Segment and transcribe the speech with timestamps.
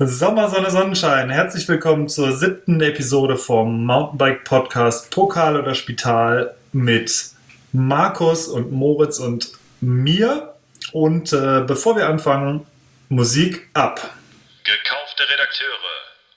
[0.00, 1.28] Sommer, Sonne, Sonnenschein.
[1.28, 7.12] Herzlich willkommen zur siebten Episode vom Mountainbike Podcast Pokal oder Spital mit
[7.72, 9.50] Markus und Moritz und
[9.80, 10.54] mir.
[10.92, 12.64] Und äh, bevor wir anfangen,
[13.08, 13.96] Musik ab.
[14.62, 15.66] Gekaufte Redakteure,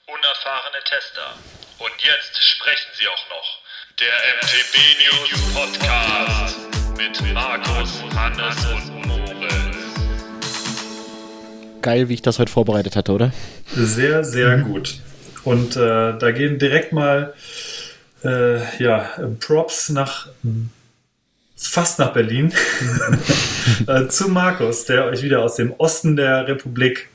[0.08, 1.34] unerfahrene Tester.
[1.78, 3.58] Und jetzt sprechen sie auch noch.
[4.00, 4.74] Der MTB
[5.06, 6.58] News Podcast
[6.96, 9.76] mit Markus, Hannes und Moritz.
[11.80, 13.32] Geil, wie ich das heute vorbereitet hatte, oder?
[13.74, 15.00] Sehr, sehr gut.
[15.44, 17.34] Und äh, da gehen direkt mal
[18.24, 19.10] äh, ja,
[19.40, 20.28] Props nach
[21.56, 22.52] fast nach Berlin
[23.86, 27.08] äh, zu Markus, der euch wieder aus dem Osten der Republik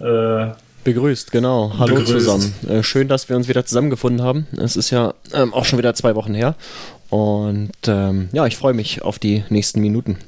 [0.00, 0.48] äh,
[0.84, 1.72] Begrüßt, genau.
[1.78, 2.12] Hallo Begrüßt.
[2.12, 2.54] zusammen.
[2.68, 4.46] Äh, schön, dass wir uns wieder zusammengefunden haben.
[4.56, 6.54] Es ist ja ähm, auch schon wieder zwei Wochen her.
[7.10, 10.18] Und ähm, ja, ich freue mich auf die nächsten Minuten.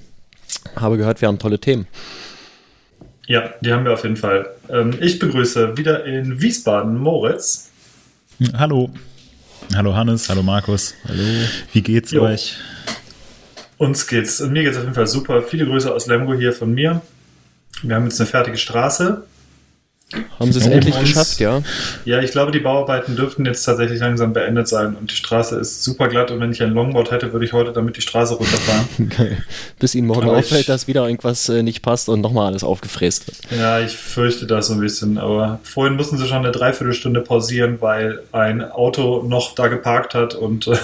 [0.77, 1.87] Habe gehört, wir haben tolle Themen.
[3.31, 4.51] Ja, die haben wir auf jeden Fall.
[4.69, 7.71] Ähm, ich begrüße wieder in Wiesbaden Moritz.
[8.55, 8.91] Hallo.
[9.73, 10.95] Hallo Hannes, hallo Markus.
[11.07, 11.23] Hallo.
[11.73, 12.23] Wie geht's Jo.
[12.23, 12.57] euch?
[13.79, 15.45] Uns geht's, mir geht's auf jeden Fall super.
[15.45, 17.03] Viele Grüße aus Lemgo hier von mir.
[17.85, 19.23] Wir haben jetzt eine fertige Straße.
[20.41, 21.63] Haben Sie es endlich uns- geschafft, ja?
[22.05, 25.85] Ja, ich glaube, die Bauarbeiten dürften jetzt tatsächlich langsam beendet sein und die Straße ist
[25.85, 28.89] super glatt und wenn ich ein Longboard hätte, würde ich heute damit die Straße runterfahren.
[29.17, 29.45] Geil.
[29.79, 32.65] Bis Ihnen morgen Aber ich- auffällt, dass wieder irgendwas äh, nicht passt und nochmal alles
[32.65, 33.39] aufgefräst wird.
[33.61, 37.77] ja, ich fürchte das so ein bisschen, aber vorhin mussten sie schon eine Dreiviertelstunde pausieren,
[37.81, 40.77] weil ein Auto noch da geparkt hat und äh,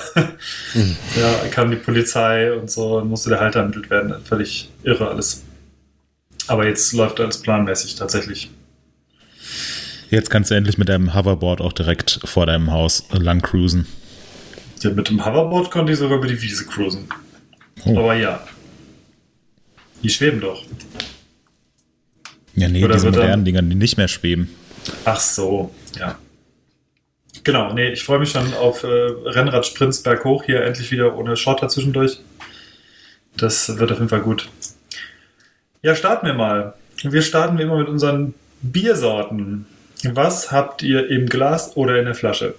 [1.19, 4.15] ja, kam die Polizei und so und musste der Halter ermittelt werden.
[4.25, 5.43] Völlig irre alles.
[6.49, 8.51] Aber jetzt läuft alles planmäßig tatsächlich.
[10.11, 13.87] Jetzt kannst du endlich mit deinem Hoverboard auch direkt vor deinem Haus lang cruisen.
[14.81, 17.09] Ja, mit dem Hoverboard konnte ich sogar über die Wiese cruisen.
[17.85, 17.99] Oh.
[17.99, 18.47] Aber ja.
[20.03, 20.63] Die schweben doch.
[22.55, 24.49] Ja, nee, Oder diese modernen Dinger, die nicht mehr schweben.
[25.05, 26.19] Ach so, ja.
[27.45, 31.69] Genau, nee, ich freue mich schon auf äh, Rennradsprints berghoch hier endlich wieder ohne Schotter
[31.69, 32.21] zwischendurch.
[33.37, 34.49] Das wird auf jeden Fall gut.
[35.83, 36.75] Ja, starten wir mal.
[37.03, 39.67] Wir starten wie immer mit unseren Biersorten.
[40.15, 42.55] Was habt ihr im Glas oder in der Flasche?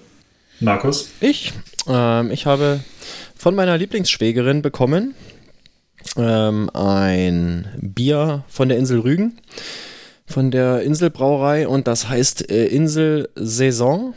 [0.60, 1.12] Markus?
[1.20, 1.54] Ich,
[1.88, 2.80] ähm, ich habe
[3.36, 5.14] von meiner Lieblingsschwägerin bekommen
[6.16, 9.40] ähm, ein Bier von der Insel Rügen,
[10.26, 14.14] von der Inselbrauerei und das heißt äh, Insel Saison,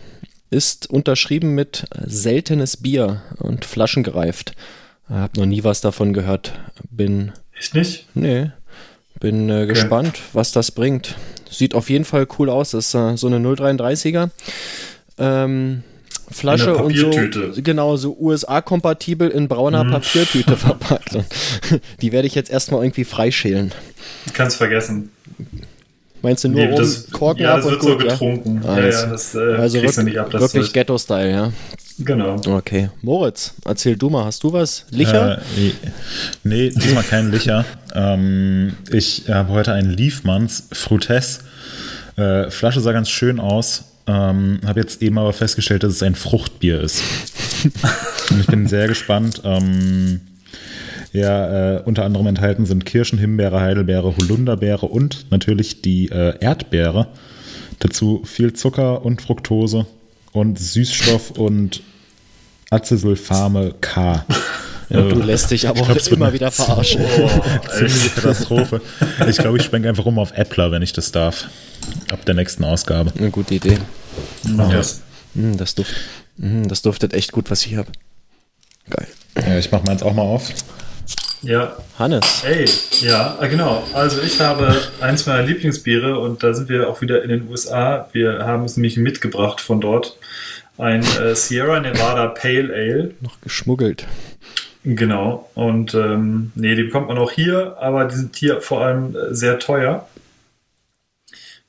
[0.51, 4.55] ist unterschrieben mit seltenes Bier und flaschengereift.
[5.09, 6.53] Hab noch nie was davon gehört.
[6.91, 8.07] Bin, Ich nicht?
[8.15, 8.51] nee,
[9.21, 11.15] bin äh, gespannt, was das bringt.
[11.51, 12.71] Sieht auf jeden Fall cool aus.
[12.71, 14.31] Das ist äh, so eine 033er.
[15.19, 15.83] Ähm,
[16.33, 17.11] Flasche und so,
[17.57, 19.91] genau, so USA-kompatibel in brauner Mhm.
[19.91, 21.19] Papiertüte verpackt.
[22.01, 23.73] Die werde ich jetzt erstmal irgendwie freischälen.
[24.33, 25.11] Kannst vergessen.
[26.23, 28.11] Meinst du nur Nee, das, Korken ja, ab das und wird so gut, ja?
[28.13, 28.61] getrunken.
[28.63, 29.01] Ja, Alles.
[29.03, 30.31] ja, das äh, Also kriegst du nicht ab.
[30.31, 30.73] Das wirklich.
[30.73, 31.53] Ghetto-Style, ja.
[32.05, 32.41] Genau.
[32.47, 32.91] Okay.
[33.03, 34.87] Moritz, erzähl du mal, hast du was?
[34.91, 35.39] Licher?
[35.39, 35.73] Äh,
[36.45, 37.65] nee, diesmal kein Licher.
[37.95, 41.41] ähm, ich habe heute einen Liefmanns Frutes.
[42.17, 43.85] Äh, Flasche sah ganz schön aus.
[44.07, 47.03] Ähm, habe jetzt eben aber festgestellt, dass es ein Fruchtbier ist.
[48.31, 49.43] Und ich bin sehr gespannt.
[49.45, 50.21] Ähm,
[51.13, 57.09] ja, äh, unter anderem enthalten sind Kirschen, Himbeere, Heidelbeere, Holunderbeere und natürlich die äh, Erdbeere.
[57.81, 59.87] Dazu viel Zucker und Fructose
[60.33, 61.83] und Süßstoff und
[62.71, 64.25] Acesulfame K.
[64.93, 67.05] Ja, du lässt dich aber glaub, immer wieder verarschen.
[67.73, 68.81] Ziemliche Katastrophe.
[69.29, 71.45] Ich glaube, ich schwenke einfach um auf Appler, wenn ich das darf.
[72.11, 73.13] Ab der nächsten Ausgabe.
[73.17, 73.79] Eine gute Idee.
[74.43, 74.79] Mach Ja.
[74.79, 75.03] das.
[75.35, 75.95] Mm, das, duft,
[76.39, 77.93] mm, das duftet echt gut, was ich habe.
[78.91, 79.07] Geil.
[79.37, 80.51] Ja, ich mache meins auch mal auf.
[81.43, 82.43] Ja, Hannes.
[82.45, 82.65] Ey,
[83.01, 83.85] ja, ah, genau.
[83.95, 88.09] Also ich habe eins meiner Lieblingsbiere und da sind wir auch wieder in den USA.
[88.11, 90.17] Wir haben es nämlich mitgebracht von dort.
[90.81, 93.15] Ein äh, Sierra Nevada Pale Ale.
[93.21, 94.07] Noch geschmuggelt.
[94.83, 95.51] Genau.
[95.55, 99.35] Und ähm, nee, die bekommt man auch hier, aber die sind hier vor allem äh,
[99.35, 100.09] sehr teuer.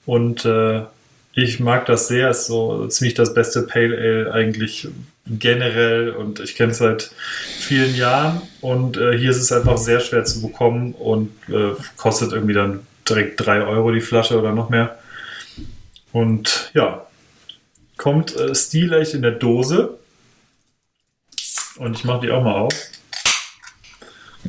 [0.05, 0.83] Und äh,
[1.33, 2.29] ich mag das sehr.
[2.29, 4.87] Ist so ziemlich das beste Pale Ale eigentlich
[5.27, 7.11] generell und ich kenne es seit
[7.59, 8.41] vielen Jahren.
[8.61, 12.79] Und äh, hier ist es einfach sehr schwer zu bekommen und äh, kostet irgendwie dann
[13.07, 14.97] direkt 3 Euro die Flasche oder noch mehr.
[16.13, 17.05] Und ja,
[18.01, 19.99] kommt äh, stilecht in der Dose.
[21.77, 22.73] Und ich mache die auch mal auf.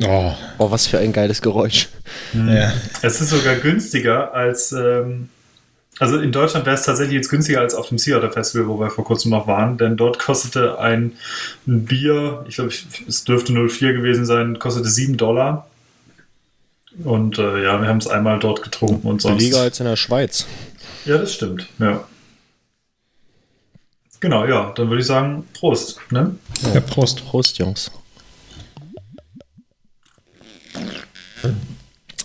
[0.00, 1.88] Oh, Oh, was für ein geiles Geräusch.
[2.32, 2.72] ja.
[3.02, 5.28] Es ist sogar günstiger als, ähm,
[5.98, 8.80] also in Deutschland wäre es tatsächlich jetzt günstiger als auf dem Sea Otter Festival, wo
[8.80, 11.12] wir vor kurzem noch waren, denn dort kostete ein,
[11.66, 12.72] ein Bier, ich glaube,
[13.06, 15.68] es dürfte 04 gewesen sein, kostete 7 Dollar.
[17.04, 19.38] Und äh, ja, wir haben es einmal dort getrunken und sonst.
[19.38, 20.46] Billiger als in der Schweiz.
[21.04, 21.68] Ja, das stimmt.
[21.78, 22.04] Ja.
[24.22, 25.98] Genau, ja, dann würde ich sagen, Prost.
[26.12, 26.36] Ne?
[26.72, 27.26] Ja, Prost.
[27.26, 27.90] Prost, Jungs.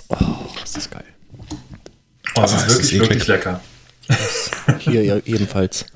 [0.10, 0.16] Oh,
[0.62, 1.04] das ist geil.
[2.36, 3.62] Oh, das Ah, ist wirklich, wirklich lecker.
[4.80, 5.88] Hier ja, ebenfalls.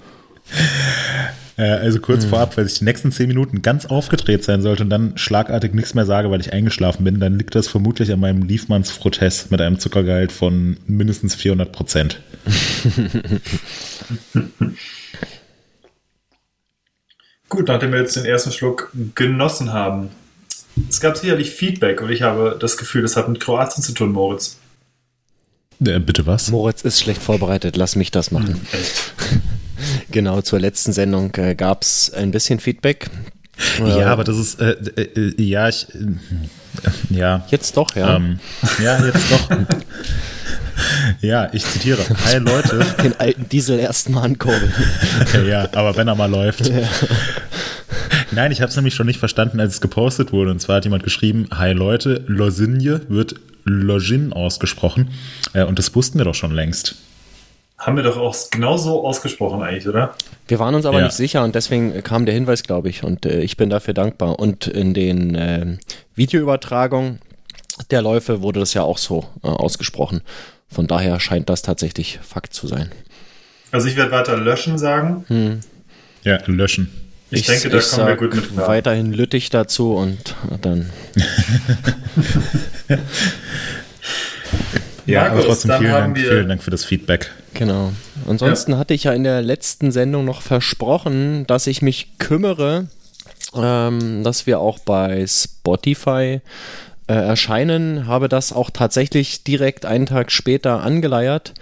[1.56, 4.89] Äh, also kurz vorab, weil ich die nächsten zehn Minuten ganz aufgedreht sein sollte und
[4.89, 8.42] dann schlagartig nichts mehr sage, weil ich eingeschlafen bin, dann liegt das vermutlich an meinem
[8.42, 12.21] Liefmanns Frotess mit einem Zuckergehalt von mindestens 400 Prozent.
[17.51, 20.09] Gut, nachdem wir jetzt den ersten Schluck genossen haben.
[20.89, 24.13] Es gab sicherlich Feedback und ich habe das Gefühl, das hat mit Kroatien zu tun,
[24.13, 24.57] Moritz.
[25.86, 26.50] Äh, bitte was?
[26.50, 28.65] Moritz ist schlecht vorbereitet, lass mich das machen.
[28.71, 29.13] Echt.
[30.12, 33.09] Genau, zur letzten Sendung äh, gab es ein bisschen Feedback.
[33.80, 37.48] Ja, aber das ist, äh, äh, äh, ja, ich, äh, ja.
[37.50, 38.18] Jetzt doch, ja.
[38.18, 38.39] Ähm,
[38.81, 39.50] ja, jetzt doch.
[41.21, 42.01] ja, ich zitiere.
[42.25, 42.85] Hi Leute.
[43.03, 44.73] Den alten Diesel erstmal ankurbeln.
[45.47, 46.71] ja, aber wenn er mal läuft.
[48.31, 50.51] Nein, ich habe es nämlich schon nicht verstanden, als es gepostet wurde.
[50.51, 53.35] Und zwar hat jemand geschrieben, Hi Leute, Losinje wird
[53.65, 55.09] Login ausgesprochen.
[55.53, 56.95] Äh, und das wussten wir doch schon längst.
[57.77, 60.13] Haben wir doch auch genauso ausgesprochen eigentlich, oder?
[60.47, 61.06] Wir waren uns aber Ja.
[61.06, 64.39] nicht sicher und deswegen kam der Hinweis, glaube ich, und äh, ich bin dafür dankbar.
[64.39, 65.77] Und in den äh,
[66.15, 67.19] Videoübertragungen
[67.89, 70.21] der Läufe wurde das ja auch so äh, ausgesprochen.
[70.71, 72.91] Von daher scheint das tatsächlich Fakt zu sein.
[73.71, 75.62] Also ich werde weiter löschen sagen.
[76.23, 76.89] Ja, löschen.
[77.33, 78.68] Ich, denke, da kommen wir gut mit klar.
[78.68, 80.89] weiterhin Lüttich dazu und dann
[85.06, 87.31] Ja, Markus, aber trotzdem dann vielen haben Dank, wir- vielen Dank für das Feedback.
[87.53, 87.91] Genau.
[88.27, 92.88] Ansonsten hatte ich ja in der letzten Sendung noch versprochen, dass ich mich kümmere,
[93.56, 96.39] ähm, dass wir auch bei Spotify
[97.11, 98.07] äh, erscheinen.
[98.07, 101.53] Habe das auch tatsächlich direkt einen Tag später angeleiert.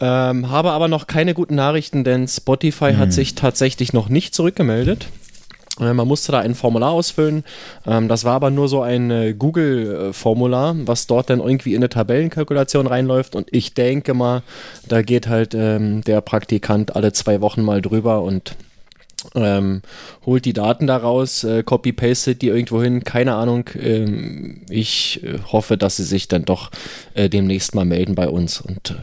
[0.00, 5.06] Ähm, habe aber noch keine guten Nachrichten, denn Spotify hat sich tatsächlich noch nicht zurückgemeldet.
[5.78, 7.44] Äh, Man musste da ein Formular ausfüllen.
[7.86, 11.88] Ähm, das war aber nur so ein äh, Google-Formular, was dort dann irgendwie in eine
[11.88, 13.36] Tabellenkalkulation reinläuft.
[13.36, 14.42] Und ich denke mal,
[14.88, 18.56] da geht halt ähm, der Praktikant alle zwei Wochen mal drüber und
[19.34, 19.82] ähm,
[20.24, 23.70] holt die Daten daraus, äh, copy-pastet die irgendwo hin, keine Ahnung.
[23.80, 26.70] Ähm, ich äh, hoffe, dass sie sich dann doch
[27.14, 28.94] äh, demnächst mal melden bei uns und äh,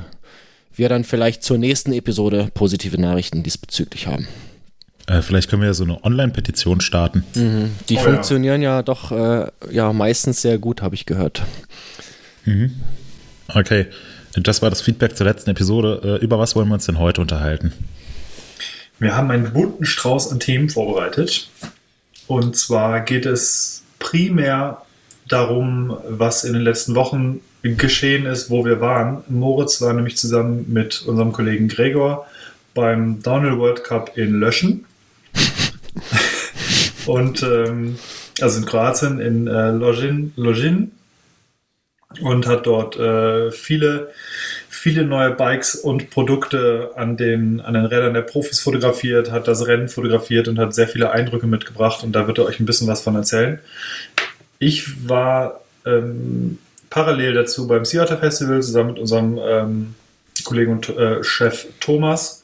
[0.76, 4.28] wir dann vielleicht zur nächsten Episode positive Nachrichten diesbezüglich haben.
[5.08, 7.24] Äh, vielleicht können wir ja so eine Online-Petition starten.
[7.36, 8.02] Die Oh ja.
[8.02, 8.82] funktionieren ja.
[8.82, 11.44] doch äh, ja meistens sehr gut, habe ich gehört.
[13.48, 13.88] Okay,
[14.36, 16.20] das war das Feedback zur letzten Episode.
[16.22, 17.74] Äh, über was wollen wir uns denn heute unterhalten?
[19.02, 21.50] Wir haben einen bunten Strauß an Themen vorbereitet.
[22.28, 24.84] Und zwar geht es primär
[25.28, 29.24] darum, was in den letzten Wochen geschehen ist, wo wir waren.
[29.28, 32.28] Moritz war nämlich zusammen mit unserem Kollegen Gregor
[32.76, 34.86] beim Downhill World Cup in Löschen.
[37.08, 37.98] und ähm,
[38.40, 40.92] also in Kroatien, in äh, Login, Login
[42.20, 44.12] und hat dort äh, viele,
[44.82, 49.68] viele neue Bikes und Produkte an den, an den Rädern der Profis fotografiert, hat das
[49.68, 52.88] Rennen fotografiert und hat sehr viele Eindrücke mitgebracht und da wird er euch ein bisschen
[52.88, 53.60] was von erzählen.
[54.58, 56.58] Ich war ähm,
[56.90, 59.96] parallel dazu beim Seattle Festival zusammen mit unserem ähm,
[60.46, 62.44] Kollegen und äh, Chef Thomas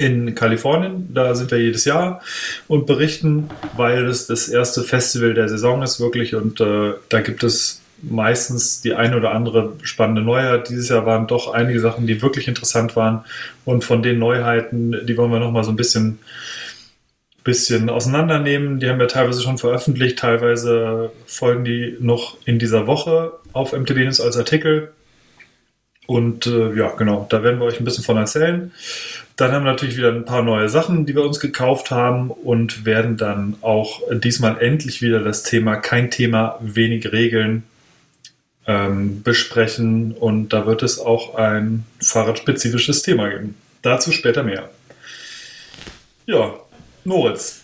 [0.00, 1.08] in Kalifornien.
[1.14, 2.20] Da sind wir jedes Jahr
[2.66, 7.44] und berichten, weil es das erste Festival der Saison ist wirklich und äh, da gibt
[7.44, 10.68] es meistens die eine oder andere spannende Neuheit.
[10.68, 13.24] Dieses Jahr waren doch einige Sachen, die wirklich interessant waren
[13.64, 16.18] und von den Neuheiten, die wollen wir noch mal so ein bisschen
[17.44, 18.80] bisschen auseinandernehmen.
[18.80, 24.06] Die haben wir teilweise schon veröffentlicht, teilweise folgen die noch in dieser Woche auf MTB
[24.06, 24.92] als Artikel.
[26.06, 28.72] Und äh, ja, genau, da werden wir euch ein bisschen von erzählen.
[29.36, 32.84] Dann haben wir natürlich wieder ein paar neue Sachen, die wir uns gekauft haben und
[32.84, 37.64] werden dann auch diesmal endlich wieder das Thema kein Thema, wenig Regeln
[38.66, 40.12] ähm, besprechen.
[40.12, 43.54] Und da wird es auch ein fahrradspezifisches Thema geben.
[43.82, 44.70] Dazu später mehr.
[46.26, 46.54] Ja,
[47.04, 47.60] Moritz,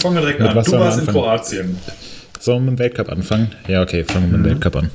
[0.00, 0.56] fangen wir direkt Mit an.
[0.56, 1.06] was Du warst in?
[1.06, 1.78] Kroatien.
[2.40, 3.52] Sollen wir mit dem Weltcup anfangen?
[3.68, 4.90] Ja, okay, fangen wir mit dem Weltcup an.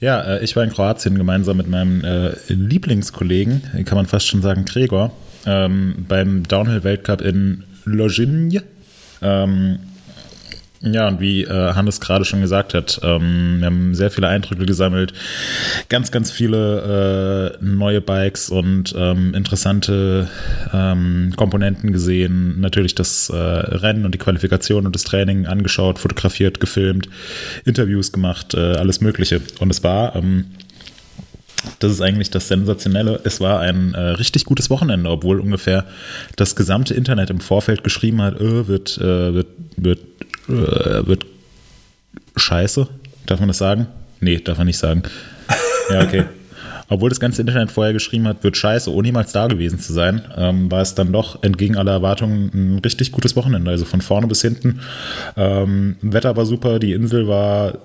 [0.00, 4.42] Ja, äh, ich war in Kroatien gemeinsam mit meinem äh, Lieblingskollegen, kann man fast schon
[4.42, 5.12] sagen, Gregor,
[5.46, 8.60] ähm, beim Downhill-Weltcup in Lozhinj.
[9.22, 9.78] Ähm,
[10.80, 14.66] ja, und wie äh, Hannes gerade schon gesagt hat, ähm, wir haben sehr viele Eindrücke
[14.66, 15.12] gesammelt,
[15.88, 20.28] ganz, ganz viele äh, neue Bikes und ähm, interessante
[20.72, 22.60] ähm, Komponenten gesehen.
[22.60, 27.08] Natürlich das äh, Rennen und die Qualifikation und das Training angeschaut, fotografiert, gefilmt,
[27.64, 29.40] Interviews gemacht, äh, alles Mögliche.
[29.60, 30.46] Und es war ähm,
[31.78, 33.20] das ist eigentlich das Sensationelle.
[33.24, 35.84] Es war ein äh, richtig gutes Wochenende, obwohl ungefähr
[36.36, 40.00] das gesamte Internet im Vorfeld geschrieben hat, äh, wird, äh, wird, wird,
[40.46, 41.26] wird
[42.36, 42.88] scheiße.
[43.26, 43.86] Darf man das sagen?
[44.20, 45.02] Nee, darf man nicht sagen.
[45.90, 46.24] Ja, okay.
[46.88, 50.22] Obwohl das ganze Internet vorher geschrieben hat, wird scheiße, ohne jemals da gewesen zu sein,
[50.36, 53.70] ähm, war es dann doch entgegen aller Erwartungen ein richtig gutes Wochenende.
[53.70, 54.80] Also von vorne bis hinten.
[55.36, 57.78] Ähm, Wetter war super, die Insel war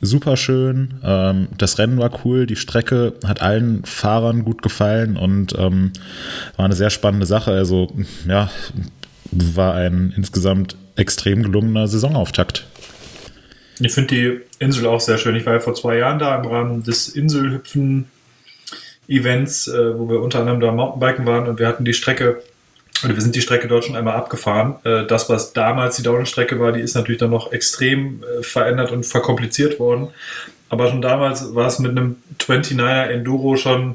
[0.00, 0.94] super schön.
[1.04, 5.92] Ähm, das Rennen war cool, die Strecke hat allen Fahrern gut gefallen und ähm,
[6.56, 7.52] war eine sehr spannende Sache.
[7.52, 7.88] Also
[8.26, 8.50] ja,
[9.30, 12.66] war ein insgesamt extrem gelungener Saisonauftakt.
[13.80, 15.36] Ich finde die Insel auch sehr schön.
[15.36, 20.40] Ich war ja vor zwei Jahren da im Rahmen des Inselhüpfen-Events, äh, wo wir unter
[20.40, 22.42] anderem da Mountainbiken waren und wir hatten die Strecke,
[23.04, 24.74] oder wir sind die Strecke dort schon einmal abgefahren.
[24.84, 28.90] Äh, das, was damals die Downhill-Strecke war, die ist natürlich dann noch extrem äh, verändert
[28.90, 30.08] und verkompliziert worden.
[30.70, 33.94] Aber schon damals war es mit einem 29er Enduro schon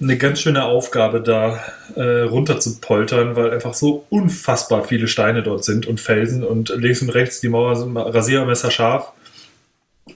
[0.00, 1.62] eine ganz schöne Aufgabe, da
[1.94, 6.70] äh, runter zu poltern, weil einfach so unfassbar viele Steine dort sind und Felsen und
[6.76, 9.12] links und rechts die Mauer sind rasiermesser scharf.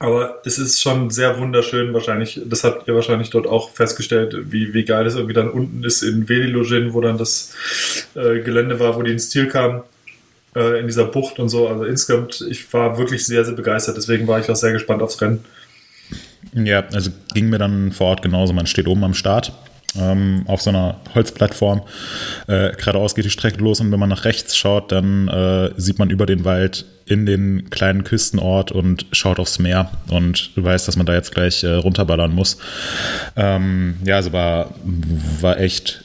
[0.00, 4.74] Aber es ist schon sehr wunderschön, wahrscheinlich, das habt ihr wahrscheinlich dort auch festgestellt, wie,
[4.74, 7.54] wie geil es irgendwie dann unten ist in Velilogin, wo dann das
[8.14, 9.82] äh, Gelände war, wo die ins Ziel kamen,
[10.54, 11.68] äh, in dieser Bucht und so.
[11.68, 15.20] Also insgesamt, ich war wirklich sehr, sehr begeistert, deswegen war ich auch sehr gespannt aufs
[15.20, 15.44] Rennen.
[16.52, 18.52] Ja, also ging mir dann vor Ort genauso.
[18.52, 19.52] Man steht oben am Start
[19.98, 21.82] ähm, auf so einer Holzplattform.
[22.46, 25.98] Äh, geradeaus geht die Strecke los und wenn man nach rechts schaut, dann äh, sieht
[25.98, 30.86] man über den Wald in den kleinen Küstenort und schaut aufs Meer und du weißt,
[30.86, 32.58] dass man da jetzt gleich äh, runterballern muss.
[33.36, 34.74] Ähm, ja, also war,
[35.40, 36.04] war echt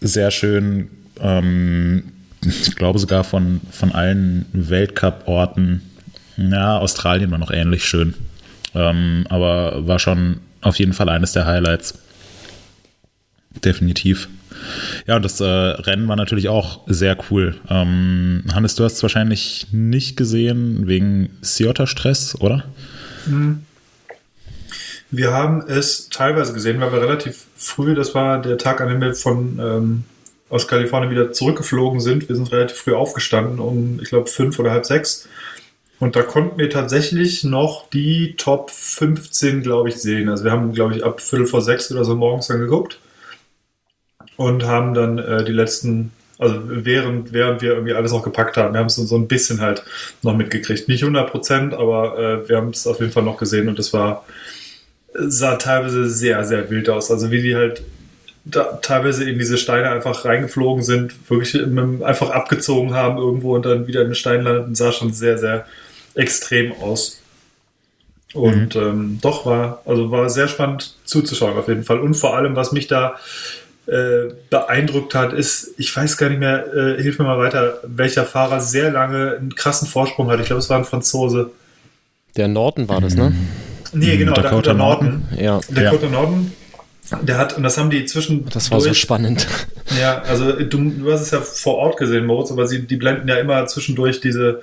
[0.00, 0.90] sehr schön.
[1.20, 2.04] Ähm,
[2.42, 5.82] ich glaube sogar von, von allen Weltcup-Orten,
[6.36, 8.14] ja, Australien war noch ähnlich schön.
[8.74, 11.98] Ähm, aber war schon auf jeden Fall eines der Highlights.
[13.62, 14.28] Definitiv.
[15.06, 17.56] Ja, und das äh, Rennen war natürlich auch sehr cool.
[17.68, 22.64] Ähm, Hannes, du hast es wahrscheinlich nicht gesehen wegen Ciotta-Stress, oder?
[23.26, 23.62] Hm.
[25.10, 29.00] Wir haben es teilweise gesehen, weil wir relativ früh, das war der Tag, an dem
[29.00, 30.04] wir von ähm,
[30.48, 32.28] aus Kalifornien wieder zurückgeflogen sind.
[32.28, 35.28] Wir sind relativ früh aufgestanden, um, ich glaube, fünf oder halb sechs.
[36.00, 40.28] Und da konnten wir tatsächlich noch die Top 15, glaube ich, sehen.
[40.28, 42.98] Also wir haben, glaube ich, ab Viertel vor sechs oder so morgens dann geguckt
[44.36, 48.74] und haben dann äh, die letzten, also während, während wir irgendwie alles noch gepackt haben,
[48.74, 49.84] wir haben es so ein bisschen halt
[50.22, 50.88] noch mitgekriegt.
[50.88, 53.92] Nicht 100 Prozent, aber äh, wir haben es auf jeden Fall noch gesehen und es
[53.92, 54.24] war,
[55.12, 57.10] sah teilweise sehr, sehr wild aus.
[57.10, 57.82] Also wie die halt
[58.44, 61.56] da teilweise in diese Steine einfach reingeflogen sind, wirklich
[62.02, 65.66] einfach abgezogen haben irgendwo und dann wieder in den Stein landeten, sah schon sehr, sehr
[66.14, 67.20] extrem aus.
[68.34, 68.82] Und mhm.
[68.82, 72.00] ähm, doch war, also war sehr spannend zuzuschauen auf jeden Fall.
[72.00, 73.16] Und vor allem, was mich da
[73.86, 78.24] äh, beeindruckt hat, ist, ich weiß gar nicht mehr, äh, hilf mir mal weiter, welcher
[78.24, 80.40] Fahrer sehr lange einen krassen Vorsprung hat.
[80.40, 81.50] Ich glaube, es war ein Franzose.
[82.36, 83.34] Der Norton war das, ne?
[83.92, 85.24] Nee, genau, Dakota, Dakota Norton.
[85.30, 85.44] Norton.
[85.44, 85.60] Ja.
[85.70, 86.12] Dakota ja.
[86.12, 86.52] Norton.
[87.22, 88.46] Der hat, und das haben die zwischen.
[88.48, 89.46] Das war so spannend.
[90.00, 93.28] Ja, also du, du hast es ja vor Ort gesehen, Moritz, aber sie, die blenden
[93.28, 94.62] ja immer zwischendurch diese,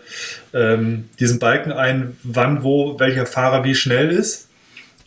[0.52, 4.48] ähm, diesen Balken ein, wann, wo, welcher Fahrer wie schnell ist.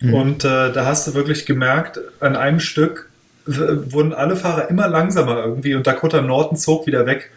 [0.00, 0.14] Mhm.
[0.14, 3.10] Und äh, da hast du wirklich gemerkt, an einem Stück,
[3.46, 7.30] wurden alle Fahrer immer langsamer irgendwie und Dakota Norton zog wieder weg,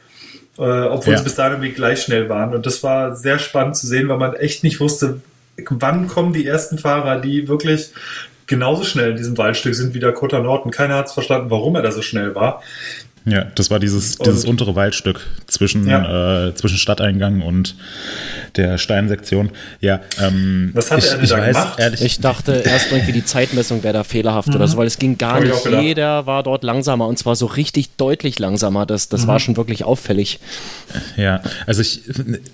[0.57, 1.17] äh, obwohl ja.
[1.17, 2.53] sie bis dahin irgendwie gleich schnell waren.
[2.53, 5.21] Und das war sehr spannend zu sehen, weil man echt nicht wusste,
[5.69, 7.91] wann kommen die ersten Fahrer, die wirklich
[8.45, 10.71] genauso schnell in diesem Waldstück sind wie Dakota Norton.
[10.71, 12.63] Keiner hat es verstanden, warum er da so schnell war.
[13.27, 16.47] Ja, das war dieses, dieses untere Waldstück zwischen, ja.
[16.47, 17.75] äh, zwischen Stadteingang und
[18.55, 19.51] der Steinsektion.
[19.81, 21.79] Ja, ähm, Was hat ich, er denn da weiß, gemacht?
[21.79, 24.55] Ehrlich, ich dachte erst irgendwie die Zeitmessung wäre da fehlerhaft mhm.
[24.55, 25.53] oder so, weil es ging gar nicht.
[25.81, 28.85] Jeder war dort langsamer und zwar so richtig deutlich langsamer.
[28.85, 29.27] Das, das mhm.
[29.27, 30.39] war schon wirklich auffällig.
[31.17, 32.03] Ja, also ich,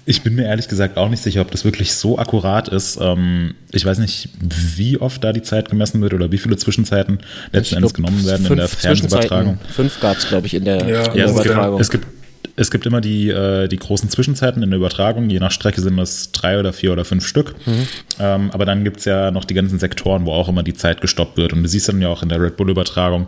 [0.05, 2.97] ich bin mir ehrlich gesagt auch nicht sicher, ob das wirklich so akkurat ist.
[2.99, 7.19] Ähm, ich weiß nicht, wie oft da die Zeit gemessen wird oder wie viele Zwischenzeiten
[7.51, 9.59] letzten Endes genommen werden in der Fernsehübertragung.
[9.69, 11.79] Fünf gab es, glaube ich, in in der, ja, in der Übertragung.
[11.79, 12.23] Es gibt, es gibt
[12.55, 15.29] es gibt immer die, äh, die großen Zwischenzeiten in der Übertragung.
[15.29, 17.55] Je nach Strecke sind das drei oder vier oder fünf Stück.
[17.65, 17.87] Mhm.
[18.19, 21.01] Ähm, aber dann gibt es ja noch die ganzen Sektoren, wo auch immer die Zeit
[21.01, 21.53] gestoppt wird.
[21.53, 23.27] Und du siehst dann ja auch in der Red Bull-Übertragung,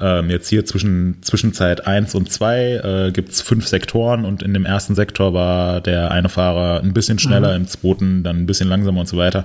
[0.00, 4.54] ähm, jetzt hier zwischen Zwischenzeit eins und zwei äh, gibt es fünf Sektoren und in
[4.54, 7.64] dem ersten Sektor war der eine Fahrer ein bisschen schneller, mhm.
[7.64, 9.44] im zweiten dann ein bisschen langsamer und so weiter.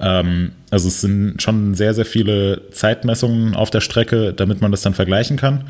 [0.00, 4.82] Ähm, also es sind schon sehr, sehr viele Zeitmessungen auf der Strecke, damit man das
[4.82, 5.64] dann vergleichen kann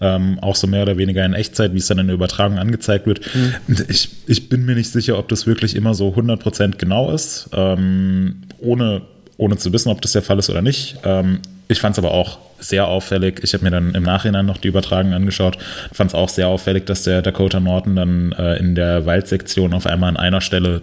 [0.00, 3.06] ähm, auch so mehr oder weniger in Echtzeit, wie es dann in der Übertragung angezeigt
[3.06, 3.20] wird.
[3.34, 3.54] Mhm.
[3.88, 8.42] Ich, ich bin mir nicht sicher, ob das wirklich immer so 100% genau ist, ähm,
[8.58, 9.02] ohne,
[9.36, 10.98] ohne zu wissen, ob das der Fall ist oder nicht.
[11.04, 13.40] Ähm, ich fand es aber auch sehr auffällig.
[13.42, 15.58] Ich habe mir dann im Nachhinein noch die Übertragung angeschaut.
[15.92, 19.86] Fand es auch sehr auffällig, dass der Dakota Norton dann äh, in der Waldsektion auf
[19.86, 20.82] einmal an einer Stelle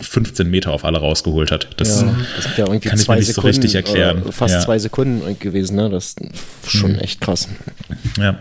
[0.00, 1.68] 15 Meter auf alle rausgeholt hat.
[1.76, 4.26] Das, ja, das hat ja irgendwie kann ich zwei mir nicht so Sekunden, richtig erklären.
[4.28, 4.60] äh, fast Ja.
[4.60, 5.88] zwei Sekunden gewesen, ne?
[5.88, 6.16] Das
[6.64, 6.98] ist schon Mhm.
[6.98, 7.48] echt krass.
[8.18, 8.38] Ja,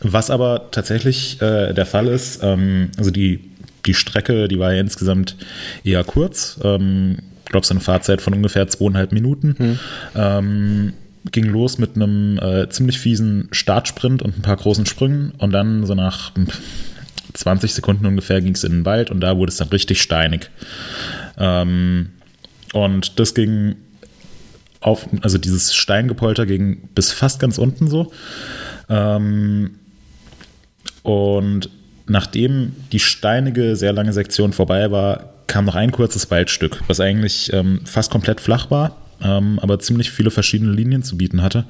[0.00, 3.40] was aber tatsächlich äh, der Fall ist, ähm, also die,
[3.86, 5.36] die Strecke, die war ja insgesamt
[5.84, 6.58] eher kurz.
[6.64, 9.78] Ähm, ich glaube, so eine Fahrzeit von ungefähr zweieinhalb Minuten.
[10.16, 10.92] Ähm,
[11.30, 15.86] ging los mit einem äh, ziemlich fiesen Startsprint und ein paar großen Sprüngen und dann
[15.86, 16.32] so nach
[17.32, 20.50] 20 Sekunden ungefähr ging es in den Wald und da wurde es dann richtig steinig.
[21.38, 22.10] Ähm,
[22.72, 23.76] und das ging
[24.80, 28.12] auf, also dieses Steingepolter ging bis fast ganz unten so.
[28.88, 29.78] Ähm,
[31.02, 31.70] und
[32.06, 37.52] nachdem die steinige, sehr lange Sektion vorbei war, kam noch ein kurzes Waldstück, was eigentlich
[37.52, 41.64] ähm, fast komplett flach war, ähm, aber ziemlich viele verschiedene Linien zu bieten hatte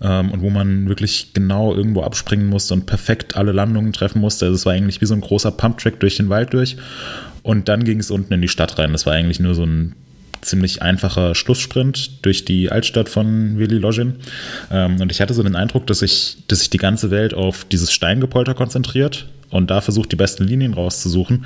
[0.00, 4.46] ähm, und wo man wirklich genau irgendwo abspringen musste und perfekt alle Landungen treffen musste.
[4.46, 6.76] Also es war eigentlich wie so ein großer Pumptrack durch den Wald durch
[7.42, 8.92] und dann ging es unten in die Stadt rein.
[8.92, 9.94] Das war eigentlich nur so ein
[10.42, 14.14] ziemlich einfacher Schlusssprint durch die Altstadt von Willi Login.
[14.70, 17.64] Ähm, und ich hatte so den Eindruck, dass sich, dass sich die ganze Welt auf
[17.64, 21.44] dieses Steingepolter konzentriert und da versucht, die besten Linien rauszusuchen.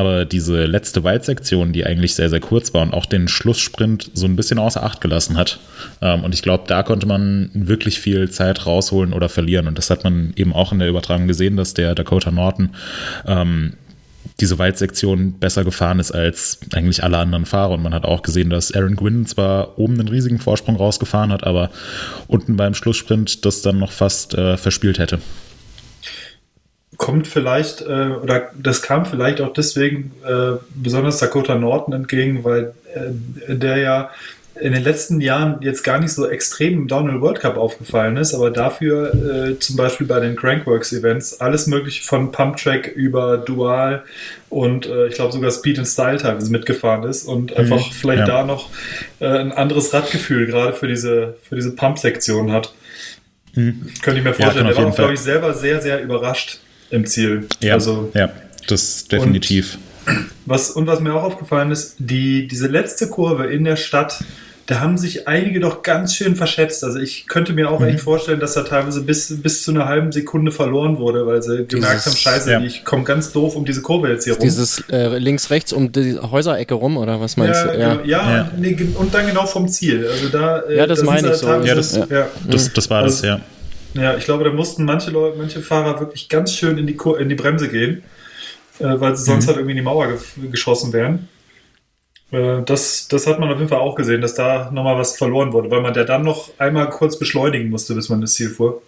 [0.00, 4.24] Aber diese letzte Waldsektion, die eigentlich sehr, sehr kurz war und auch den Schlusssprint so
[4.24, 5.60] ein bisschen außer Acht gelassen hat.
[6.00, 9.66] Ähm, und ich glaube, da konnte man wirklich viel Zeit rausholen oder verlieren.
[9.66, 12.70] Und das hat man eben auch in der Übertragung gesehen, dass der Dakota Norton
[13.26, 13.74] ähm,
[14.40, 17.74] diese Waldsektion besser gefahren ist als eigentlich alle anderen Fahrer.
[17.74, 21.44] Und man hat auch gesehen, dass Aaron Gwynn zwar oben einen riesigen Vorsprung rausgefahren hat,
[21.44, 21.68] aber
[22.26, 25.18] unten beim Schlusssprint das dann noch fast äh, verspielt hätte.
[27.00, 32.74] Kommt vielleicht, äh, oder das kam vielleicht auch deswegen äh, besonders Dakota Norton entgegen, weil
[32.94, 34.10] äh, der ja
[34.60, 38.34] in den letzten Jahren jetzt gar nicht so extrem im Downhill World Cup aufgefallen ist,
[38.34, 44.02] aber dafür äh, zum Beispiel bei den Crankworks Events alles mögliche von Pumptrack über Dual
[44.50, 48.42] und äh, ich glaube sogar Speed and Style teilweise mitgefahren ist und einfach vielleicht ja.
[48.42, 48.68] da noch
[49.20, 52.74] äh, ein anderes Radgefühl gerade für diese, für diese Pump-Sektion hat.
[53.54, 54.66] Könnte ich mir vorstellen.
[54.66, 56.60] auf der war glaube ich, selber sehr, sehr überrascht
[56.90, 57.46] im Ziel.
[57.60, 58.30] Ja, Also, ja
[58.66, 59.78] das definitiv.
[60.46, 64.22] was, und was mir auch aufgefallen ist, die, diese letzte Kurve in der Stadt,
[64.66, 66.84] da haben sich einige doch ganz schön verschätzt.
[66.84, 67.72] Also ich könnte mir Mhm.
[67.74, 71.42] auch echt vorstellen, dass da teilweise bis, bis zu einer halben Sekunde verloren wurde, weil
[71.42, 72.60] sie gemerkt haben, scheiße, ja.
[72.60, 74.42] ich komme ganz doof um diese Kurve jetzt hier rum.
[74.42, 77.78] Dieses äh, links-rechts um die Häuserecke rum, oder was meinst ja, du?
[77.78, 78.50] genau, ja, Ja.
[78.56, 80.06] Nee, ge- und dann genau vom Ziel.
[80.08, 81.46] Also da, äh, Ja, das da meine sie ich so.
[81.48, 82.28] Ja, das- ja.
[82.48, 83.40] Das, das war das, Also- ja.
[83.94, 87.18] Ja, ich glaube, da mussten manche Leute, manche Fahrer wirklich ganz schön in die, Kur
[87.18, 88.02] in die Bremse gehen,
[88.78, 89.34] äh, weil sie Mhm.
[89.34, 90.18] sonst halt irgendwie in die Mauer ge
[90.50, 91.28] geschossen wären.
[92.30, 95.52] Äh, das, das hat man auf jeden Fall auch gesehen, dass da nochmal was verloren
[95.52, 98.82] wurde, weil man ja dann noch einmal kurz beschleunigen musste, bis man das Ziel fuhr.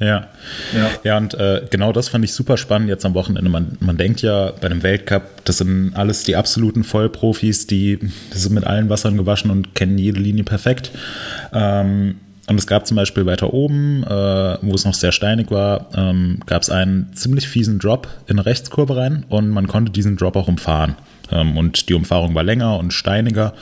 [0.00, 0.28] Ja.
[0.72, 0.90] Ja.
[1.02, 3.50] Ja, und äh, genau das fand ich super spannend jetzt am Wochenende.
[3.50, 8.38] Man, man denkt ja bei einem Weltcup, das sind alles die absoluten Vollprofis, die, die
[8.38, 10.92] sind mit allen Wassern gewaschen und kennen jede Linie perfekt.
[11.52, 15.86] Ähm, und es gab zum Beispiel weiter oben, äh, wo es noch sehr steinig war,
[15.94, 20.16] ähm, gab es einen ziemlich fiesen Drop in eine Rechtskurve rein und man konnte diesen
[20.16, 20.96] Drop auch umfahren.
[21.30, 23.52] Ähm, und die Umfahrung war länger und steiniger.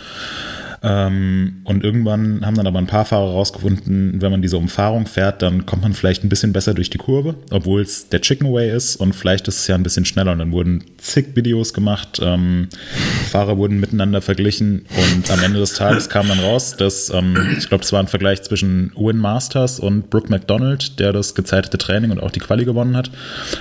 [0.87, 5.43] Ähm, und irgendwann haben dann aber ein paar Fahrer rausgefunden, wenn man diese Umfahrung fährt,
[5.43, 8.71] dann kommt man vielleicht ein bisschen besser durch die Kurve, obwohl es der Chicken Way
[8.71, 10.33] ist und vielleicht ist es ja ein bisschen schneller.
[10.33, 12.69] Und dann wurden zig Videos gemacht, ähm,
[13.29, 17.69] Fahrer wurden miteinander verglichen und am Ende des Tages kam dann raus, dass ähm, ich
[17.69, 22.13] glaube, es war ein Vergleich zwischen Win Masters und Brooke McDonald, der das gezeitete Training
[22.13, 23.11] und auch die Quali gewonnen hat.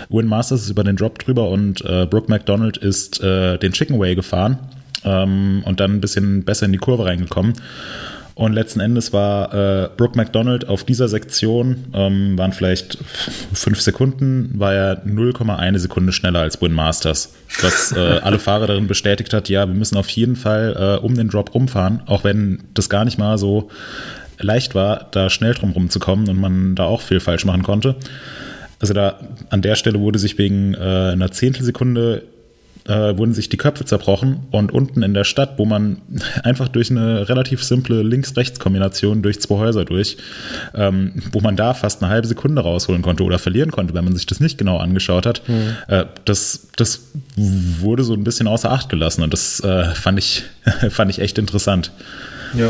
[0.09, 3.99] Win Masters ist über den Drop drüber und äh, Brooke McDonald ist äh, den Chicken
[3.99, 4.59] Way gefahren
[5.05, 7.53] ähm, und dann ein bisschen besser in die Kurve reingekommen.
[8.35, 12.97] Und letzten Endes war äh, Brooke McDonald auf dieser Sektion, ähm, waren vielleicht
[13.53, 17.33] fünf Sekunden, war er 0,1 Sekunde schneller als Win Masters.
[17.61, 21.15] Was äh, alle Fahrer darin bestätigt hat, ja, wir müssen auf jeden Fall äh, um
[21.15, 23.69] den Drop rumfahren, auch wenn das gar nicht mal so
[24.37, 27.95] leicht war, da schnell drum rumzukommen und man da auch viel falsch machen konnte.
[28.81, 29.17] Also da
[29.49, 32.23] an der Stelle wurde sich wegen äh, einer Zehntelsekunde
[32.87, 36.01] äh, wurden sich die Köpfe zerbrochen und unten in der Stadt, wo man
[36.43, 40.17] einfach durch eine relativ simple Links-Rechts-Kombination durch zwei Häuser durch,
[40.73, 44.15] ähm, wo man da fast eine halbe Sekunde rausholen konnte oder verlieren konnte, wenn man
[44.15, 45.41] sich das nicht genau angeschaut hat,
[45.87, 50.43] äh, das, das wurde so ein bisschen außer Acht gelassen und das äh, fand, ich,
[50.89, 51.91] fand ich echt interessant.
[52.53, 52.69] Ja.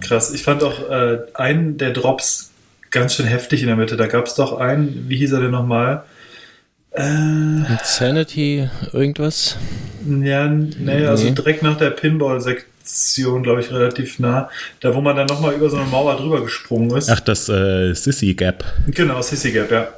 [0.00, 0.32] Krass.
[0.32, 2.52] Ich fand auch äh, einen der Drops
[2.90, 3.96] ganz schön heftig in der Mitte.
[3.96, 6.04] Da gab es doch einen, wie hieß er denn nochmal?
[6.94, 9.56] Insanity, irgendwas?
[10.06, 11.32] Ja, nee, also Nee.
[11.32, 13.42] direkt nach der Pinball-Sektion.
[13.42, 14.48] Glaube ich, relativ nah.
[14.80, 17.10] Da, wo man dann nochmal über so eine Mauer drüber gesprungen ist.
[17.10, 18.64] Ach, das äh, Sissy Gap.
[18.88, 19.88] Genau, Sissy Gap, ja.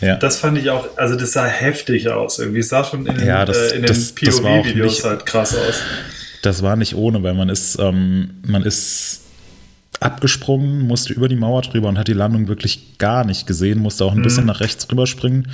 [0.00, 0.16] Ja.
[0.16, 2.58] Das fand ich auch, also das sah heftig aus irgendwie.
[2.58, 5.80] Es sah schon in den, ja, das, äh, in das, den POV-Videos halt krass aus.
[6.42, 9.20] Das war nicht ohne, weil man ist, ähm, man ist
[10.00, 14.04] abgesprungen, musste über die Mauer drüber und hat die Landung wirklich gar nicht gesehen, musste
[14.04, 14.22] auch ein mhm.
[14.22, 15.46] bisschen nach rechts rüberspringen.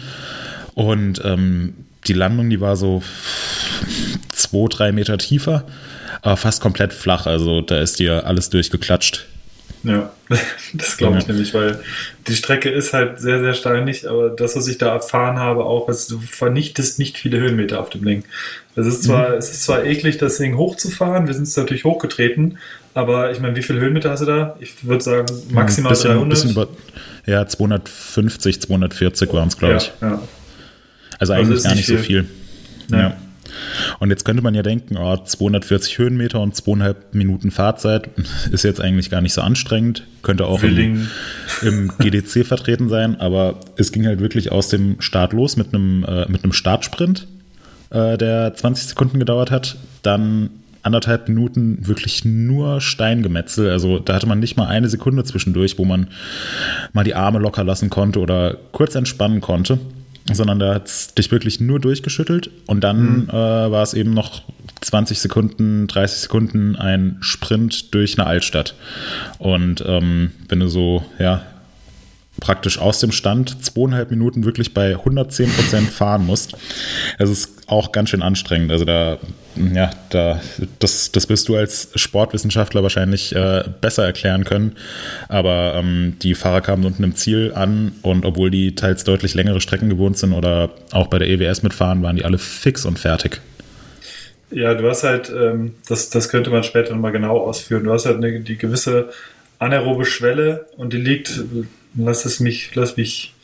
[0.78, 1.74] Und ähm,
[2.06, 3.02] die Landung, die war so
[4.30, 5.64] zwei, drei Meter tiefer,
[6.22, 7.26] aber fast komplett flach.
[7.26, 9.26] Also da ist dir alles durchgeklatscht.
[9.82, 10.12] Ja,
[10.74, 11.32] das glaube ich ja.
[11.32, 11.80] nämlich, weil
[12.28, 15.88] die Strecke ist halt sehr, sehr steinig, aber das, was ich da erfahren habe, auch,
[15.88, 18.22] ist, du vernichtest nicht viele Höhenmeter auf dem Ding.
[18.76, 19.38] Es ist zwar, mhm.
[19.38, 22.58] es ist zwar eklig, das Ding hochzufahren, wir sind es natürlich hochgetreten,
[22.94, 24.56] aber ich meine, wie viele Höhenmeter hast du da?
[24.60, 26.30] Ich würde sagen, maximal bisschen, 300.
[26.30, 26.68] Bisschen über,
[27.26, 29.92] ja, 250, 240 waren es, glaube ich.
[30.00, 30.22] Ja.
[31.18, 31.96] Also, also eigentlich gar nicht viel.
[31.98, 32.26] so viel.
[32.90, 32.98] Ja.
[32.98, 33.16] ja.
[33.98, 38.08] Und jetzt könnte man ja denken, oh, 240 Höhenmeter und zweieinhalb Minuten Fahrzeit
[38.50, 40.04] ist jetzt eigentlich gar nicht so anstrengend.
[40.22, 41.08] Könnte auch im,
[41.62, 46.04] im, GDC vertreten sein, aber es ging halt wirklich aus dem Start los mit einem,
[46.04, 47.26] äh, mit einem Startsprint,
[47.90, 49.76] äh, der 20 Sekunden gedauert hat.
[50.02, 50.50] Dann
[50.82, 53.70] anderthalb Minuten wirklich nur Steingemetzel.
[53.70, 56.08] Also da hatte man nicht mal eine Sekunde zwischendurch, wo man
[56.92, 59.78] mal die Arme locker lassen konnte oder kurz entspannen konnte
[60.32, 63.28] sondern da hat es dich wirklich nur durchgeschüttelt und dann mhm.
[63.28, 64.42] äh, war es eben noch
[64.80, 68.74] 20 Sekunden, 30 Sekunden ein Sprint durch eine Altstadt.
[69.38, 71.42] Und ähm, wenn du so, ja,
[72.40, 76.56] praktisch aus dem Stand zweieinhalb Minuten wirklich bei 110 Prozent fahren musst.
[77.18, 78.70] Es ist auch ganz schön anstrengend.
[78.70, 79.18] Also da,
[79.74, 80.40] ja, da,
[80.78, 84.76] das, das wirst du als Sportwissenschaftler wahrscheinlich äh, besser erklären können.
[85.28, 89.60] Aber ähm, die Fahrer kamen unten im Ziel an und obwohl die teils deutlich längere
[89.60, 93.40] Strecken gewohnt sind oder auch bei der EWS mitfahren, waren die alle fix und fertig.
[94.50, 97.84] Ja, du hast halt, ähm, das, das könnte man später nochmal genau ausführen.
[97.84, 99.10] Du hast halt eine, die gewisse
[99.58, 101.42] anaerobe Schwelle und die liegt
[101.96, 103.34] lass es mich, lass mich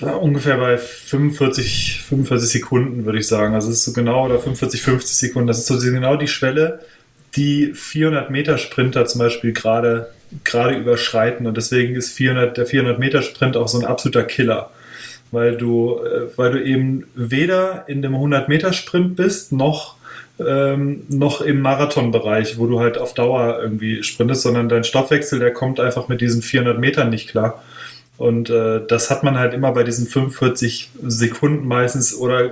[0.00, 3.54] ungefähr bei 45, 45 Sekunden, würde ich sagen.
[3.54, 5.48] Also es ist so genau, oder 45, 50 Sekunden.
[5.48, 6.80] Das ist so genau die Schwelle,
[7.36, 10.08] die 400 Meter Sprinter zum Beispiel gerade,
[10.44, 11.46] gerade überschreiten.
[11.46, 14.70] Und deswegen ist 400, der 400 Meter Sprint auch so ein absoluter Killer.
[15.30, 19.98] Weil du, äh, weil du eben weder in dem 100 Meter Sprint bist, noch
[20.40, 25.52] ähm, noch im Marathonbereich, wo du halt auf Dauer irgendwie sprintest, sondern dein Stoffwechsel, der
[25.52, 27.62] kommt einfach mit diesen 400 Metern nicht klar.
[28.18, 32.50] Und äh, das hat man halt immer bei diesen 45 Sekunden meistens oder äh,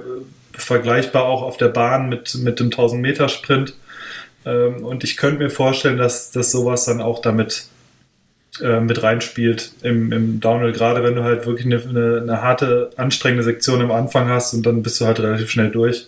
[0.52, 3.74] vergleichbar auch auf der Bahn mit, mit dem 1000 Meter Sprint.
[4.44, 7.66] Ähm, und ich könnte mir vorstellen, dass, dass sowas dann auch damit
[8.62, 12.90] äh, mit reinspielt im, im Downhill, gerade wenn du halt wirklich eine, eine, eine harte,
[12.96, 16.07] anstrengende Sektion am Anfang hast und dann bist du halt relativ schnell durch.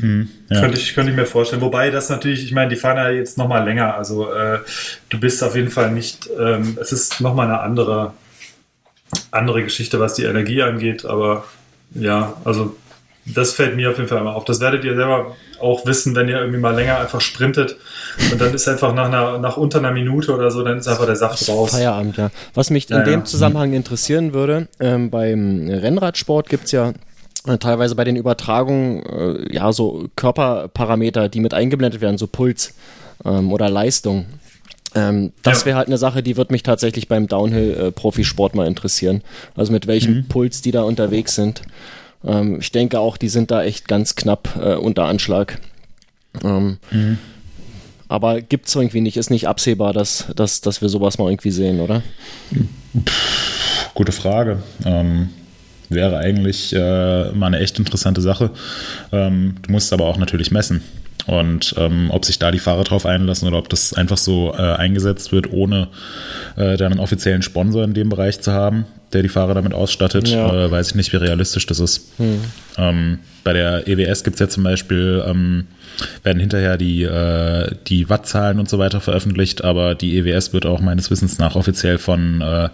[0.00, 0.60] Mhm, ja.
[0.60, 1.60] könnte, ich, könnte ich mir vorstellen.
[1.60, 3.96] Wobei das natürlich, ich meine, die fahren ja jetzt nochmal länger.
[3.96, 4.60] Also äh,
[5.08, 8.14] du bist auf jeden Fall nicht, ähm, es ist nochmal eine andere,
[9.30, 11.04] andere Geschichte, was die Energie angeht.
[11.04, 11.44] Aber
[11.94, 12.76] ja, also
[13.34, 14.44] das fällt mir auf jeden Fall immer auf.
[14.44, 17.76] Das werdet ihr selber auch wissen, wenn ihr irgendwie mal länger einfach sprintet
[18.30, 21.06] und dann ist einfach nach, einer, nach unter einer Minute oder so, dann ist einfach
[21.06, 21.70] der Saft raus.
[21.70, 22.30] Feierabend, ja.
[22.54, 26.92] Was mich in ja, dem Zusammenhang interessieren würde, ähm, beim Rennradsport gibt es ja
[27.46, 32.74] äh, teilweise bei den Übertragungen äh, ja so Körperparameter, die mit eingeblendet werden, so Puls
[33.24, 34.26] ähm, oder Leistung.
[34.94, 35.66] Ähm, das ja.
[35.66, 39.22] wäre halt eine Sache, die wird mich tatsächlich beim Downhill-Profisport mal interessieren.
[39.54, 40.28] Also mit welchem mhm.
[40.28, 41.62] Puls die da unterwegs sind.
[42.24, 45.60] Ähm, ich denke auch, die sind da echt ganz knapp äh, unter Anschlag.
[46.42, 47.18] Ähm, mhm.
[48.08, 51.50] Aber gibt es irgendwie nicht, ist nicht absehbar, dass, dass, dass wir sowas mal irgendwie
[51.50, 52.02] sehen, oder?
[53.04, 54.62] Pff, gute Frage.
[54.86, 55.28] Ähm,
[55.90, 58.50] wäre eigentlich äh, mal eine echt interessante Sache.
[59.12, 60.82] Ähm, du musst aber auch natürlich messen.
[61.28, 64.62] Und ähm, ob sich da die Fahrer drauf einlassen oder ob das einfach so äh,
[64.62, 65.88] eingesetzt wird, ohne
[66.56, 70.28] äh, dann einen offiziellen Sponsor in dem Bereich zu haben, der die Fahrer damit ausstattet,
[70.28, 70.66] ja.
[70.66, 72.12] äh, weiß ich nicht, wie realistisch das ist.
[72.16, 72.40] Hm.
[72.78, 75.66] Ähm, bei der EWS gibt es ja zum Beispiel ähm,
[76.22, 80.80] werden hinterher die, äh, die Wattzahlen und so weiter veröffentlicht, aber die EWS wird auch
[80.80, 82.68] meines Wissens nach offiziell von, äh,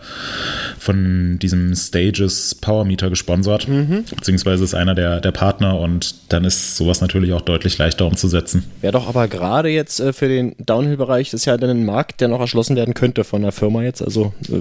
[0.78, 4.04] von diesem Stages Power Meter gesponsert, mhm.
[4.14, 8.64] beziehungsweise ist einer der, der Partner und dann ist sowas natürlich auch deutlich leichter umzusetzen.
[8.80, 12.20] Wäre doch aber gerade jetzt äh, für den Downhill-Bereich, das ist ja dann ein Markt,
[12.20, 14.60] der noch erschlossen werden könnte von der Firma jetzt, also äh,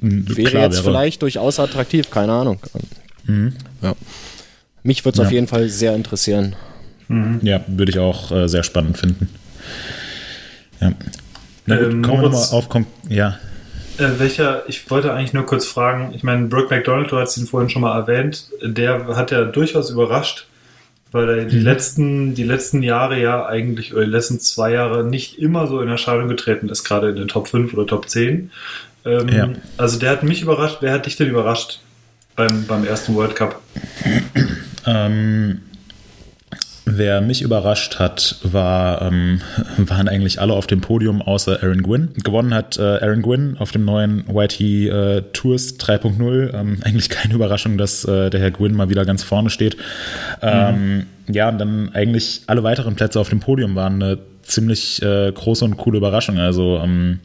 [0.00, 0.84] wäre Klar, jetzt wäre.
[0.84, 2.58] vielleicht durchaus attraktiv, keine Ahnung.
[3.26, 3.54] Mhm.
[3.82, 3.94] Ja.
[4.82, 5.26] Mich würde es ja.
[5.26, 6.56] auf jeden Fall sehr interessieren.
[7.08, 7.40] Mhm.
[7.42, 9.28] Ja, würde ich auch äh, sehr spannend finden.
[10.80, 10.92] Ja.
[11.66, 12.68] Na gut, ähm, kommen wir nochmal auf.
[12.68, 13.38] Komm, ja.
[13.98, 17.46] Äh, welcher, ich wollte eigentlich nur kurz fragen, ich meine, Brooke McDonald, du hast ihn
[17.46, 20.46] vorhin schon mal erwähnt, der hat ja durchaus überrascht,
[21.12, 25.38] weil er die, letzten, die letzten Jahre ja eigentlich, oder die letzten zwei Jahre nicht
[25.38, 28.50] immer so in Erscheinung getreten ist, gerade in den Top 5 oder Top 10.
[29.04, 29.48] Ähm, Ja.
[29.76, 30.78] Also der hat mich überrascht.
[30.80, 31.80] Wer hat dich denn überrascht
[32.34, 33.60] beim, beim ersten World Cup?
[34.86, 35.60] Ähm,
[36.96, 39.40] wer mich überrascht hat, war, ähm,
[39.76, 42.10] waren eigentlich alle auf dem Podium außer Aaron Gwynn.
[42.22, 46.54] Gewonnen hat äh, Aaron Gwynn auf dem neuen YT äh, Tours 3.0.
[46.54, 49.76] Ähm, eigentlich keine Überraschung, dass äh, der Herr Gwynn mal wieder ganz vorne steht.
[50.42, 55.32] Ähm, Ja, und dann eigentlich alle weiteren Plätze auf dem Podium waren eine ziemlich äh,
[55.32, 56.38] große und coole Überraschung.
[56.38, 57.20] Also ähm,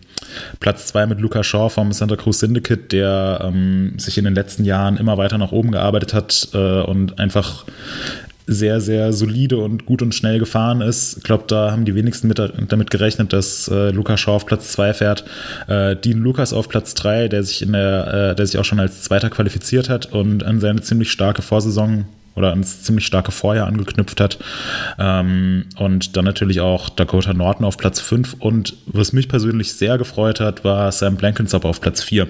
[0.59, 4.63] Platz zwei mit Luca Shaw vom Santa Cruz Syndicate, der ähm, sich in den letzten
[4.63, 7.65] Jahren immer weiter nach oben gearbeitet hat äh, und einfach
[8.49, 11.17] sehr, sehr solide und gut und schnell gefahren ist.
[11.17, 14.71] Ich glaube, da haben die wenigsten mit, damit gerechnet, dass äh, Luca Shaw auf Platz
[14.71, 15.23] 2 fährt.
[15.67, 19.03] Äh, Dean Lucas auf Platz 3, der sich der, äh, der sich auch schon als
[19.03, 24.19] Zweiter qualifiziert hat und an seine ziemlich starke Vorsaison oder ans ziemlich starke Vorjahr angeknüpft
[24.19, 24.39] hat.
[24.97, 28.37] Ähm, und dann natürlich auch Dakota Norton auf Platz 5.
[28.39, 32.27] Und was mich persönlich sehr gefreut hat, war Sam Blankensop auf Platz 4.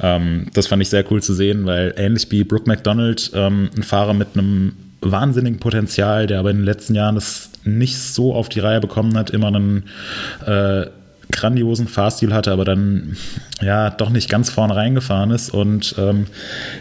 [0.00, 3.82] Ähm, das fand ich sehr cool zu sehen, weil ähnlich wie Brooke McDonald, ähm, ein
[3.82, 8.48] Fahrer mit einem wahnsinnigen Potenzial, der aber in den letzten Jahren das nicht so auf
[8.48, 9.84] die Reihe bekommen hat, immer einen
[10.46, 10.86] äh,
[11.30, 13.16] grandiosen Fahrstil hatte, aber dann
[13.60, 15.50] ja doch nicht ganz vorne reingefahren ist.
[15.50, 16.26] Und ähm,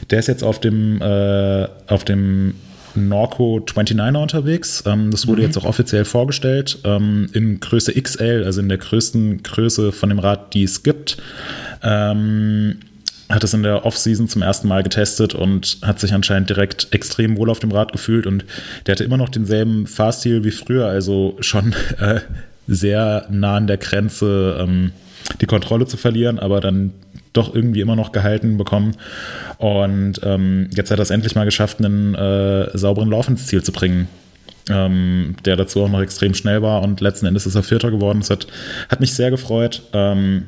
[0.09, 2.55] der ist jetzt auf dem, äh, auf dem
[2.95, 4.83] Norco 29er unterwegs.
[4.85, 9.43] Ähm, das wurde jetzt auch offiziell vorgestellt ähm, in Größe XL, also in der größten
[9.43, 11.17] Größe von dem Rad, die es gibt.
[11.83, 12.79] Ähm,
[13.29, 17.37] hat es in der Offseason zum ersten Mal getestet und hat sich anscheinend direkt extrem
[17.37, 18.43] wohl auf dem Rad gefühlt und
[18.85, 22.21] der hatte immer noch denselben Fahrstil wie früher, also schon äh,
[22.67, 24.91] sehr nah an der Grenze, ähm,
[25.41, 26.91] die Kontrolle zu verlieren, aber dann
[27.33, 28.95] doch irgendwie immer noch gehalten bekommen.
[29.57, 33.63] Und ähm, jetzt hat er es endlich mal geschafft, einen äh, sauberen Lauf ins Ziel
[33.63, 34.07] zu bringen.
[34.71, 38.19] Ähm, der dazu auch noch extrem schnell war und letzten Endes ist er Vierter geworden.
[38.19, 38.47] Das hat,
[38.89, 39.83] hat mich sehr gefreut.
[39.93, 40.45] Ähm,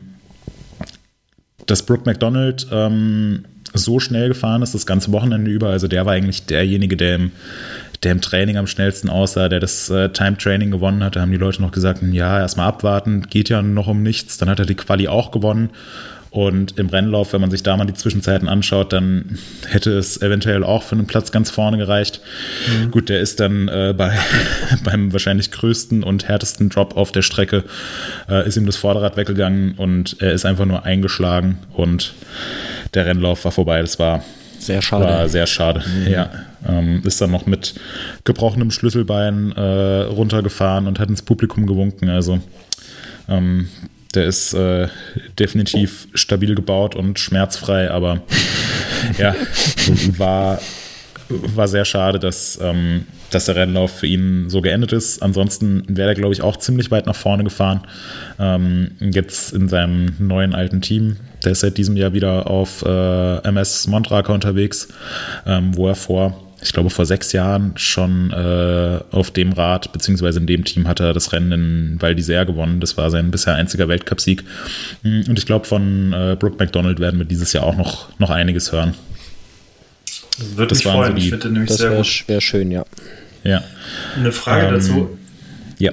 [1.65, 5.69] dass Brooke McDonald ähm, so schnell gefahren ist, das ganze Wochenende über.
[5.69, 7.32] Also der war eigentlich derjenige, der im,
[8.04, 11.15] der im Training am schnellsten aussah, der das äh, Time-Training gewonnen hat.
[11.15, 14.38] Da haben die Leute noch gesagt, ja, erstmal abwarten, geht ja noch um nichts.
[14.38, 15.69] Dann hat er die Quali auch gewonnen.
[16.32, 20.63] Und im Rennlauf, wenn man sich da mal die Zwischenzeiten anschaut, dann hätte es eventuell
[20.63, 22.22] auch für einen Platz ganz vorne gereicht.
[22.67, 22.89] Mhm.
[22.89, 24.17] Gut, der ist dann äh, bei,
[24.86, 27.65] beim wahrscheinlich größten und härtesten Drop auf der Strecke,
[28.30, 32.13] äh, ist ihm das Vorderrad weggegangen und er ist einfach nur eingeschlagen und
[32.94, 33.82] der Rennlauf war vorbei.
[33.82, 34.24] Das war
[34.58, 35.04] sehr schade.
[35.04, 36.12] War sehr schade, mhm.
[36.12, 36.30] ja.
[36.65, 37.74] Ähm, ist dann noch mit
[38.24, 42.08] gebrochenem Schlüsselbein äh, runtergefahren und hat ins Publikum gewunken.
[42.10, 42.39] Also
[43.28, 43.67] ähm,
[44.12, 44.88] der ist äh,
[45.39, 48.21] definitiv stabil gebaut und schmerzfrei, aber
[49.17, 49.36] ja,
[50.17, 50.60] war,
[51.30, 55.21] war sehr schade, dass, ähm, dass der Rennlauf für ihn so geendet ist.
[55.21, 57.82] Ansonsten wäre er, glaube ich, auch ziemlich weit nach vorne gefahren.
[58.39, 61.17] Ähm, jetzt in seinem neuen alten Team.
[61.43, 64.89] Der ist seit diesem Jahr wieder auf äh, MS Montraka unterwegs,
[65.45, 70.39] ähm, wo er vor ich glaube, vor sechs Jahren schon äh, auf dem Rad, beziehungsweise
[70.39, 72.80] in dem Team hat er das Rennen in Val d'Isère gewonnen.
[72.80, 74.43] Das war sein bisher einziger Weltcupsieg.
[75.04, 78.71] Und ich glaube, von äh, Brooke McDonald werden wir dieses Jahr auch noch, noch einiges
[78.71, 78.93] hören.
[80.56, 81.12] Würde das mich freuen.
[81.12, 82.24] So die, ich finde nämlich das sehr wär, gut.
[82.28, 82.86] wäre schön, ja.
[83.43, 83.63] Ja.
[84.15, 85.17] Eine Frage Ähm, dazu.
[85.80, 85.91] Ja.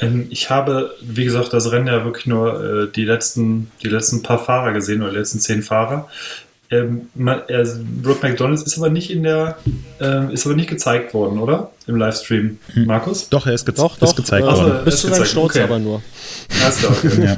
[0.00, 4.22] Ähm, Ich habe, wie gesagt, das Rennen ja wirklich nur äh, die, letzten, die letzten
[4.22, 6.08] paar Fahrer gesehen oder die letzten zehn Fahrer.
[6.70, 7.66] Ähm, man, er,
[8.02, 9.56] Brooke McDonalds ist aber nicht in der,
[10.00, 11.70] ähm, ist aber nicht gezeigt worden, oder?
[11.86, 12.58] Im Livestream.
[12.74, 13.30] Markus?
[13.30, 14.14] Doch, er ist, ge Doch, ist doch.
[14.14, 14.84] gezeigt äh, worden.
[14.84, 15.64] bis ist zu seinem gezeigt, Sturz okay.
[15.64, 16.02] aber nur.
[16.62, 17.10] Alles klar, okay.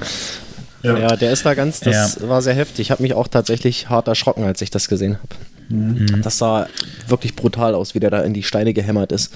[0.83, 0.93] Ja.
[0.93, 0.99] ja.
[0.99, 2.81] Ja, der ist da ganz, das war sehr heftig.
[2.81, 5.35] Ich habe mich auch tatsächlich hart erschrocken, als ich das gesehen habe.
[5.71, 6.23] Mhm.
[6.23, 6.67] Das sah
[7.07, 9.33] wirklich brutal aus, wie der da in die Steine gehämmert ist.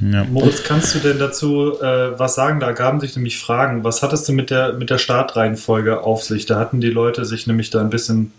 [0.00, 0.24] Ja.
[0.24, 2.58] Moritz, kannst du denn dazu äh, was sagen?
[2.58, 3.84] Da gaben sich nämlich Fragen.
[3.84, 6.46] Was hattest du mit der, mit der Startreihenfolge auf sich?
[6.46, 8.32] Da hatten die Leute sich nämlich da ein bisschen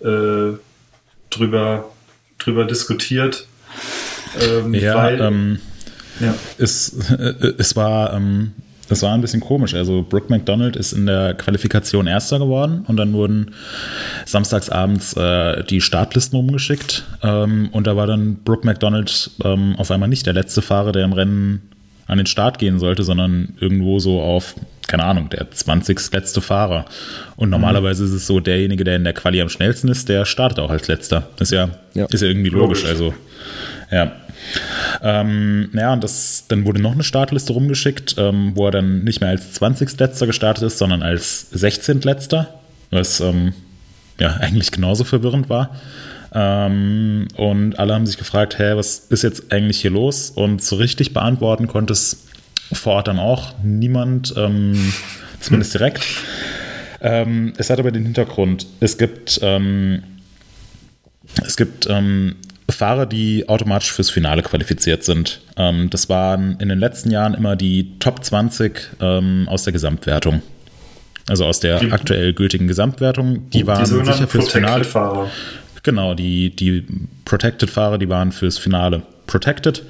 [0.00, 0.56] äh,
[1.30, 1.90] drüber,
[2.38, 3.46] drüber diskutiert.
[4.40, 5.60] Ähm, Ja, weil, ähm,
[6.20, 6.34] ja.
[6.58, 8.52] es, äh, es war ähm,
[8.90, 9.74] es war ein bisschen komisch.
[9.74, 13.52] Also Brooke McDonald ist in der Qualifikation Erster geworden und dann wurden
[14.26, 20.08] samstagsabends äh, die Startlisten umgeschickt ähm, und da war dann Brooke McDonald ähm, auf einmal
[20.08, 21.70] nicht der letzte Fahrer, der im Rennen
[22.06, 24.56] an den Start gehen sollte, sondern irgendwo so auf,
[24.90, 26.12] keine Ahnung, der 20.
[26.12, 26.84] letzte Fahrer.
[27.36, 30.58] Und normalerweise ist es so, derjenige, der in der Quali am schnellsten ist, der startet
[30.58, 31.28] auch als letzter.
[31.36, 32.06] Das ist ja, Ja.
[32.06, 32.82] ist ja irgendwie logisch.
[32.82, 32.90] Logisch.
[32.90, 33.14] Also,
[33.90, 34.12] ja.
[35.02, 39.20] Ähm, ja, und das, dann wurde noch eine Startliste rumgeschickt, ähm, wo er dann nicht
[39.20, 39.98] mehr als 20.
[39.98, 42.00] letzter gestartet ist, sondern als 16.
[42.00, 42.48] letzter.
[42.90, 43.52] Was ähm,
[44.18, 45.76] ja eigentlich genauso verwirrend war.
[46.32, 50.30] Ähm, und alle haben sich gefragt, hä, was ist jetzt eigentlich hier los?
[50.30, 52.26] Und so richtig beantworten konnte es
[52.72, 54.92] vor Ort dann auch niemand, ähm,
[55.40, 56.04] zumindest direkt.
[57.02, 60.02] Ähm, es hat aber den Hintergrund, es gibt, ähm,
[61.46, 62.36] es gibt ähm,
[62.68, 65.40] Fahrer, die automatisch fürs Finale qualifiziert sind.
[65.56, 70.42] Ähm, das waren in den letzten Jahren immer die Top 20 ähm, aus der Gesamtwertung.
[71.28, 73.48] Also aus der Die- aktuell gültigen Gesamtwertung.
[73.50, 74.84] Die waren sogenannten sicher fürs Finale.
[74.84, 75.30] Protected-Fahrer.
[75.82, 76.84] Genau, die, die
[77.24, 79.82] Protected-Fahrer, die waren fürs Finale Protected.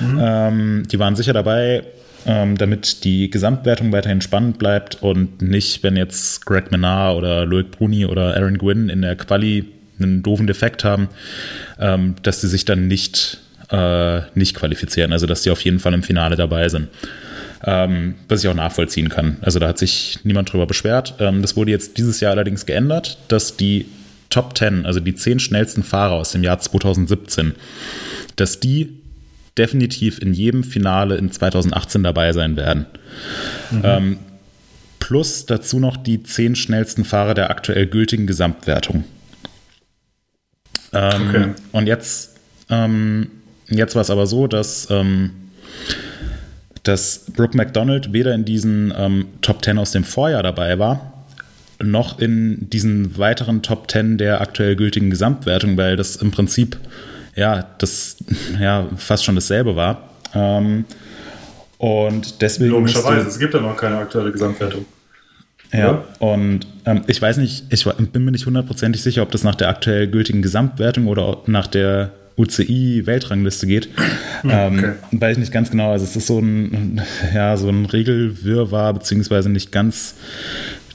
[0.00, 1.84] Ähm, die waren sicher dabei,
[2.26, 7.70] ähm, damit die Gesamtwertung weiterhin spannend bleibt und nicht, wenn jetzt Greg Menard oder Loic
[7.70, 9.66] Bruni oder Aaron Gwynn in der Quali
[9.98, 11.08] einen doofen Defekt haben,
[11.78, 13.38] ähm, dass sie sich dann nicht,
[13.70, 15.12] äh, nicht qualifizieren.
[15.12, 16.88] Also, dass die auf jeden Fall im Finale dabei sind.
[17.64, 19.38] Ähm, was ich auch nachvollziehen kann.
[19.40, 21.16] Also da hat sich niemand drüber beschwert.
[21.18, 23.86] Ähm, das wurde jetzt dieses Jahr allerdings geändert, dass die
[24.30, 27.54] Top 10, also die 10 schnellsten Fahrer aus dem Jahr 2017,
[28.36, 28.97] dass die
[29.58, 32.86] definitiv in jedem Finale in 2018 dabei sein werden.
[33.82, 34.18] Ähm,
[34.98, 39.04] plus dazu noch die 10 schnellsten Fahrer der aktuell gültigen Gesamtwertung.
[40.92, 41.46] Ähm, Okay.
[41.72, 42.36] Und jetzt,
[42.70, 43.28] ähm,
[43.68, 45.30] jetzt war es aber so, dass, ähm,
[46.82, 51.24] dass Brooke McDonald weder in diesen ähm, Top 10 aus dem Vorjahr dabei war,
[51.82, 56.78] noch in diesen weiteren Top 10 der aktuell gültigen Gesamtwertung, weil das im Prinzip
[57.38, 58.16] ja, das
[58.60, 60.10] ja fast schon dasselbe war.
[60.34, 60.84] Ähm,
[61.78, 64.84] und deswegen Logischerweise, musste- es gibt ja noch keine aktuelle Gesamtwertung.
[65.72, 69.54] ja, und ähm, ich weiß nicht, ich bin mir nicht hundertprozentig sicher, ob das nach
[69.54, 73.88] der aktuell gültigen Gesamtwertung oder nach der UCI-Weltrangliste geht.
[74.44, 74.92] ähm, okay.
[75.12, 75.92] Weiß ich nicht ganz genau.
[75.92, 77.00] Also es ist so ein,
[77.34, 80.14] ja, so ein Regelwirrwarr, beziehungsweise nicht ganz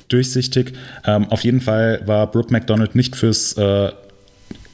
[0.09, 0.73] durchsichtig.
[1.05, 3.91] Ähm, auf jeden Fall war Brooke McDonald nicht fürs äh,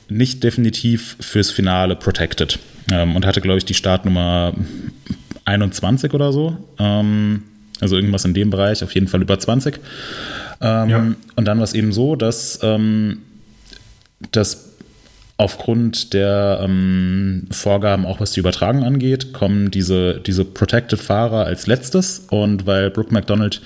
[0.10, 2.60] nicht definitiv fürs Finale protected
[2.92, 4.54] ähm, und hatte, glaube ich, die Startnummer
[5.46, 6.58] 21 oder so.
[6.80, 7.44] Ähm,
[7.82, 9.80] also irgendwas in dem Bereich, auf jeden Fall über 20.
[10.62, 11.16] Ähm, Ja.
[11.36, 13.20] Und dann war es eben so, dass, ähm,
[14.32, 14.70] dass
[15.38, 22.26] aufgrund der ähm, Vorgaben, auch was die Übertragung angeht, kommen diese, diese Protected-Fahrer als letztes.
[22.30, 23.62] Und weil Brooke McDonald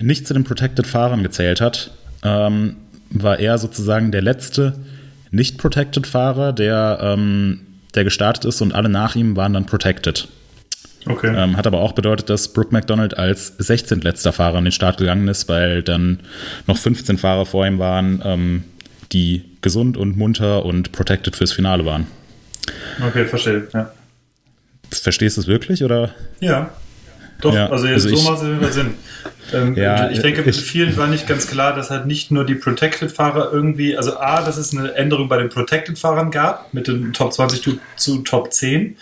[0.00, 1.92] nicht zu den Protected-Fahrern gezählt hat,
[2.24, 2.76] ähm,
[3.10, 4.74] war er sozusagen der letzte
[5.32, 7.60] Nicht-Protected-Fahrer, der, ähm,
[7.94, 10.28] der gestartet ist und alle nach ihm waren dann Protected.
[11.06, 11.34] Okay.
[11.36, 14.02] Ähm, hat aber auch bedeutet, dass Brooke McDonald als 16.
[14.02, 16.20] letzter Fahrer in den Start gegangen ist, weil dann
[16.66, 18.64] noch 15 Fahrer vor ihm waren, ähm,
[19.10, 22.06] die gesund und munter und protected fürs Finale waren.
[23.04, 23.66] Okay, verstehe.
[23.72, 23.90] Ja.
[24.90, 26.10] Verstehst du es wirklich oder?
[26.40, 26.70] Ja.
[27.40, 28.94] Doch, Ja, also, also so ich- macht es immer Sinn.
[29.52, 32.54] Ähm, Ja, ich denke, ich- vielen war nicht ganz klar, dass halt nicht nur die
[32.54, 37.32] Protected-Fahrer irgendwie, also A, dass es eine Änderung bei den Protected-Fahrern gab, mit den Top
[37.32, 38.96] 20 zu, zu Top 10.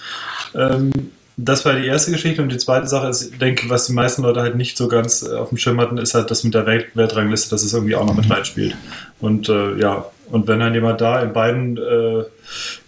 [0.55, 0.91] Ähm,
[1.37, 2.43] das war die erste Geschichte.
[2.43, 5.23] Und die zweite Sache ist, ich denke, was die meisten Leute halt nicht so ganz
[5.23, 7.95] äh, auf dem Schirm hatten, ist halt das mit der Welt Weltrangliste, dass es irgendwie
[7.95, 8.75] auch noch mit reinspielt.
[9.21, 12.25] Und äh, ja, und wenn dann jemand da in beiden äh,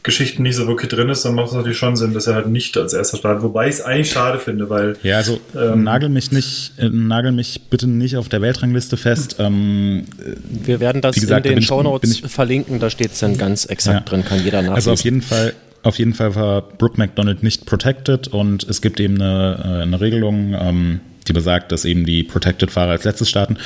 [0.02, 2.48] Geschichten nicht so wirklich drin ist, dann macht es natürlich schon Sinn, dass er halt
[2.48, 3.42] nicht als erster startet.
[3.44, 5.84] Wobei ich es eigentlich schade finde, weil Ja, also Ähm.
[5.84, 9.36] nagel mich nicht, äh, nagel mich bitte nicht auf der Weltrangliste fest.
[9.38, 10.04] Ähm,
[10.48, 14.16] Wir werden das gesagt, in den Shownotes verlinken, da steht es dann ganz exakt Ja.
[14.16, 14.74] drin, kann jeder nachlesen.
[14.74, 18.98] Also auf jeden Fall, auf jeden Fall war Brooke McDonald nicht protected und es gibt
[18.98, 23.56] eben eine, äh, eine Regelung, ähm, die besagt, dass eben die Protected-Fahrer als letztes starten.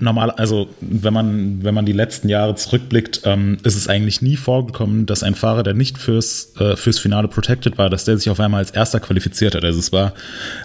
[0.00, 4.36] Normal, also wenn man, wenn man die letzten Jahre zurückblickt, ähm, ist es eigentlich nie
[4.36, 8.30] vorgekommen, dass ein Fahrer, der nicht fürs, äh, fürs Finale protected war, dass der sich
[8.30, 9.64] auf einmal als erster qualifiziert hat.
[9.64, 10.14] Also es war,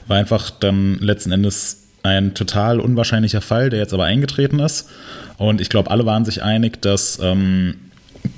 [0.08, 4.89] war einfach dann letzten Endes ein total unwahrscheinlicher Fall, der jetzt aber eingetreten ist.
[5.38, 7.76] Und ich glaube, alle waren sich einig, dass, ähm,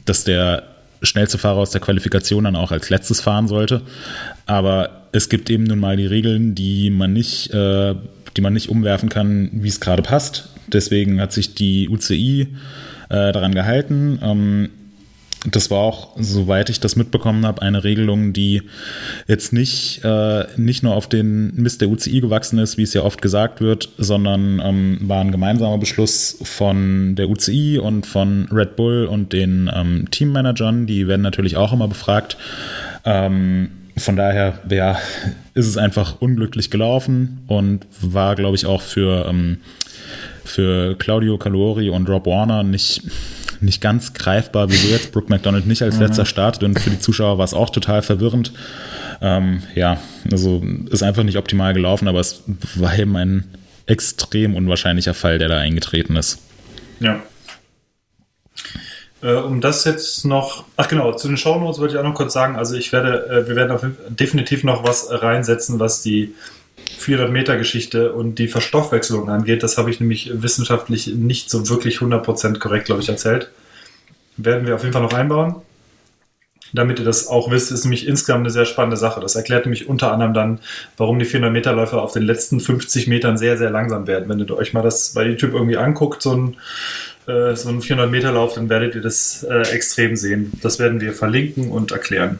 [0.05, 0.63] dass der
[1.01, 3.81] schnellste Fahrer aus der Qualifikation dann auch als letztes fahren sollte.
[4.45, 7.95] Aber es gibt eben nun mal die Regeln, die man nicht, äh,
[8.38, 10.54] die man nicht umwerfen kann, wie es gerade passt.
[10.67, 12.47] Deswegen hat sich die UCI
[13.10, 14.19] äh, daran gehalten.
[14.21, 14.69] Ähm,
[15.51, 18.63] das war auch, soweit ich das mitbekommen habe, eine Regelung, die
[19.28, 23.04] jetzt nicht, äh, nicht nur auf den Mist der UCI gewachsen ist, wie es ja
[23.04, 28.75] oft gesagt wird, sondern ähm, war ein gemeinsamer Beschluss von der UCI und von Red
[28.75, 30.87] Bull und den ähm, Teammanagern.
[30.87, 32.37] Die werden natürlich auch immer befragt.
[33.04, 34.98] Ähm, von daher ja,
[35.54, 39.60] ist es einfach unglücklich gelaufen und war, glaube ich, auch für, ähm,
[40.46, 43.02] für Claudio Calori und Rob Warner nicht,
[43.62, 46.63] nicht ganz greifbar, wieso jetzt Brooke McDonald nicht als letzter startet.
[46.63, 48.54] Und für die Zuschauer war es auch total verwirrend.
[49.21, 49.98] Ähm, ja,
[50.31, 52.43] also ist einfach nicht optimal gelaufen, aber es
[52.75, 53.46] war eben ein
[53.85, 56.39] extrem unwahrscheinlicher Fall, der da eingetreten ist.
[57.00, 57.21] ja.
[59.25, 62.33] Äh, um das jetzt noch, ach genau, zu den Shownotes wollte ich auch noch kurz
[62.33, 66.35] sagen, also ich werde, äh, wir werden auf, definitiv noch was reinsetzen, was die
[67.06, 69.63] 400 Meter Geschichte und die Verstoffwechselung angeht.
[69.63, 73.51] Das habe ich nämlich wissenschaftlich nicht so wirklich 100% korrekt, glaube ich, erzählt.
[74.37, 75.56] Werden wir auf jeden Fall noch einbauen.
[76.73, 79.21] Damit ihr das auch wisst, ist nämlich insgesamt eine sehr spannende Sache.
[79.21, 80.60] Das erklärt nämlich unter anderem dann,
[80.97, 84.27] warum die 400 Meter Läufer auf den letzten 50 Metern sehr, sehr langsam werden.
[84.27, 86.58] Wenn ihr euch mal das bei YouTube irgendwie anguckt, so ein
[87.27, 90.51] äh, so einen 400 Meter Lauf, dann werdet ihr das äh, extrem sehen.
[90.62, 92.39] Das werden wir verlinken und erklären.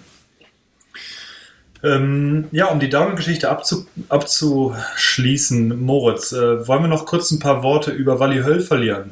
[1.86, 7.64] Ähm, ja, um die Downhill-Geschichte abzu abzuschließen, Moritz, äh, wollen wir noch kurz ein paar
[7.64, 9.12] Worte über Wally Höll verlieren?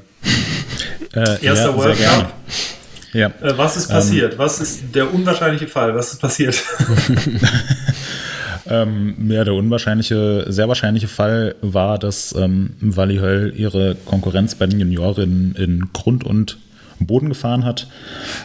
[1.14, 1.98] Äh, Erster ja, World.
[2.00, 2.34] Cup.
[3.14, 3.28] Ja.
[3.28, 4.38] Äh, was ist passiert?
[4.40, 5.94] Was ist der unwahrscheinliche Fall?
[5.96, 6.64] Was ist passiert?
[8.66, 14.68] Ähm, ja, der unwahrscheinliche, sehr wahrscheinliche Fall war, dass ähm, Wally Höll ihre Konkurrenz bei
[14.68, 16.58] den Juniorinnen in Grund und
[17.00, 17.88] Boden gefahren hat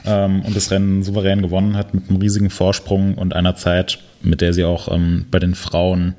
[0.05, 4.40] ähm, und das Rennen souverän gewonnen hat mit einem riesigen Vorsprung und einer Zeit, mit
[4.40, 6.14] der sie auch ähm, bei den Frauen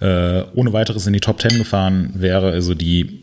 [0.00, 2.50] äh, ohne weiteres in die Top Ten gefahren wäre.
[2.52, 3.20] Also die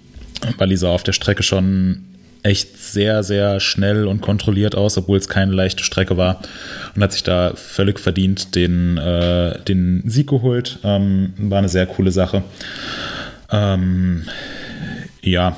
[0.58, 2.06] Wally sah auf der Strecke schon
[2.42, 6.40] echt sehr, sehr schnell und kontrolliert aus, obwohl es keine leichte Strecke war
[6.96, 10.80] und hat sich da völlig verdient den, äh, den Sieg geholt.
[10.84, 12.44] Ähm, war eine sehr coole Sache.
[13.52, 14.24] Ähm,
[15.22, 15.58] ja.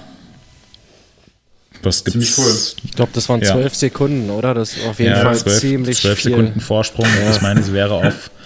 [1.83, 2.11] Was gibt's?
[2.35, 2.55] Ziemlich cool.
[2.83, 3.51] Ich glaube, das waren Ja.
[3.53, 4.53] zwölf Sekunden, oder?
[4.53, 6.31] Das ist auf jeden Ja, Fall zwölf, ziemlich zwölf viel.
[6.31, 7.07] Sekunden Vorsprung.
[7.31, 8.29] Ich meine, sie wäre auf,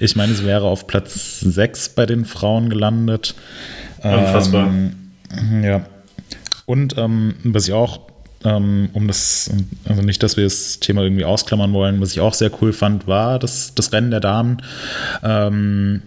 [0.00, 3.34] ich meine, sie wäre auf Platz 6 bei den Frauen gelandet.
[4.02, 4.66] Unfassbar.
[4.66, 5.84] Ähm, ja.
[6.64, 8.00] Und ähm, was ich auch,
[8.42, 9.50] ähm, um das,
[9.84, 13.06] also nicht, dass wir das Thema irgendwie ausklammern wollen, was ich auch sehr cool fand,
[13.06, 14.62] war das, das Rennen der Damen.
[15.22, 16.02] Ähm,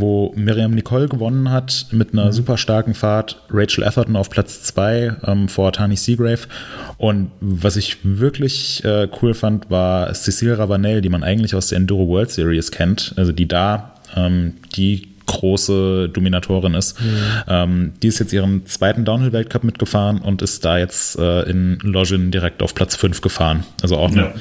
[0.00, 5.16] wo Miriam Nicole gewonnen hat mit einer super starken Fahrt, Rachel Atherton auf Platz 2
[5.24, 6.46] ähm, vor Tani Seagrave.
[6.98, 11.78] Und was ich wirklich äh, cool fand, war Cecile Ravanel, die man eigentlich aus der
[11.78, 16.96] Enduro World Series kennt, also die da ähm, die große Dominatorin ist.
[17.48, 22.30] Ähm, die ist jetzt ihren zweiten Downhill-Weltcup mitgefahren und ist da jetzt äh, in Login
[22.30, 23.64] direkt auf Platz 5 gefahren.
[23.82, 24.32] Also auch eine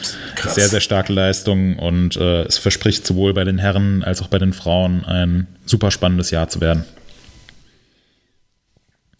[0.43, 4.27] Ja, sehr, sehr starke Leistung und äh, es verspricht sowohl bei den Herren als auch
[4.27, 6.85] bei den Frauen ein super spannendes Jahr zu werden.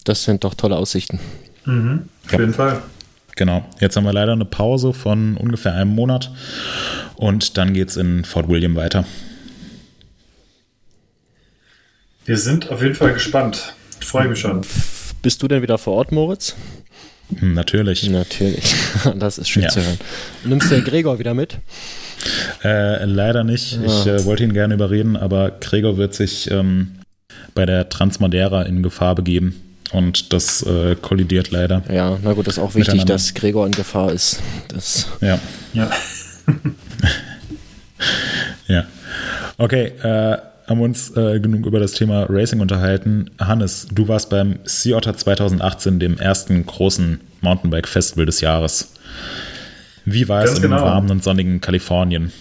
[0.04, 1.18] Das sind doch tolle Aussichten.
[1.66, 2.82] Auf jeden Fall.
[3.34, 3.64] Genau.
[3.80, 6.30] Jetzt haben wir leider eine Pause von ungefähr einem Monat
[7.16, 9.04] und dann geht's in Fort William weiter.
[12.26, 13.74] Wir sind auf jeden Fall gespannt.
[14.00, 14.62] Ich freue mich schon.
[15.22, 16.54] Bist du denn wieder vor Ort, Moritz?
[17.38, 18.08] Hm, Natürlich.
[18.10, 18.74] Natürlich.
[19.16, 19.68] Das ist schön Ja.
[19.68, 19.98] zu hören.
[20.44, 21.58] Nimmst du den Gregor wieder mit?
[22.64, 23.78] Äh, leider nicht.
[23.84, 26.96] Ich äh, wollte ihn gerne überreden, aber Gregor wird sich ähm,
[27.54, 29.62] bei der Transmadeira in Gefahr begeben.
[29.92, 31.82] Und das äh, kollidiert leider.
[31.92, 34.40] Ja, na gut, das ist auch wichtig, dass Gregor in Gefahr ist.
[34.68, 35.38] Das Ja.
[35.72, 35.90] Ja.
[38.68, 38.84] Ja.
[39.58, 40.36] Okay, äh,
[40.66, 43.30] haben wir uns äh, genug über das Thema Racing unterhalten.
[43.38, 48.92] Hannes, du warst beim Sea Otter 2018, dem ersten großen Mountainbike-Festival des Jahres.
[50.04, 50.82] Wie war es Ganz im genau.
[50.82, 52.32] warmen und sonnigen Kalifornien?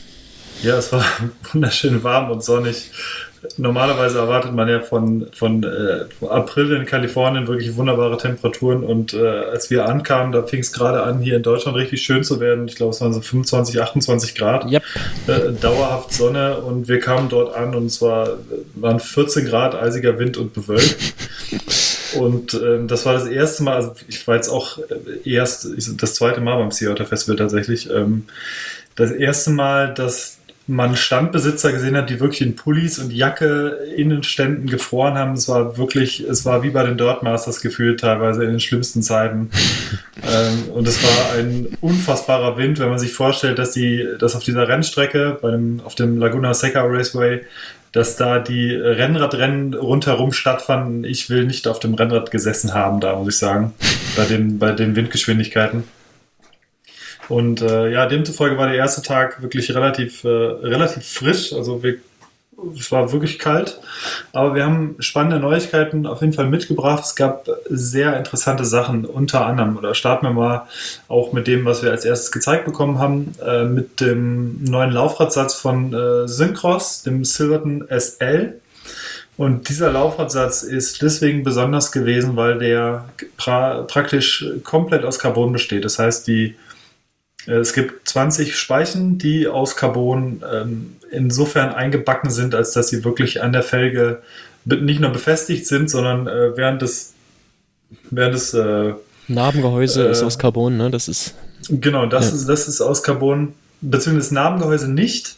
[0.64, 1.06] Ja, es war
[1.54, 2.92] wunderschön warm und sonnig.
[3.58, 9.26] Normalerweise erwartet man ja von, von äh, April in Kalifornien wirklich wunderbare Temperaturen und äh,
[9.28, 12.68] als wir ankamen, da fing es gerade an, hier in Deutschland richtig schön zu werden.
[12.68, 14.72] Ich glaube, es waren so 25, 28 Grad.
[14.72, 14.84] Yep.
[15.28, 18.38] Äh, dauerhaft Sonne und wir kamen dort an und es war,
[18.76, 20.98] waren 14 Grad, eisiger Wind und bewölkt.
[22.16, 25.98] Und ähm, das war das erste Mal, also ich war jetzt auch äh, erst ich,
[25.98, 27.90] das zweite Mal beim Sea Otter Festival tatsächlich.
[27.90, 28.26] Ähm,
[28.96, 30.38] das erste Mal, dass
[30.68, 35.34] man Standbesitzer gesehen hat, die wirklich in Pullis und Jacke in den Ständen gefroren haben.
[35.34, 39.52] Es war wirklich, es war wie bei den Dirtmasters gefühlt teilweise in den schlimmsten Zeiten.
[40.24, 44.44] ähm, und es war ein unfassbarer Wind, wenn man sich vorstellt, dass die, dass auf
[44.44, 47.42] dieser Rennstrecke, bei dem, auf dem Laguna Seca Raceway,
[47.92, 51.06] dass da die Rennradrennen rundherum stattfanden.
[51.06, 53.74] Ich will nicht auf dem Rennrad gesessen haben, da muss ich sagen,
[54.18, 55.84] bei den, bei den Windgeschwindigkeiten.
[57.30, 61.54] Und äh, ja, demzufolge war der erste Tag wirklich relativ, äh, relativ frisch.
[61.54, 61.98] Also wir,
[62.78, 63.80] es war wirklich kalt.
[64.32, 67.04] Aber wir haben spannende Neuigkeiten auf jeden Fall mitgebracht.
[67.04, 70.68] Es gab sehr interessante Sachen, unter anderem, oder starten wir mal
[71.08, 75.56] auch mit dem, was wir als erstes gezeigt bekommen haben, äh, mit dem neuen Laufradsatz
[75.56, 78.60] von äh, Syncross, dem Silverton SL.
[79.38, 85.84] Und dieser Laufradsatz ist deswegen besonders gewesen, weil der pra praktisch komplett aus Carbon besteht.
[85.84, 86.56] Das heißt, die
[87.48, 93.42] es gibt 20 Speichen, die aus Carbon ähm, insofern eingebacken sind, als dass sie wirklich
[93.42, 94.22] an der Felge
[94.66, 97.14] nicht nur befestigt sind, sondern äh, während des,
[98.10, 98.94] während des äh,
[99.28, 100.90] Narbengehäuse äh, ist aus Carbon, ne?
[100.92, 101.36] Das ist.
[101.70, 102.36] Genau, das, ja.
[102.36, 105.36] ist, das ist aus Carbon, beziehungsweise das Narbengehäuse nicht.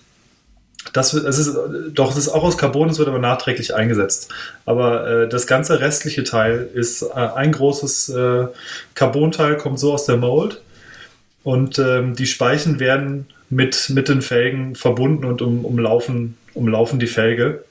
[0.94, 1.58] Das wird, es ist,
[1.94, 4.30] doch, es ist auch aus Carbon, es wird aber nachträglich eingesetzt.
[4.66, 8.48] Aber äh, das ganze restliche Teil ist äh, ein großes äh,
[8.94, 10.62] Carbonteil, kommt so aus der Mold.
[11.48, 17.08] Und ähm, die Speichen werden mit, mit den Felgen verbunden und um, umlaufen, umlaufen die
[17.08, 17.64] Felge.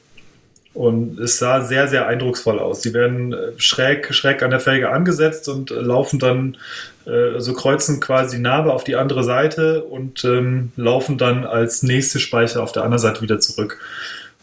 [0.73, 2.81] Und es sah sehr, sehr eindrucksvoll aus.
[2.81, 6.57] Die werden äh, schräg, schräg an der Felge angesetzt und laufen dann,
[7.05, 11.83] äh, so kreuzen quasi die Narbe auf die andere Seite und ähm, laufen dann als
[11.83, 13.79] nächste Speicher auf der anderen Seite wieder zurück.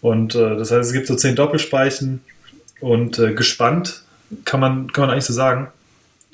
[0.02, 2.22] Und äh, das heißt, es gibt so zehn Doppelspeichen
[2.82, 4.04] und äh, gespannt
[4.46, 5.83] kann man, kann man eigentlich so sagen, äh,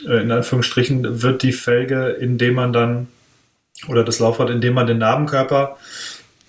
[0.06, 3.08] in Anführungsstrichen, wird die Felge, indem man dann,
[3.88, 5.78] oder das Laufrad, indem man den Narbenkörper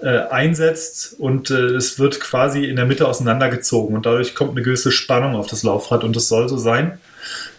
[0.02, 4.62] äh, einsetzt und äh, es wird quasi in der Mitte auseinandergezogen und dadurch kommt eine
[4.62, 6.98] gewisse Spannung auf das Laufrad und das soll so sein.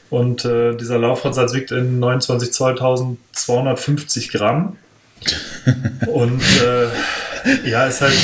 [0.09, 4.77] Und äh, dieser Laufradsatz wiegt in 29 250 Gramm.
[6.07, 8.17] und äh, ja, ist halt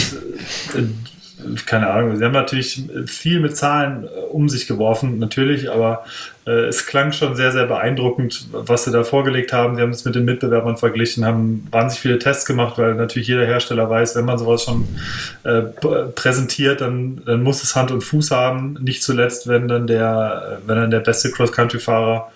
[0.75, 0.83] äh,
[1.65, 6.05] keine Ahnung, sie haben natürlich viel mit Zahlen äh, um sich geworfen, natürlich, aber
[6.45, 9.75] äh, es klang schon sehr, sehr beeindruckend, was sie da vorgelegt haben.
[9.75, 13.45] Sie haben es mit den Mitbewerbern verglichen, haben wahnsinnig viele Tests gemacht, weil natürlich jeder
[13.45, 14.87] Hersteller weiß, wenn man sowas schon
[15.43, 15.61] äh,
[16.15, 18.77] präsentiert, dann, dann muss es Hand und Fuß haben.
[18.81, 22.31] Nicht zuletzt, wenn dann der, wenn dann der beste Cross-Country-Fahrer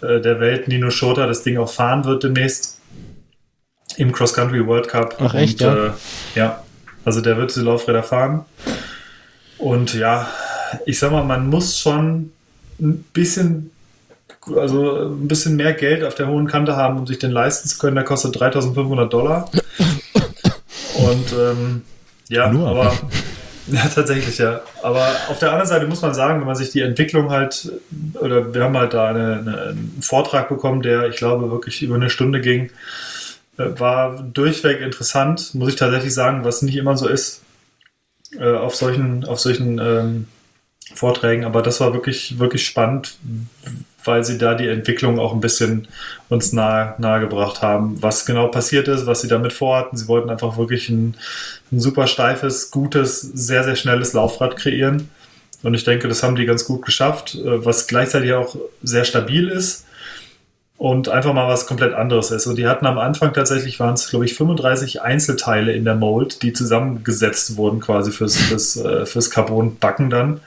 [0.00, 2.80] äh, der Welt, Nino Schota, das Ding auch fahren wird demnächst
[3.96, 5.16] im Cross-Country World Cup.
[5.20, 5.86] Ach echt, und, ja?
[5.86, 5.90] Äh,
[6.34, 6.62] ja,
[7.04, 8.44] also der wird diese Laufräder fahren.
[9.58, 10.28] Und ja,
[10.86, 12.32] ich sag mal, man muss schon
[12.80, 13.70] ein bisschen,
[14.56, 17.78] also ein bisschen mehr Geld auf der hohen Kante haben, um sich den leisten zu
[17.78, 17.96] können.
[17.96, 19.50] Der kostet 3500 Dollar.
[20.94, 21.82] Und ähm,
[22.28, 22.68] ja, Nur.
[22.68, 22.92] aber
[23.66, 24.60] ja, tatsächlich, ja.
[24.82, 27.72] Aber auf der anderen Seite muss man sagen, wenn man sich die Entwicklung halt,
[28.14, 31.96] oder wir haben halt da eine, eine, einen Vortrag bekommen, der, ich glaube, wirklich über
[31.96, 32.70] eine Stunde ging
[33.78, 37.42] war durchweg interessant, muss ich tatsächlich sagen, was nicht immer so ist
[38.38, 40.26] äh, auf solchen, auf solchen ähm,
[40.94, 41.44] Vorträgen.
[41.44, 43.16] Aber das war wirklich, wirklich spannend,
[44.04, 45.88] weil sie da die Entwicklung auch ein bisschen
[46.28, 49.96] uns nahe, nahe gebracht haben, was genau passiert ist, was sie damit vorhatten.
[49.96, 51.16] Sie wollten einfach wirklich ein,
[51.70, 55.10] ein super steifes, gutes, sehr, sehr schnelles Laufrad kreieren.
[55.62, 59.48] Und ich denke, das haben die ganz gut geschafft, äh, was gleichzeitig auch sehr stabil
[59.48, 59.84] ist
[60.80, 62.46] und einfach mal was komplett anderes ist.
[62.46, 66.42] Und die hatten am Anfang tatsächlich, waren es, glaube ich, 35 Einzelteile in der Mold,
[66.42, 70.40] die zusammengesetzt wurden quasi fürs, fürs, äh, fürs Carbon-Backen dann.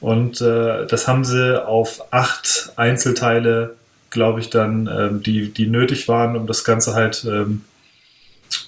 [0.00, 3.76] Und äh, das haben sie auf acht Einzelteile,
[4.10, 7.62] glaube ich, dann, ähm, die, die nötig waren, um das Ganze halt ähm,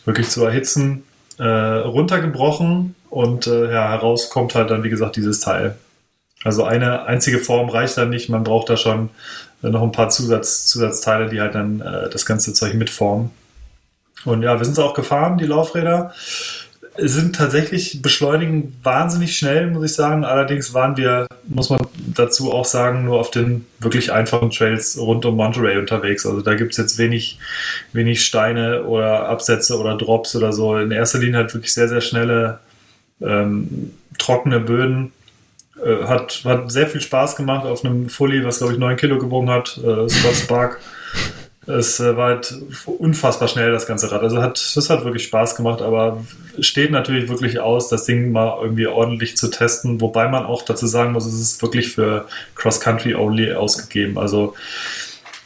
[0.05, 1.03] wirklich zu erhitzen,
[1.39, 2.95] äh, runtergebrochen.
[3.11, 5.75] Und äh, ja, heraus kommt halt dann, wie gesagt, dieses Teil.
[6.45, 9.11] Also eine einzige Form reicht dann nicht, man braucht da schon
[9.71, 13.31] noch ein paar Zusatz, Zusatzteile, die halt dann äh, das ganze Zeug mitformen.
[14.25, 16.13] Und ja, wir sind auch gefahren, die Laufräder
[16.99, 20.25] sind tatsächlich beschleunigen wahnsinnig schnell, muss ich sagen.
[20.25, 25.25] Allerdings waren wir, muss man dazu auch sagen, nur auf den wirklich einfachen Trails rund
[25.25, 26.27] um Monterey unterwegs.
[26.27, 27.39] Also da gibt es jetzt wenig,
[27.93, 30.77] wenig Steine oder Absätze oder Drops oder so.
[30.77, 32.61] In erster Linie halt wirklich sehr, sehr schnelle,
[33.21, 35.13] ähm, trockene Böden
[35.85, 39.19] äh, hat, hat sehr viel Spaß gemacht auf einem Fully, was glaube ich 9 Kilo
[39.19, 40.81] gewogen hat, äh, Scott Spark.
[41.67, 42.55] Es äh, war halt
[42.87, 44.23] unfassbar schnell, das ganze Rad.
[44.23, 46.25] Also hat, das hat wirklich Spaß gemacht, aber
[46.61, 50.87] steht natürlich wirklich aus, das Ding mal irgendwie ordentlich zu testen, wobei man auch dazu
[50.87, 54.17] sagen muss, es ist wirklich für Cross-Country only ausgegeben.
[54.17, 54.55] Also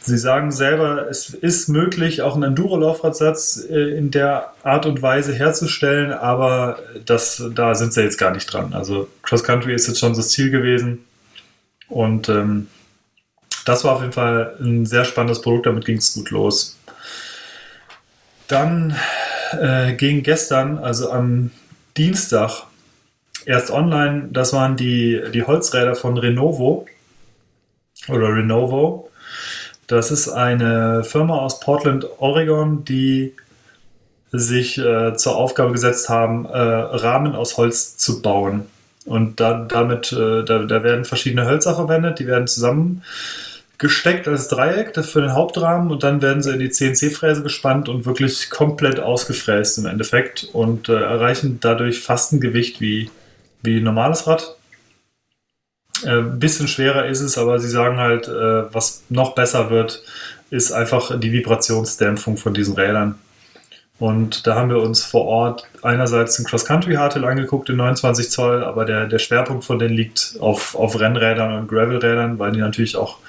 [0.03, 5.31] Sie sagen selber, es ist möglich, auch einen Enduro-Laufradsatz äh, in der Art und Weise
[5.31, 8.73] herzustellen, aber das, da sind sie jetzt gar nicht dran.
[8.73, 11.05] Also Cross Country ist jetzt schon das Ziel gewesen
[11.87, 12.67] und ähm,
[13.65, 16.79] das war auf jeden Fall ein sehr spannendes Produkt, damit ging es gut los.
[18.47, 18.95] Dann
[19.51, 21.51] äh, ging gestern, also am
[21.95, 22.63] Dienstag,
[23.45, 26.87] erst online, das waren die, die Holzräder von Renovo
[28.07, 29.10] oder Renovo.
[29.91, 33.33] Das ist eine Firma aus Portland, Oregon, die
[34.31, 38.67] sich äh, zur Aufgabe gesetzt haben, äh, Rahmen aus Holz zu bauen.
[39.05, 44.97] Und da, damit, äh, da, da, werden verschiedene Hölzer verwendet, die werden zusammengesteckt als Dreieck
[45.03, 49.77] für den Hauptrahmen und dann werden sie in die CNC-Fräse gespannt und wirklich komplett ausgefräst
[49.77, 53.11] im Endeffekt und äh, erreichen dadurch fast ein Gewicht wie,
[53.61, 54.55] wie normales Rad.
[56.05, 60.03] Ein äh, bisschen schwerer ist es, aber sie sagen halt, äh, was noch besser wird,
[60.49, 63.15] ist einfach die Vibrationsdämpfung von diesen Rädern.
[64.01, 68.83] Und da haben wir uns vor Ort einerseits den Cross-Country-Hardtail angeguckt in 29 Zoll, aber
[68.83, 73.19] der, der Schwerpunkt von denen liegt auf, auf Rennrädern und Gravelrädern, weil die natürlich auch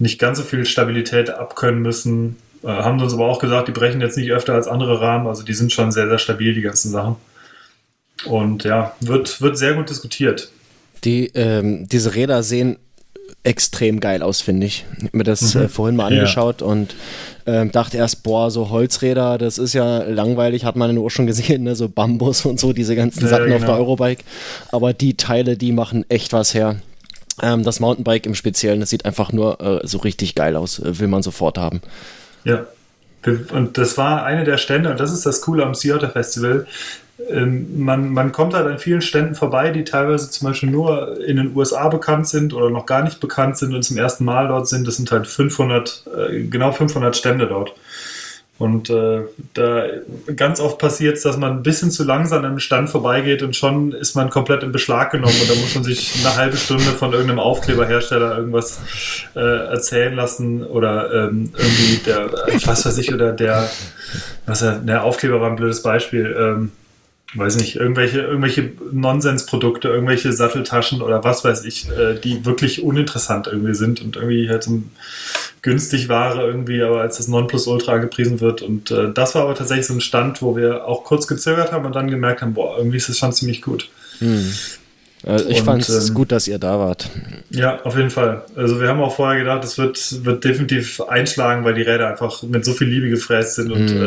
[0.00, 2.36] nicht ganz so viel Stabilität abkönnen müssen.
[2.64, 5.44] Äh, haben uns aber auch gesagt, die brechen jetzt nicht öfter als andere Rahmen, also
[5.44, 7.14] die sind schon sehr, sehr stabil, die ganzen Sachen.
[8.24, 10.50] Und ja, wird, wird sehr gut diskutiert.
[11.04, 12.78] Die, ähm, diese Räder sehen
[13.44, 14.84] extrem geil aus, finde ich.
[14.98, 15.62] Ich habe mir das mhm.
[15.62, 16.66] äh, vorhin mal angeschaut ja.
[16.66, 16.94] und
[17.46, 21.62] ähm, dachte erst, boah, so Holzräder, das ist ja langweilig, hat man nur schon gesehen,
[21.62, 21.76] ne?
[21.76, 23.56] so Bambus und so, diese ganzen ja, Sachen genau.
[23.56, 24.24] auf der Eurobike.
[24.70, 26.76] Aber die Teile, die machen echt was her.
[27.40, 30.98] Ähm, das Mountainbike im Speziellen, das sieht einfach nur äh, so richtig geil aus, äh,
[30.98, 31.80] will man sofort haben.
[32.44, 32.66] Ja,
[33.52, 36.66] und das war eine der Stände, und das ist das Coole am Sea Otter Festival.
[37.30, 41.36] Ähm, man, man kommt halt an vielen Ständen vorbei, die teilweise zum Beispiel nur in
[41.36, 44.68] den USA bekannt sind oder noch gar nicht bekannt sind und zum ersten Mal dort
[44.68, 44.86] sind.
[44.86, 47.74] Das sind halt 500, äh, genau 500 Stände dort.
[48.58, 49.20] Und äh,
[49.54, 49.84] da
[50.34, 53.92] ganz oft passiert es, dass man ein bisschen zu langsam am Stand vorbeigeht und schon
[53.92, 57.12] ist man komplett in Beschlag genommen und da muss man sich eine halbe Stunde von
[57.12, 58.80] irgendeinem Aufkleberhersteller irgendwas
[59.36, 62.32] äh, erzählen lassen oder ähm, irgendwie der,
[62.66, 63.70] was weiß ich, oder der,
[64.46, 66.36] was der Aufkleber war ein blödes Beispiel.
[66.36, 66.72] Ähm,
[67.34, 73.48] weiß nicht, irgendwelche, irgendwelche Nonsensprodukte, irgendwelche Satteltaschen oder was weiß ich, äh, die wirklich uninteressant
[73.48, 74.82] irgendwie sind und irgendwie halt so
[75.60, 78.62] günstig Ware irgendwie, aber als das Nonplusultra angepriesen wird.
[78.62, 81.84] Und äh, das war aber tatsächlich so ein Stand, wo wir auch kurz gezögert haben
[81.84, 83.90] und dann gemerkt haben, boah, irgendwie ist es schon ziemlich gut.
[84.20, 84.50] Hm.
[85.26, 87.10] Also ich fand es ähm, gut, dass ihr da wart.
[87.50, 88.44] Ja, auf jeden Fall.
[88.54, 92.42] Also wir haben auch vorher gedacht, es wird, wird definitiv einschlagen, weil die Räder einfach
[92.44, 94.02] mit so viel Liebe gefräst sind und mm,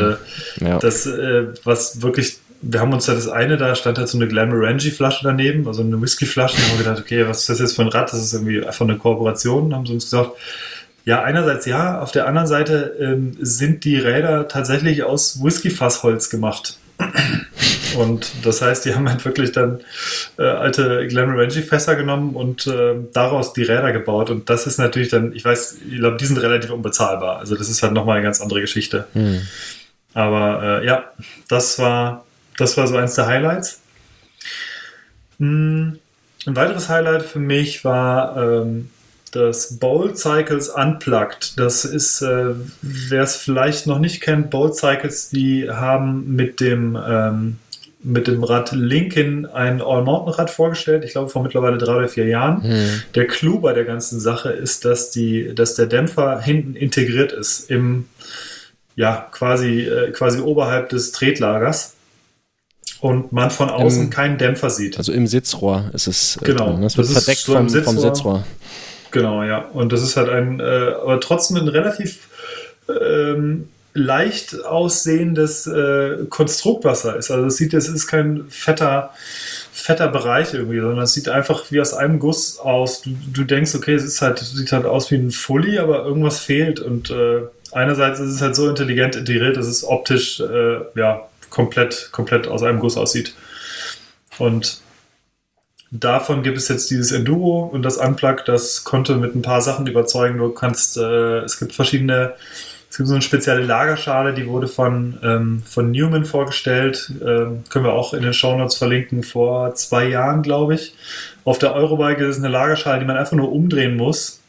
[0.60, 0.78] äh, ja.
[0.78, 4.28] das, äh, was wirklich wir haben uns da das eine, da stand halt so eine
[4.28, 6.56] Glamorangi-Flasche daneben, also eine Whisky-Flasche.
[6.56, 8.12] Und haben wir gedacht, okay, was ist das jetzt für ein Rad?
[8.12, 9.74] Das ist irgendwie einfach eine Kooperation.
[9.74, 10.30] Haben sie uns gesagt,
[11.04, 16.78] ja, einerseits ja, auf der anderen Seite ähm, sind die Räder tatsächlich aus Whisky-Fassholz gemacht.
[17.96, 19.80] Und das heißt, die haben halt wirklich dann
[20.38, 24.30] äh, alte Glamorangi-Fässer genommen und äh, daraus die Räder gebaut.
[24.30, 27.38] Und das ist natürlich dann, ich weiß, ich glaube, die sind relativ unbezahlbar.
[27.38, 29.06] Also das ist halt nochmal eine ganz andere Geschichte.
[29.14, 29.42] Hm.
[30.14, 31.04] Aber äh, ja,
[31.48, 32.24] das war
[32.56, 33.80] das war so eins der Highlights.
[35.38, 35.98] Hm,
[36.46, 38.90] ein weiteres Highlight für mich war ähm,
[39.32, 41.58] das Bowl Cycles Unplugged.
[41.58, 46.98] Das ist, äh, wer es vielleicht noch nicht kennt, Bowl Cycles, die haben mit dem,
[47.04, 47.58] ähm,
[48.04, 52.62] mit dem Rad Lincoln ein All-Mountain-Rad vorgestellt, ich glaube vor mittlerweile drei oder vier Jahren.
[52.62, 53.02] Mhm.
[53.14, 57.70] Der Clou bei der ganzen Sache ist, dass, die, dass der Dämpfer hinten integriert ist,
[57.70, 58.08] im,
[58.96, 61.94] ja, quasi, äh, quasi oberhalb des Tretlagers
[63.02, 64.96] und man von außen Im, keinen Dämpfer sieht.
[64.96, 66.36] Also im Sitzrohr ist es.
[66.36, 66.78] Äh, genau.
[66.80, 67.94] Das wird das verdeckt so vom, Sitzrohr.
[67.94, 68.44] vom, Sitzrohr.
[69.10, 69.58] Genau, ja.
[69.72, 72.28] Und das ist halt ein, äh, aber trotzdem ein relativ
[72.88, 77.32] ähm, leicht aussehendes äh, Konstrukt, was da ist.
[77.32, 79.10] Also es sieht, es ist kein fetter,
[79.72, 83.02] fetter Bereich irgendwie, sondern es sieht einfach wie aus einem Guss aus.
[83.02, 86.38] Du, du denkst, okay, es ist halt, sieht halt aus wie ein Fully, aber irgendwas
[86.38, 86.78] fehlt.
[86.78, 87.40] Und äh,
[87.72, 92.62] einerseits ist es halt so intelligent integriert, dass es optisch äh, ja komplett, komplett aus
[92.62, 93.34] einem Guss aussieht.
[94.38, 94.80] Und
[95.90, 99.86] davon gibt es jetzt dieses Enduro und das Unplug, das konnte mit ein paar Sachen
[99.86, 100.38] überzeugen.
[100.38, 102.32] Du kannst, äh, es gibt verschiedene,
[102.90, 107.12] es gibt so eine spezielle Lagerschale, die wurde von, ähm, von Newman vorgestellt.
[107.20, 110.94] Ähm, können wir auch in den Show Notes verlinken, vor zwei Jahren, glaube ich.
[111.44, 114.40] Auf der Eurobike ist eine Lagerschale, die man einfach nur umdrehen muss.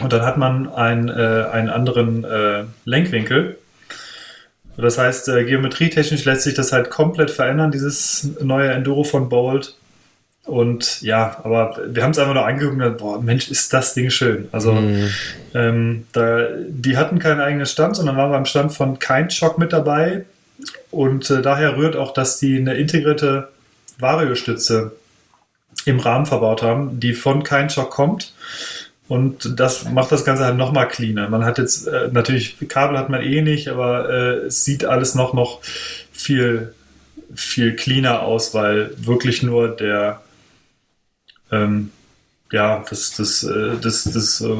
[0.00, 3.58] Und dann hat man einen, äh, einen anderen äh, Lenkwinkel
[4.80, 9.76] das heißt, äh, geometrietechnisch lässt sich das halt komplett verändern, dieses neue Enduro von Bolt.
[10.44, 13.94] Und ja, aber wir haben es einfach nur angeguckt und gesagt, boah, Mensch, ist das
[13.94, 14.48] Ding schön.
[14.52, 15.10] Also, mhm.
[15.54, 20.24] ähm, da, die hatten keinen eigenen Stand, sondern waren beim Stand von Shock mit dabei.
[20.90, 23.48] Und äh, daher rührt auch, dass die eine integrierte
[23.98, 24.92] Vario-Stütze
[25.84, 28.34] im Rahmen verbaut haben, die von Shock kommt
[29.10, 31.28] und das macht das Ganze halt nochmal cleaner.
[31.28, 35.16] Man hat jetzt, äh, natürlich, Kabel hat man eh nicht, aber äh, es sieht alles
[35.16, 35.60] noch, noch
[36.12, 36.72] viel,
[37.34, 40.20] viel cleaner aus, weil wirklich nur der,
[41.50, 41.90] ähm,
[42.52, 44.56] ja, das, das, äh, das, das äh,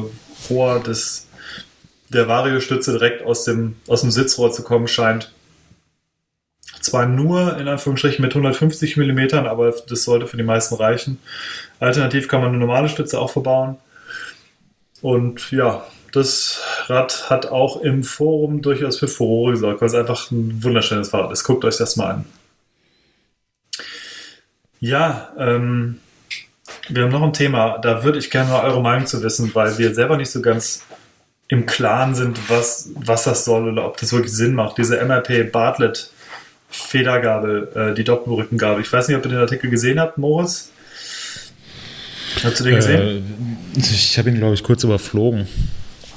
[0.49, 1.27] Rohr des,
[2.09, 5.31] der Vario-Stütze direkt aus dem, aus dem Sitzrohr zu kommen scheint.
[6.81, 11.19] Zwar nur in Anführungsstrichen mit 150 mm, aber das sollte für die meisten reichen.
[11.79, 13.77] Alternativ kann man eine normale Stütze auch verbauen.
[15.01, 20.31] Und ja, das Rad hat auch im Forum durchaus für Furore gesorgt, weil es einfach
[20.31, 21.43] ein wunderschönes Fahrrad ist.
[21.43, 22.25] Guckt euch das mal an.
[24.79, 25.99] Ja, ähm,
[26.89, 29.77] wir haben noch ein Thema, da würde ich gerne mal eure Meinung zu wissen, weil
[29.77, 30.83] wir selber nicht so ganz
[31.47, 34.77] im Klaren sind, was, was das soll oder ob das wirklich Sinn macht.
[34.77, 36.11] Diese MRP Bartlett
[36.69, 38.81] Federgabel, äh, die Doppelrückengabel.
[38.81, 40.71] Ich weiß nicht, ob ihr den Artikel gesehen habt, Moritz.
[42.43, 43.23] Hast du den gesehen?
[43.75, 45.47] Äh, ich habe ihn, glaube ich, kurz überflogen.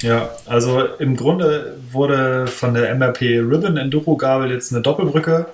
[0.03, 5.47] Ja, also im Grunde wurde von der MRP Ribbon Enduro Gabel jetzt eine Doppelbrücke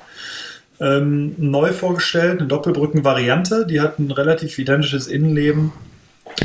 [0.81, 3.67] ähm, neu vorgestellt, eine Doppelbrücken-Variante.
[3.67, 5.73] Die hat ein relativ identisches Innenleben,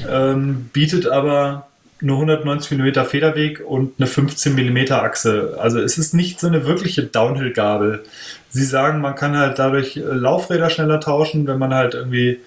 [0.07, 1.67] ähm, bietet aber
[2.01, 5.57] nur 190 mm Federweg und eine 15 mm Achse.
[5.59, 8.03] Also es ist nicht so eine wirkliche Downhill-Gabel.
[8.49, 12.39] Sie sagen, man kann halt dadurch Laufräder schneller tauschen, wenn man halt irgendwie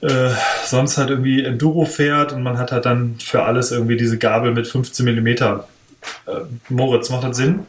[0.00, 0.30] äh,
[0.64, 4.52] sonst halt irgendwie Enduro fährt und man hat halt dann für alles irgendwie diese Gabel
[4.52, 5.26] mit 15 mm.
[5.28, 5.62] Äh,
[6.68, 7.66] Moritz, macht das Sinn?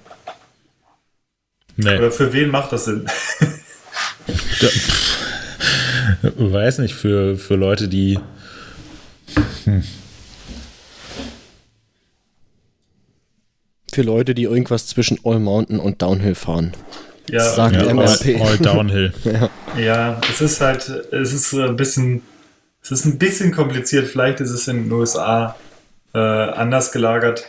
[1.75, 1.97] Nee.
[1.97, 3.07] Oder für wen macht das Sinn?
[4.59, 5.17] Ja, pff,
[6.37, 8.19] weiß nicht, für, für Leute, die.
[9.63, 9.83] Hm.
[13.91, 16.73] Für Leute, die irgendwas zwischen All Mountain und Downhill fahren.
[17.31, 18.41] Ja, Sagt Ja, MRP.
[18.41, 19.13] all, all downhill.
[19.77, 22.23] Ja, es ist halt, es ist ein bisschen,
[22.83, 24.07] es ist ein bisschen kompliziert.
[24.07, 25.55] Vielleicht ist es in den USA
[26.13, 27.45] äh, anders gelagert.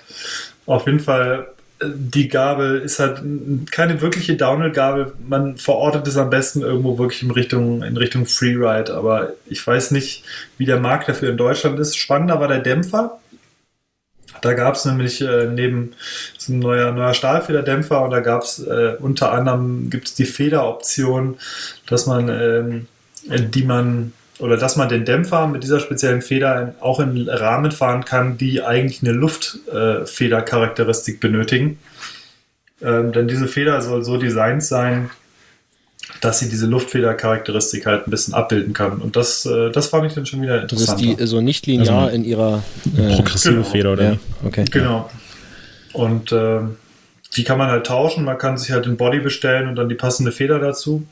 [0.67, 1.47] Auf jeden Fall,
[1.81, 3.23] äh, die Gabel ist halt
[3.71, 5.15] keine wirkliche Downhill-Gabel.
[5.27, 8.95] Man verortet es am besten irgendwo wirklich in Richtung, in Richtung Freeride.
[8.95, 10.23] Aber ich weiß nicht,
[10.59, 11.97] wie der Markt dafür in Deutschland ist.
[11.97, 13.19] Spannender war der Dämpfer.
[14.43, 15.93] Da gab es nämlich äh, neben
[16.39, 20.25] so ein neuer, neuer Stahlfederdämpfer und da gab es äh, unter anderem gibt es die
[20.25, 21.37] Federoption,
[21.87, 22.87] dass man ähm,
[23.27, 28.07] die man oder dass man den Dämpfer mit dieser speziellen Feder auch in Rahmen fahren
[28.07, 31.79] kann, die eigentlich eine Luftfedercharakteristik benötigen.
[32.83, 35.11] Ähm, denn diese Feder soll so designt sein,
[36.21, 39.01] dass sie diese Luftfedercharakteristik halt ein bisschen abbilden kann.
[39.01, 41.21] Und das, äh, das fand ich dann schon wieder Das ist interessant.
[41.21, 42.63] die so nicht linear Also in ihrer.
[42.97, 43.65] Äh, Progressive genau.
[43.67, 44.05] Feder, oder?
[44.13, 44.65] ja, okay.
[44.71, 45.11] Genau.
[45.93, 46.77] Und ähm,
[47.37, 48.25] die kann man halt tauschen.
[48.25, 51.07] Man kann sich halt den Body bestellen und dann die passende Feder dazu.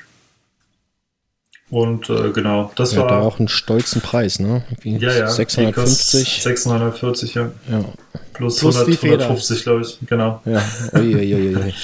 [1.70, 3.22] Und äh, genau, das Ja, da war.
[3.22, 4.62] auch einen stolzen Preis, ne?
[4.80, 5.14] Wie ja, ja.
[5.14, 6.42] die kostet 650.
[6.42, 7.50] 640, ja.
[7.70, 7.84] Ja,
[8.32, 9.24] Plus, Plus 100, die Feder.
[9.24, 9.98] 150, glaube ich.
[10.06, 10.40] Genau.
[10.46, 10.62] ja.
[10.94, 11.74] Ui, ui, ui, ui.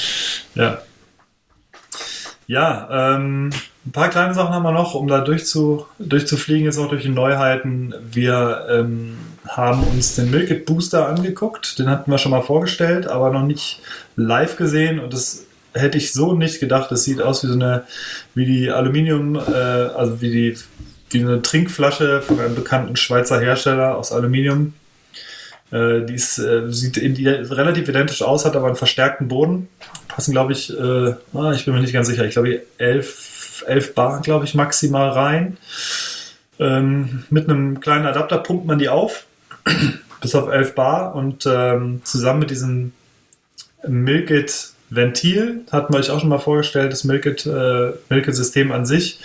[0.54, 0.78] Ja.
[2.46, 3.50] Ja, ähm,
[3.86, 7.08] ein paar kleine Sachen haben wir noch, um da durchzu, durchzufliegen, jetzt auch durch die
[7.08, 7.94] Neuheiten.
[8.10, 9.16] Wir ähm,
[9.48, 13.44] haben uns den Milk It Booster angeguckt, den hatten wir schon mal vorgestellt, aber noch
[13.44, 13.80] nicht
[14.16, 16.90] live gesehen und das hätte ich so nicht gedacht.
[16.90, 17.84] Das sieht aus wie so eine,
[18.34, 20.58] wie die Aluminium, äh, also wie die,
[21.10, 24.74] wie eine Trinkflasche von einem bekannten Schweizer Hersteller aus Aluminium.
[25.70, 29.68] Äh, die ist, äh, sieht in, relativ identisch aus, hat aber einen verstärkten Boden.
[30.14, 31.10] Passen, glaube ich, äh,
[31.54, 35.56] ich bin mir nicht ganz sicher, ich glaube 11, 11 Bar, glaube ich, maximal rein.
[36.60, 39.24] Ähm, mit einem kleinen Adapter pumpt man die auf,
[40.20, 42.92] bis auf 11 Bar und ähm, zusammen mit diesem
[43.86, 49.18] Milkit Ventil, hatten wir euch auch schon mal vorgestellt, das Milkit, äh, Milkit-System an sich.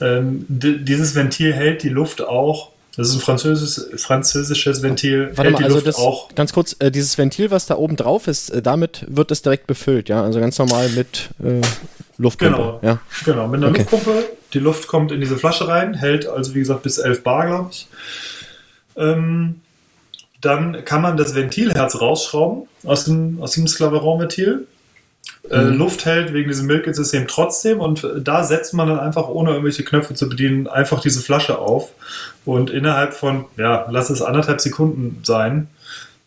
[0.00, 5.42] Ähm, di- dieses Ventil hält die Luft auch, das ist ein französisches, französisches Ventil, Warte
[5.42, 7.96] hält mal, die also Luft das, auch ganz kurz, äh, dieses Ventil, was da oben
[7.96, 10.22] drauf ist, äh, damit wird es direkt befüllt, ja?
[10.22, 11.60] Also ganz normal mit äh,
[12.18, 12.56] Luftpumpe.
[12.56, 12.80] Genau.
[12.82, 12.98] Ja.
[13.24, 13.78] Genau, mit einer Okay.
[13.78, 14.24] Luftpumpe.
[14.52, 17.70] Die Luft kommt in diese Flasche rein, hält also wie gesagt bis 11 Bar, glaube
[17.72, 17.86] ich.
[18.96, 19.60] Ähm,
[20.40, 24.66] dann kann man das Ventilherz rausschrauben aus dem, aus dem Sclaveron-Ventil.
[25.48, 25.78] Äh, Mhm.
[25.78, 30.14] Luft hält wegen diesem Milkit-System trotzdem und da setzt man dann einfach, ohne irgendwelche Knöpfe
[30.14, 31.92] zu bedienen, einfach diese Flasche auf
[32.44, 35.68] und innerhalb von, ja, lass es anderthalb Sekunden sein,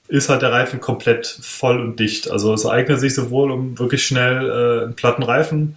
[0.07, 2.29] ist halt der Reifen komplett voll und dicht.
[2.29, 5.75] Also es eignet sich sowohl, um wirklich schnell äh, einen platten Reifen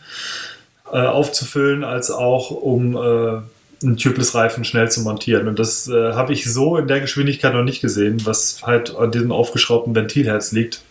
[0.92, 3.40] äh, aufzufüllen, als auch um äh,
[3.82, 5.48] einen Tubeless-Reifen schnell zu montieren.
[5.48, 9.10] Und das äh, habe ich so in der Geschwindigkeit noch nicht gesehen, was halt an
[9.10, 10.82] diesem aufgeschraubten Ventilherz liegt,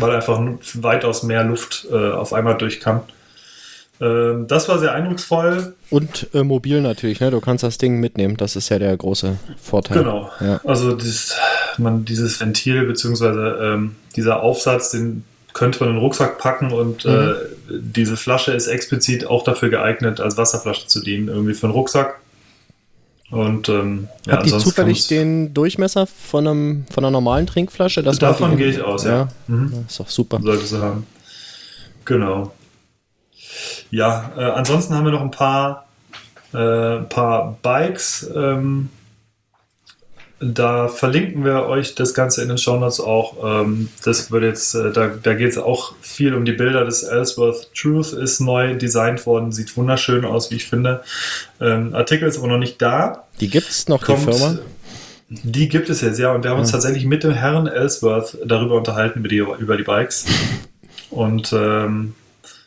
[0.00, 0.40] weil einfach
[0.74, 3.02] weitaus mehr Luft äh, auf einmal durch kann.
[4.00, 5.74] Ähm, das war sehr eindrucksvoll.
[5.90, 7.30] Und äh, mobil natürlich, ne?
[7.30, 8.36] Du kannst das Ding mitnehmen.
[8.36, 9.98] Das ist ja der große Vorteil.
[9.98, 10.30] Genau.
[10.40, 10.60] Ja.
[10.64, 11.34] Also dieses,
[11.78, 17.04] man, dieses Ventil beziehungsweise ähm, dieser Aufsatz, den könnte man in den Rucksack packen und
[17.04, 17.10] Mhm.
[17.10, 17.34] äh,
[17.70, 22.20] diese Flasche ist explizit auch dafür geeignet, als Wasserflasche zu dienen, irgendwie für einen Rucksack.
[23.30, 28.02] Und ähm, ja, Habt ihr zufällig den Durchmesser von, einem, von einer normalen Trinkflasche?
[28.02, 29.28] Man Davon gehe ich aus, ja.
[29.46, 29.70] Mhm.
[29.72, 30.40] Ja, Ist doch super.
[30.42, 31.06] Sollte sie haben.
[32.06, 32.52] Genau.
[33.90, 35.86] Ja, äh, ansonsten haben wir noch ein paar,
[36.52, 38.30] äh, paar Bikes.
[38.34, 38.88] Ähm,
[40.40, 43.62] da verlinken wir euch das Ganze in den Shownotes auch.
[43.62, 47.02] Ähm, das wird jetzt, äh, da, da geht es auch viel um die Bilder des
[47.02, 51.02] Ellsworth Truth ist neu designt worden, sieht wunderschön aus, wie ich finde.
[51.60, 53.24] Ähm, Artikel ist aber noch nicht da.
[53.40, 54.58] Die gibt's noch, Kommt, die Firma?
[55.28, 56.32] Die gibt es jetzt, ja.
[56.32, 56.74] Und wir haben uns Ja.
[56.78, 60.24] tatsächlich mit dem Herrn Ellsworth darüber unterhalten, über die, über die Bikes.
[61.10, 62.14] Und ähm,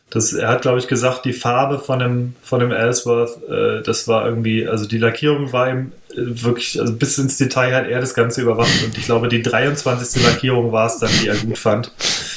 [0.09, 4.07] das, er hat, glaube ich, gesagt, die Farbe von dem, von dem Ellsworth, äh, das
[4.09, 8.13] war irgendwie, also die Lackierung war ihm wirklich, also bis ins Detail hat er das
[8.13, 10.23] Ganze überwacht und ich glaube, die 23.
[10.23, 11.91] Lackierung war es dann, die er gut fand.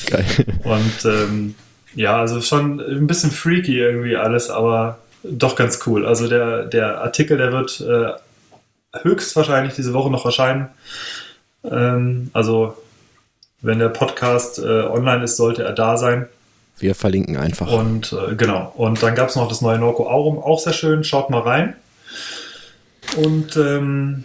[0.07, 0.25] Geil.
[0.65, 1.55] Und ähm,
[1.95, 6.07] ja, also schon ein bisschen freaky irgendwie alles, aber doch ganz cool.
[6.07, 8.13] Also der, der Artikel, der wird äh,
[9.03, 10.69] höchstwahrscheinlich diese Woche noch erscheinen.
[11.65, 12.77] Ähm, also
[13.63, 16.29] wenn der Podcast äh, online ist, sollte er da sein.
[16.79, 17.73] Wir verlinken einfach.
[17.73, 18.73] Und äh, genau.
[18.77, 21.05] Und dann gab es noch das neue Norco Aurum, auch sehr schön.
[21.05, 21.75] Schaut mal rein.
[23.17, 24.25] Und ähm,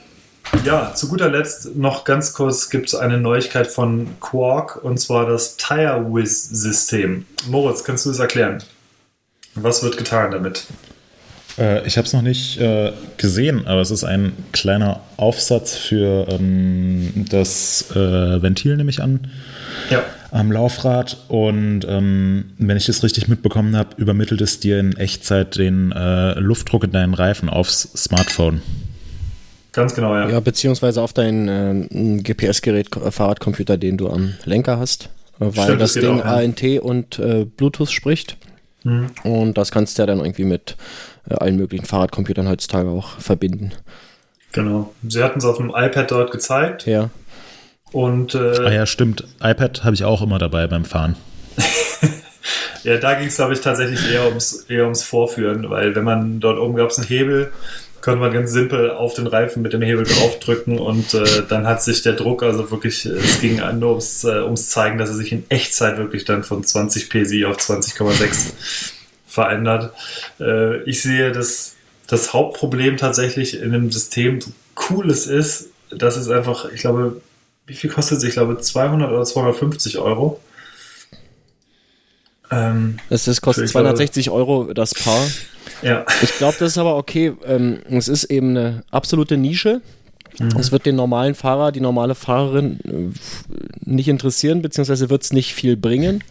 [0.66, 5.26] ja, zu guter Letzt noch ganz kurz gibt es eine Neuigkeit von Quark und zwar
[5.26, 7.26] das TireWiz-System.
[7.48, 8.64] Moritz, kannst du es erklären?
[9.56, 10.66] Was wird getan damit?
[11.60, 16.28] Äh, ich habe es noch nicht äh, gesehen, aber es ist ein kleiner Aufsatz für
[16.30, 19.28] ähm, das äh, Ventil, nehme ich an.
[19.89, 20.03] Ja.
[20.32, 25.57] Am Laufrad und ähm, wenn ich das richtig mitbekommen habe, übermittelt es dir in Echtzeit
[25.57, 28.62] den äh, Luftdruck in deinen Reifen aufs Smartphone.
[29.72, 30.30] Ganz genau, ja.
[30.30, 35.82] Ja, beziehungsweise auf dein äh, GPS-Gerät, äh, Fahrradcomputer, den du am Lenker hast, weil Stimmt,
[35.82, 36.36] das, Ding auch, ja.
[36.36, 37.22] ANT und
[37.57, 38.38] Bluetooth spricht.
[38.84, 39.07] Mhm.
[39.24, 43.72] Und das kannst du ja dann irgendwie mit äh, allen möglichen Fahrradcomputern heutzutage auch verbinden.
[44.52, 44.94] Genau.
[45.08, 46.86] Sie hatten es auf dem iPad dort gezeigt.
[46.86, 47.10] Ja.
[47.92, 49.26] Und, äh, ah ja, stimmt.
[49.42, 51.16] iPad habe ich auch immer dabei beim Fahren.
[52.84, 56.40] ja, da ging es, glaube ich, tatsächlich eher ums, eher ums Vorführen, weil wenn man
[56.40, 57.52] dort oben gab es einen Hebel,
[58.02, 61.84] konnte man ganz simpel auf den Reifen mit dem Hebel draufdrücken und äh, dann hat
[61.84, 65.32] sich der Druck, also wirklich, es ging nur ums, äh, ums Zeigen, dass er sich
[65.32, 68.94] in Echtzeit wirklich dann von 20 PSI auf 20,6
[69.40, 69.94] verändert.
[70.40, 71.76] Äh, ich sehe, dass
[72.08, 74.52] das Hauptproblem tatsächlich in dem System so
[74.90, 77.22] cool es ist, dass es einfach, ich glaube,
[77.66, 78.24] wie viel kostet es?
[78.26, 80.42] Ich glaube 200 oder 250 Euro.
[82.52, 85.26] Ähm, es ist, kostet 260 glaube, Euro das Paar.
[85.84, 86.06] Ja.
[86.22, 87.34] Ich glaube, das ist aber okay.
[87.46, 89.82] Ähm, es ist eben eine absolute Nische.
[90.40, 90.58] Mhm.
[90.58, 95.54] Es wird den normalen Fahrer, die normale Fahrerin äh, nicht interessieren, beziehungsweise wird es nicht
[95.54, 96.24] viel bringen.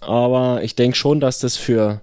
[0.00, 2.00] Aber ich denke schon, dass das für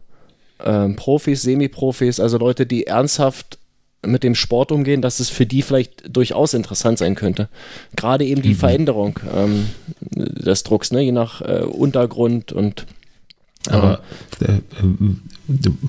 [0.64, 3.60] ähm, Profis, Semi-Profis, also Leute, die ernsthaft
[4.05, 7.49] mit dem Sport umgehen, dass es für die vielleicht durchaus interessant sein könnte.
[7.95, 8.55] Gerade eben die mhm.
[8.55, 11.01] Veränderung ähm, des Drucks, ne?
[11.01, 12.86] je nach äh, Untergrund und.
[13.68, 13.99] Aber
[14.41, 14.62] äh, äh,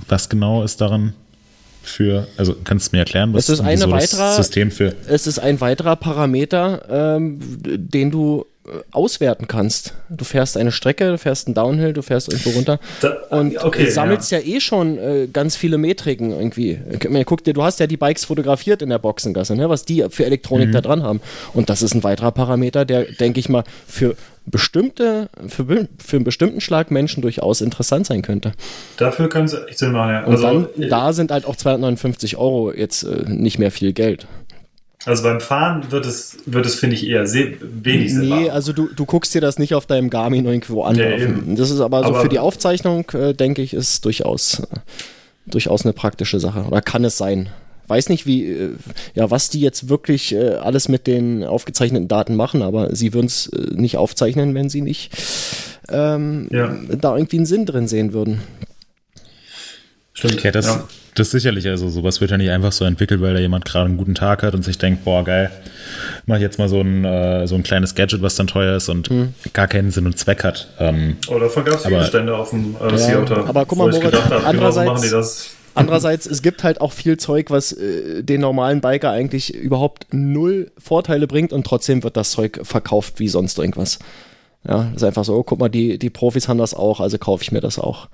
[0.09, 1.13] was genau ist daran
[1.83, 4.95] für, also kannst du mir erklären, was es ist eine weiterer, System für.
[5.07, 8.45] Es ist ein weiterer Parameter, ähm, den du
[8.93, 9.95] auswerten kannst.
[10.11, 13.89] Du fährst eine Strecke, du fährst einen Downhill, du fährst irgendwo runter da, und okay,
[13.91, 14.39] sammelst ja.
[14.39, 14.57] ja.
[14.57, 16.79] eh schon äh, ganz viele Metriken irgendwie.
[17.25, 20.27] Guck dir, du hast ja die Bikes fotografiert in der Boxengasse, ne, was die für
[20.27, 20.73] Elektronik mhm.
[20.73, 21.21] da dran haben.
[21.55, 24.15] Und das ist ein weiterer Parameter, der, denke ich mal, für
[24.47, 28.53] bestimmte, für, für einen bestimmten Schlag Menschen durchaus interessant sein könnte.
[28.97, 30.25] Dafür können sie echt Sinn machen, ja.
[30.25, 33.93] Und also, dann, äh, da sind halt auch 259 Euro jetzt äh, nicht mehr viel
[33.93, 34.27] Geld.
[35.07, 38.89] Also beim Fahren wird es, wird es finde ich, eher wenig Sinn Nee, also du,
[38.95, 40.97] du guckst dir das nicht auf deinem Garmin irgendwo an.
[40.97, 41.27] Nee,
[41.57, 44.67] das ist aber so aber für die Aufzeichnung, äh, denke ich, ist durchaus, äh,
[45.47, 46.65] durchaus eine praktische Sache.
[46.65, 47.49] Oder kann es sein.
[47.89, 48.71] Weiß nicht, wie, äh,
[49.15, 53.27] ja, was die jetzt wirklich äh, alles mit den aufgezeichneten Daten machen, aber sie würden
[53.27, 55.13] es äh, nicht aufzeichnen, wenn sie nicht
[55.89, 56.77] ähm, ja.
[57.01, 58.43] da irgendwie einen Sinn drin sehen würden.
[60.13, 60.43] Stimmt.
[60.43, 60.89] Ja, das, ja.
[61.15, 63.87] Das ist sicherlich, also sowas wird ja nicht einfach so entwickelt, weil da jemand gerade
[63.87, 65.51] einen guten Tag hat und sich denkt, boah, geil,
[66.27, 68.89] mach ich jetzt mal so ein, äh, so ein kleines Gadget, was dann teuer ist
[68.89, 69.35] und hm.
[69.53, 70.69] gar keinen Sinn und Zweck hat.
[70.79, 74.15] Ähm, oh, davon gab es viele Stände auf dem äh, ja, Aber guck mal, Moritz,
[74.45, 80.07] andererseits, andererseits, es gibt halt auch viel Zeug, was äh, den normalen Biker eigentlich überhaupt
[80.13, 83.99] null Vorteile bringt und trotzdem wird das Zeug verkauft wie sonst irgendwas.
[84.69, 87.43] Ja, ist einfach so, oh, guck mal, die, die Profis haben das auch, also kaufe
[87.43, 88.09] ich mir das auch.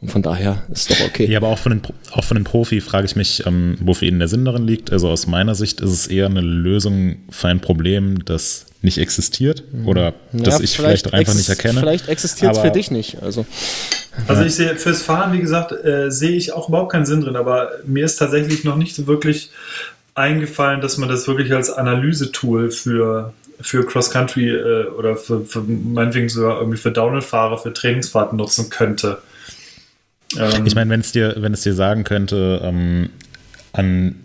[0.00, 1.26] Und von daher ist es doch okay.
[1.26, 1.82] Ja, aber auch von den,
[2.12, 4.92] auch von den Profi frage ich mich, ähm, wo für ihn der Sinn darin liegt.
[4.92, 9.62] Also aus meiner Sicht ist es eher eine Lösung für ein Problem, das nicht existiert
[9.84, 11.80] oder ja, das ich vielleicht, vielleicht einfach nicht erkenne.
[11.80, 13.22] Vielleicht existiert es für dich nicht.
[13.22, 13.44] Also,
[14.26, 17.36] also ich sehe fürs Fahren, wie gesagt, äh, sehe ich auch überhaupt keinen Sinn drin,
[17.36, 19.50] aber mir ist tatsächlich noch nicht so wirklich
[20.14, 26.30] eingefallen, dass man das wirklich als Analysetool für für Cross-Country äh, oder für, für meinetwegen
[26.30, 29.18] sogar irgendwie für Downhill-Fahrer für Trainingsfahrten nutzen könnte.
[30.38, 33.10] Ähm, ich meine, wenn es dir, wenn es dir sagen könnte, ähm,
[33.72, 34.16] an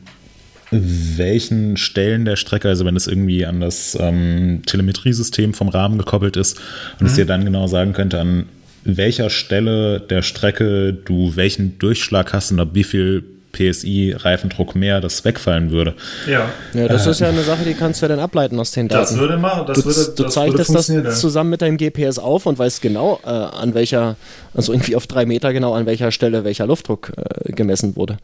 [0.72, 6.38] welchen Stellen der Strecke, also wenn es irgendwie an das ähm, Telemetriesystem vom Rahmen gekoppelt
[6.38, 6.60] ist
[7.00, 7.18] und es mhm.
[7.18, 8.48] dir dann genau sagen könnte, an
[8.84, 13.24] welcher Stelle der Strecke du welchen Durchschlag hast und ab wie viel
[13.56, 15.96] PSI, Reifendruck mehr, das wegfallen würde.
[16.28, 16.50] Ja.
[16.74, 18.88] Ja, das äh, ist ja eine Sache, die kannst du ja dann ableiten aus den
[18.88, 19.02] Daten.
[19.02, 22.20] Das würde machen, das du, würde, du das zeichnest würde das zusammen mit deinem GPS
[22.20, 24.18] auf und weißt genau, äh, an welcher,
[24.54, 28.18] also irgendwie auf drei Meter genau, an welcher Stelle welcher Luftdruck äh, gemessen wurde.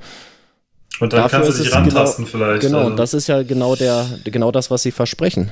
[0.99, 2.61] Und dann dafür kannst ist du dich es rantasten genau, vielleicht.
[2.61, 2.89] Genau, also.
[2.91, 5.51] und das ist ja genau der, genau das, was sie versprechen.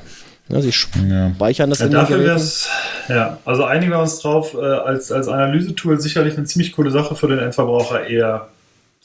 [0.49, 0.73] Ja, sie
[1.07, 1.32] Ja.
[1.36, 2.67] speichern das Ja, in den dafür es,
[3.07, 7.15] ja, also einigen wir uns drauf, äh, als, als Analysetool sicherlich eine ziemlich coole Sache
[7.15, 8.47] für den Endverbraucher, eher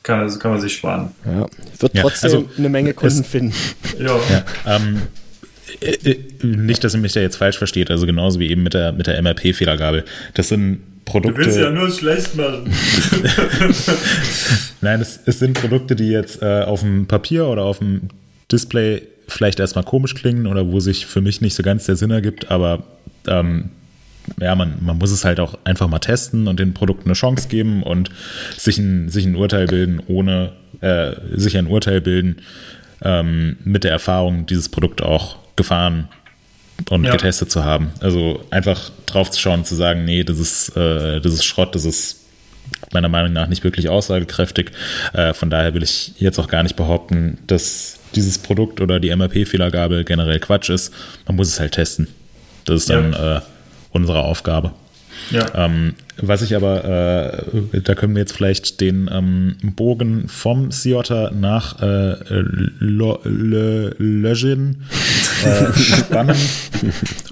[0.04, 1.10] kann, also kann man sich sparen.
[1.26, 1.46] Ja,
[1.80, 3.52] wird Ja, trotzdem also, eine Menge Kunden es- finden.
[3.98, 5.02] Ja, Ja, ähm,
[5.80, 8.74] äh, äh, nicht, dass ihr mich da jetzt falsch versteht, also genauso wie eben mit
[8.74, 10.04] der, mit der MRP-Fehlergabel.
[10.34, 10.74] Das sind
[11.06, 11.38] du Produkte.
[11.38, 12.72] willst ja nur schlecht machen.
[14.80, 18.08] Nein, es, es sind Produkte, die jetzt äh, auf dem Papier oder auf dem
[18.50, 22.10] Display vielleicht erstmal komisch klingen oder wo sich für mich nicht so ganz der Sinn
[22.10, 22.82] ergibt, aber
[23.26, 23.70] ähm,
[24.40, 27.48] ja, man, man muss es halt auch einfach mal testen und den Produkten eine Chance
[27.48, 28.10] geben und
[28.56, 32.36] sich ein, sich ein Urteil bilden, ohne äh, sich ein Urteil bilden
[33.02, 36.08] ähm, mit der Erfahrung, dieses Produkt auch gefahren
[36.90, 37.12] und Ja.
[37.12, 37.90] getestet zu haben.
[38.00, 41.84] Also einfach drauf zu schauen, zu sagen, nee, das ist, äh, das ist Schrott, das
[41.84, 42.20] ist
[42.92, 44.70] meiner Meinung nach nicht wirklich aussagekräftig.
[45.12, 49.14] Äh, von daher will ich jetzt auch gar nicht behaupten, dass dieses Produkt oder die
[49.14, 50.92] MRP-Fehlergabel generell Quatsch ist.
[51.26, 52.08] Man muss es halt testen.
[52.64, 53.40] Das ist dann äh,
[53.94, 54.72] unsere Aufgabe.
[55.30, 55.46] Ja.
[55.54, 61.30] Ähm, was ich aber, äh, da können wir jetzt vielleicht den ähm, Bogen vom Ciotta
[61.32, 62.16] nach äh,
[63.98, 64.82] Lögin
[65.44, 66.36] äh, spannen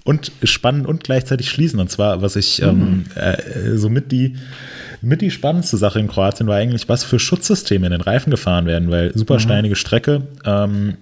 [0.04, 1.80] und spannen und gleichzeitig schließen.
[1.80, 4.36] Und zwar, was ich ähm, äh, somit die
[5.04, 8.66] mit die spannendste Sache in Kroatien war eigentlich, was für Schutzsysteme in den Reifen gefahren
[8.66, 10.22] werden, weil super steinige Strecke.
[10.44, 10.96] Ähm,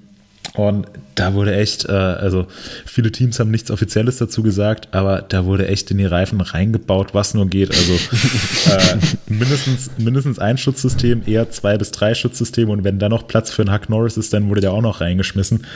[0.54, 2.46] und da wurde echt, äh, also
[2.84, 7.14] viele Teams haben nichts Offizielles dazu gesagt, aber da wurde echt in die Reifen reingebaut,
[7.14, 7.70] was nur geht.
[7.70, 7.92] Also
[8.70, 8.96] äh,
[9.28, 13.62] mindestens, mindestens ein Schutzsystem, eher zwei bis drei Schutzsysteme und wenn da noch Platz für
[13.62, 15.66] einen Huck Norris ist, dann wurde der auch noch reingeschmissen.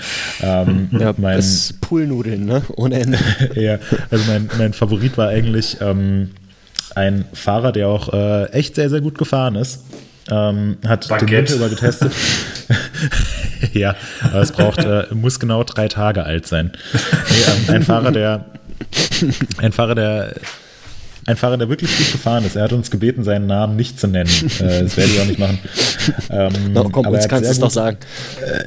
[0.41, 2.63] Ähm, Ja, mein, das Poolnudeln, ne?
[2.77, 3.19] Ohne Ende.
[3.55, 3.79] ja,
[4.11, 6.31] also mein, mein Favorit war eigentlich ähm,
[6.95, 9.81] ein Fahrer, der auch äh, echt sehr, sehr gut gefahren ist.
[10.31, 11.53] Ähm, hat den Baguette.
[11.53, 12.13] Winter über getestet.
[13.73, 16.73] ja, aber es braucht, äh, muss genau drei Tage alt sein.
[16.93, 18.45] Nee, ähm, ein Fahrer, der
[19.59, 20.35] ein Fahrer, der
[21.27, 22.57] ein Fahrer, der wirklich gut gefahren ist.
[22.57, 24.31] Er hat uns gebeten, seinen Namen nicht zu nennen.
[24.61, 25.59] Äh, das werde ich auch nicht machen.
[26.31, 27.97] Ähm, Na, komm, aber er uns kannst du es doch sagen.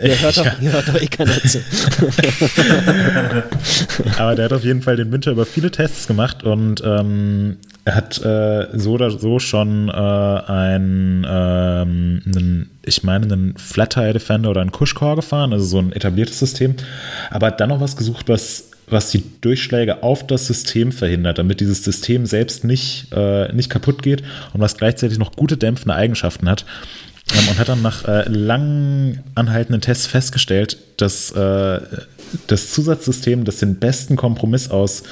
[0.03, 1.60] ihr, hört doch, ihr hört doch eh keiner zu.
[4.18, 7.95] Aber der hat auf jeden Fall den Winter über viele Tests gemacht und ähm, er
[7.95, 14.12] hat äh, so oder so schon äh, ein, ähm, einen, ich meine, einen Flat Tire
[14.12, 16.76] Defender oder einen Cushcore gefahren, also so ein etabliertes System.
[17.32, 21.59] Aber hat dann noch was gesucht, was, was die Durchschläge auf das System verhindert, damit
[21.59, 24.23] dieses System selbst nicht, äh, nicht kaputt geht
[24.53, 26.65] und was gleichzeitig noch gute dämpfende Eigenschaften hat.
[27.33, 31.81] Ähm, und hat dann nach äh, lang anhaltenden Tests festgestellt, dass äh,
[32.47, 35.03] das Zusatzsystem, das den besten Kompromiss aus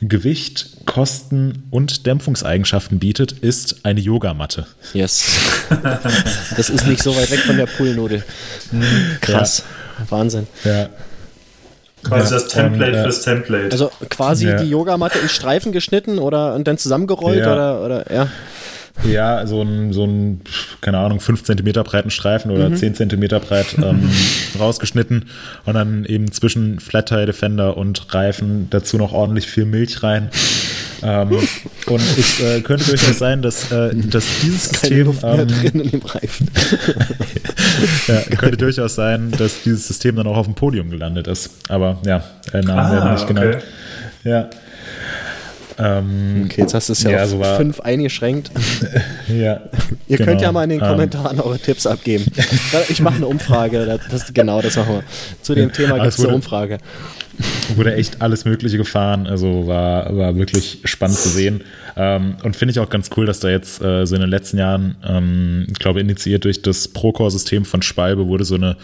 [0.00, 4.66] Gewicht, Kosten und Dämpfungseigenschaften bietet, ist eine Yogamatte.
[4.94, 5.24] Yes.
[6.56, 8.24] Das ist nicht so weit weg von der Poolnudel.
[9.20, 9.64] Krass.
[10.08, 10.46] Wahnsinn.
[10.64, 10.88] Ja,
[12.04, 13.68] Quasi Ja, das Template und, äh, fürs Template.
[13.72, 14.56] Also quasi Ja.
[14.62, 17.52] die Yogamatte in Streifen geschnitten oder und dann zusammengerollt Ja.
[17.52, 18.28] oder, oder ja.
[19.04, 20.40] ja so ein, so ein,
[20.80, 24.08] keine Ahnung, 5 cm breiten Streifen oder 10 cm breit ähm,
[24.58, 25.26] rausgeschnitten
[25.66, 30.30] und dann eben zwischen Flat Tire Defender und Reifen dazu noch ordentlich viel Milch rein.
[31.02, 31.30] Ähm,
[31.86, 35.48] und es äh, könnte durchaus sein, dass, äh, dass dieses Keine System Luft mehr ähm,
[35.48, 36.50] drin in dem Reifen.
[38.08, 41.50] Ja, könnte durchaus sein, dass dieses System dann auch auf dem Podium gelandet ist.
[41.68, 43.34] Aber ja, Namen Ah, werden nicht okay.
[43.34, 43.62] genannt.
[44.24, 44.50] Ja.
[45.78, 48.50] Ähm, Okay, jetzt hast du es ja, Ja, auf so war- fünf eingeschränkt.
[49.28, 49.60] ja.
[50.08, 50.30] Ihr genau.
[50.30, 52.24] könnt ja mal in den Ähm, Kommentaren eure Tipps abgeben.
[52.88, 53.84] Ich mache eine Umfrage.
[53.86, 55.02] Das, das, genau, das machen wir.
[55.42, 56.78] Zu dem Thema gibt es eine Umfrage.
[57.76, 59.26] wurde echt alles Mögliche gefahren.
[59.26, 61.62] Also war, war wirklich spannend zu sehen.
[61.96, 64.58] Ähm, und finde ich auch ganz cool, dass da jetzt äh, so in den letzten
[64.58, 68.76] Jahren, ähm, ich glaube, initiiert durch das Procore-System von Spalbe wurde so eine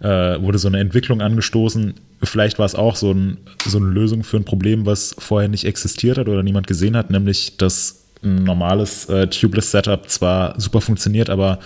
[0.00, 1.94] äh, wurde so eine Entwicklung angestoßen.
[2.22, 5.64] Vielleicht war es auch so, ein, so eine Lösung für ein Problem, was vorher nicht
[5.64, 11.30] existiert hat oder niemand gesehen hat, nämlich dass ein normales äh, Tubeless-Setup zwar super funktioniert,
[11.30, 11.58] aber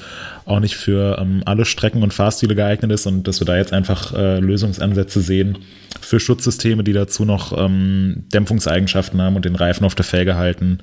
[0.44, 3.72] auch nicht für ähm, alle Strecken und Fahrstile geeignet ist und dass wir da jetzt
[3.72, 5.58] einfach äh, Lösungsansätze sehen
[6.00, 10.78] für Schutzsysteme, die dazu noch ähm, Dämpfungseigenschaften haben und den Reifen auf der Felge halten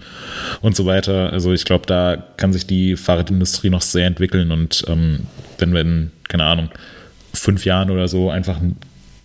[0.62, 1.32] und so weiter.
[1.32, 5.22] Also ich glaube, da kann sich die Fahrradindustrie noch sehr entwickeln und ähm,
[5.58, 6.70] wenn wir in, keine Ahnung,
[7.40, 8.60] fünf Jahren oder so einfach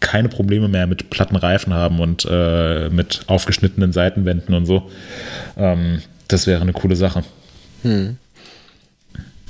[0.01, 4.91] keine Probleme mehr mit platten Reifen haben und äh, mit aufgeschnittenen Seitenwänden und so.
[5.57, 7.23] Ähm, das wäre eine coole Sache.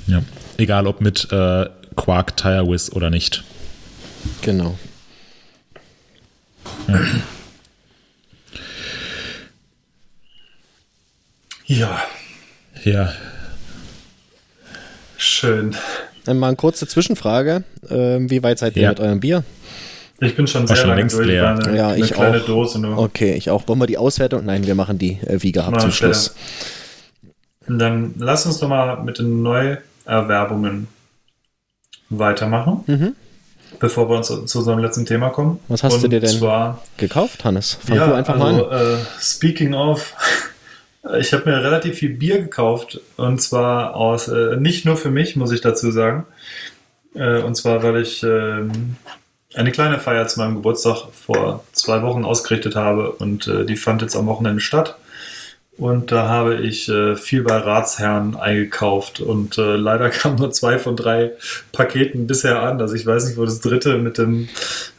[0.07, 0.21] Ja.
[0.57, 3.43] Egal ob mit äh, Quark Tire Wiz oder nicht.
[4.41, 4.77] Genau.
[11.65, 12.01] ja,
[12.83, 13.13] Ja,
[15.17, 15.75] schön.
[16.27, 17.63] Äh, mal eine kurze Zwischenfrage.
[17.89, 18.89] Ähm, wie weit seid ihr Ja.
[18.89, 19.43] mit eurem Bier?
[20.19, 21.27] Ich bin schon War sehr schon lange längst durch.
[21.27, 21.49] leer.
[21.49, 22.45] Eine, Ja, eine ich kleine auch.
[22.45, 22.97] Dose nur.
[22.97, 23.67] Okay, ich auch.
[23.67, 24.45] Wollen wir die Auswertung?
[24.45, 25.91] Nein, wir machen die äh, wie gehabt zum.
[25.91, 26.35] Schluss.
[27.67, 30.87] Dann lass uns doch mal mit den Neuerwerbungen
[32.09, 33.15] weitermachen, Mhm.
[33.79, 35.59] bevor wir uns zu unserem letzten Thema kommen.
[35.67, 37.77] Was hast Und du dir denn Zwar, Gekauft, Hannes?
[37.85, 38.95] Fang ja, du einfach mal also, an.
[38.95, 40.13] äh, speaking of,
[41.19, 45.35] ich habe mir relativ viel Bier gekauft und zwar aus, äh, nicht nur für mich,
[45.35, 46.25] muss ich dazu sagen.
[47.13, 48.95] Äh, und zwar, weil ich ähm,
[49.53, 54.01] eine kleine Feier zu meinem Geburtstag vor zwei Wochen ausgerichtet habe und äh, die fand
[54.01, 54.97] jetzt am Wochenende statt.
[55.75, 60.77] Und da habe ich äh, viel bei Ratsherren eingekauft und äh, leider kamen nur zwei
[60.77, 61.31] von drei
[61.71, 62.79] Paketen bisher an.
[62.79, 64.49] Also ich weiß nicht, wo das dritte mit dem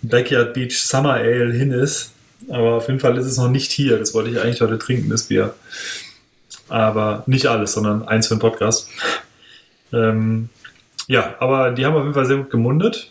[0.02, 2.13] Backyard Beach Summer Ale hin ist.
[2.48, 3.98] Aber auf jeden Fall ist es noch nicht hier.
[3.98, 5.54] Das wollte ich eigentlich heute trinken, das Bier.
[6.68, 8.88] Aber nicht alles, sondern eins für den Podcast.
[9.92, 10.48] Ähm,
[11.06, 13.10] ja, aber die haben auf jeden Fall sehr gut gemundet.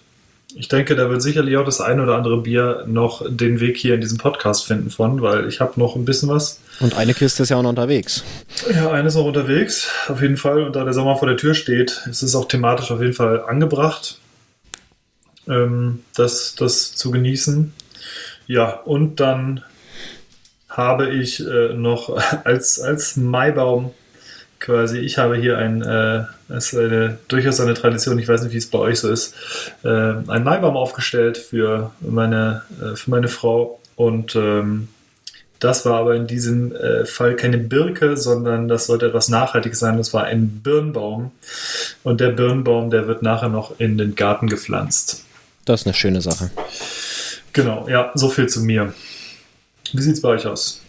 [0.56, 3.96] Ich denke, da wird sicherlich auch das ein oder andere Bier noch den Weg hier
[3.96, 6.60] in diesem Podcast finden von, weil ich habe noch ein bisschen was.
[6.80, 8.24] Und eine Kiste ist ja auch noch unterwegs.
[8.72, 10.64] Ja, eines noch unterwegs, auf jeden Fall.
[10.64, 13.44] Und da der Sommer vor der Tür steht, ist es auch thematisch auf jeden Fall
[13.46, 14.20] angebracht,
[15.48, 17.74] ähm, das, das zu genießen.
[18.54, 19.64] Ja, und dann
[20.70, 23.90] habe ich äh, noch als, als Maibaum
[24.60, 26.26] quasi, ich habe hier ein, äh,
[26.56, 29.34] ist eine, durchaus eine Tradition, ich weiß nicht, wie es bei euch so ist,
[29.84, 34.88] äh, einen Maibaum aufgestellt für meine, äh, für meine Frau und ähm,
[35.60, 39.98] das war aber in diesem äh, Fall keine Birke, sondern das sollte etwas Nachhaltiges sein.
[39.98, 41.32] Das war ein Birnbaum.
[42.04, 45.24] Und der Birnbaum, der wird nachher noch in den Garten gepflanzt.
[45.64, 46.52] Das ist eine schöne Sache.
[47.54, 48.94] Genau, ja, so viel zu mir.
[49.94, 50.82] Wie sieht's bei euch aus?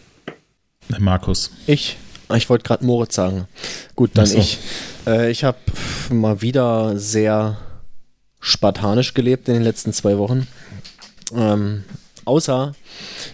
[0.98, 1.50] Markus.
[1.66, 1.96] Ich,
[2.34, 3.46] ich wollte gerade Moritz sagen.
[3.94, 4.38] Gut, dann so.
[4.38, 4.58] ich.
[5.06, 5.58] Äh, ich habe
[6.10, 7.58] mal wieder sehr
[8.40, 10.46] spartanisch gelebt in den letzten zwei Wochen.
[11.34, 11.84] Ähm,
[12.24, 12.74] außer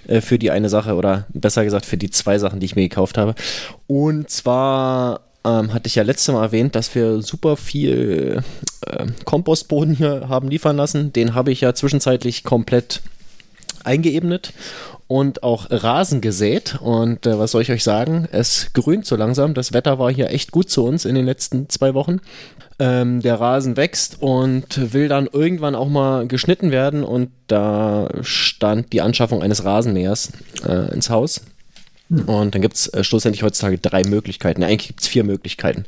[0.09, 2.89] äh, für die eine Sache oder besser gesagt für die zwei Sachen, die ich mir
[2.89, 3.35] gekauft habe.
[3.87, 8.43] Und zwar ähm, hatte ich ja letztes Mal erwähnt, dass wir super viel
[8.87, 11.13] äh, Kompostboden hier haben liefern lassen.
[11.13, 13.03] Den habe ich ja zwischenzeitlich komplett
[13.85, 14.53] eingeebnet
[15.07, 16.79] und auch Rasen gesät.
[16.81, 18.29] Und äh, was soll ich euch sagen?
[18.31, 19.55] Es grünt so langsam.
[19.55, 22.21] Das Wetter war hier echt gut zu uns in den letzten zwei Wochen.
[22.79, 27.03] Ähm, der Rasen wächst und will dann irgendwann auch mal geschnitten werden.
[27.03, 30.33] Und da stand die Anschaffung eines Rasenmähers
[30.67, 31.43] äh, ins Haus.
[32.27, 34.65] Und dann gibt es äh, schlussendlich heutzutage drei Möglichkeiten.
[34.65, 35.85] Eigentlich gibt es vier Möglichkeiten.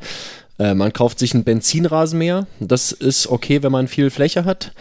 [0.63, 2.47] Äh, man kauft sich einen Benzinrasenmäher.
[2.61, 4.73] Das ist okay, wenn man viel Fläche hat.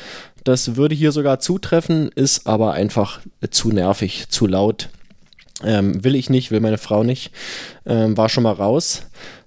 [0.44, 4.90] Das würde hier sogar zutreffen, ist aber einfach zu nervig, zu laut.
[5.64, 7.32] Ähm, will ich nicht, will meine Frau nicht.
[7.86, 9.04] Ähm, war schon mal raus.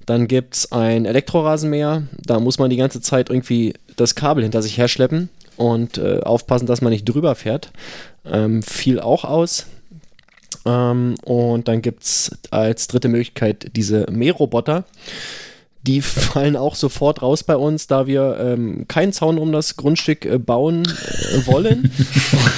[0.06, 2.04] Dann gibt es ein Elektrorasenmäher.
[2.24, 6.66] Da muss man die ganze Zeit irgendwie das Kabel hinter sich herschleppen und äh, aufpassen,
[6.66, 7.70] dass man nicht drüber fährt.
[8.24, 9.66] Ähm, fiel auch aus.
[10.66, 14.84] Ähm, und dann gibt es als dritte Möglichkeit diese Mähroboter.
[15.86, 20.24] Die fallen auch sofort raus bei uns, da wir ähm, keinen Zaun um das Grundstück
[20.24, 21.92] äh, bauen äh, wollen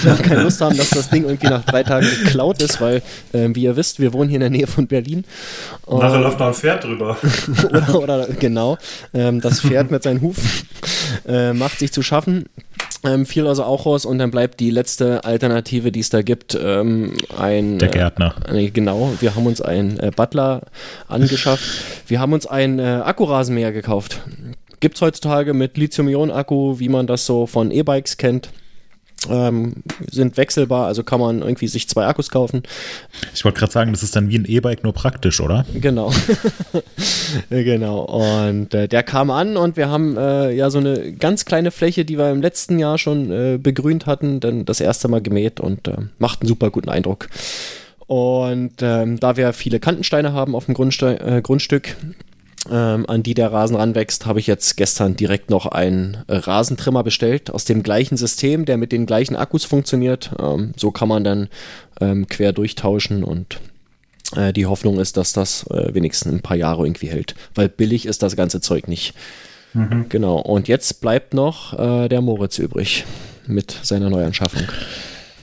[0.04, 3.02] und keine Lust haben, dass das Ding irgendwie nach drei Tagen geklaut ist, weil,
[3.32, 5.24] äh, wie ihr wisst, wir wohnen hier in der Nähe von Berlin.
[5.86, 7.16] Und- Nachher läuft noch ein Pferd drüber.
[7.68, 8.78] oder, oder genau,
[9.12, 10.48] ähm, das Pferd mit seinen Hufen
[11.26, 12.44] äh, macht sich zu schaffen.
[13.04, 16.58] Ähm, fiel also auch raus und dann bleibt die letzte Alternative, die es da gibt,
[16.60, 18.34] ähm, ein Der Gärtner.
[18.48, 20.62] Äh, genau, wir haben uns einen äh, Butler
[21.08, 21.64] angeschafft.
[22.08, 24.20] Wir haben uns einen äh, Akkurasenmäher gekauft.
[24.78, 28.50] Gibt es heutzutage mit Lithium-Ionen-Akku, wie man das so von E-Bikes kennt.
[29.30, 32.62] Ähm, sind wechselbar, also kann man irgendwie sich zwei Akkus kaufen.
[33.34, 35.64] Ich wollte gerade sagen, das ist dann wie ein E-Bike, nur praktisch, oder?
[35.74, 36.12] Genau.
[37.50, 38.02] genau.
[38.02, 42.04] Und äh, der kam an und wir haben äh, ja so eine ganz kleine Fläche,
[42.04, 45.88] die wir im letzten Jahr schon äh, begrünt hatten, dann das erste Mal gemäht und
[45.88, 47.28] äh, macht einen super guten Eindruck.
[48.06, 51.96] Und ähm, da wir viele Kantensteine haben auf dem Grundste äh, Grundstück,
[52.70, 57.02] ähm, an die der Rasen ranwächst, habe ich jetzt gestern direkt noch einen äh, Rasentrimmer
[57.02, 60.30] bestellt aus dem gleichen System, der mit den gleichen Akkus funktioniert.
[60.40, 61.48] Ähm, so kann man dann
[62.00, 63.60] ähm, quer durchtauschen und
[64.34, 68.06] äh, die Hoffnung ist, dass das äh, wenigstens ein paar Jahre irgendwie hält, weil billig
[68.06, 69.14] ist das ganze Zeug nicht.
[70.08, 70.38] Genau.
[70.38, 73.04] Und jetzt bleibt noch äh, der Moritz übrig
[73.46, 74.62] mit seiner Neuanschaffung.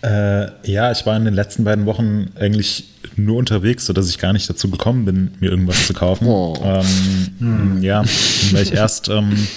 [0.04, 4.34] Äh, ja, ich war in den letzten beiden Wochen eigentlich nur unterwegs, sodass ich gar
[4.34, 6.28] nicht dazu gekommen bin, mir irgendwas zu kaufen.
[6.28, 6.56] Oh.
[6.62, 8.04] Ähm, Ja,
[8.52, 9.48] weil ich erst, ähm,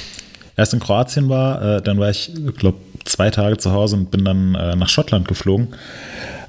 [0.56, 4.24] erst in Kroatien war, äh, dann war ich, glaube zwei Tage zu Hause und bin
[4.24, 5.68] dann äh, nach Schottland geflogen,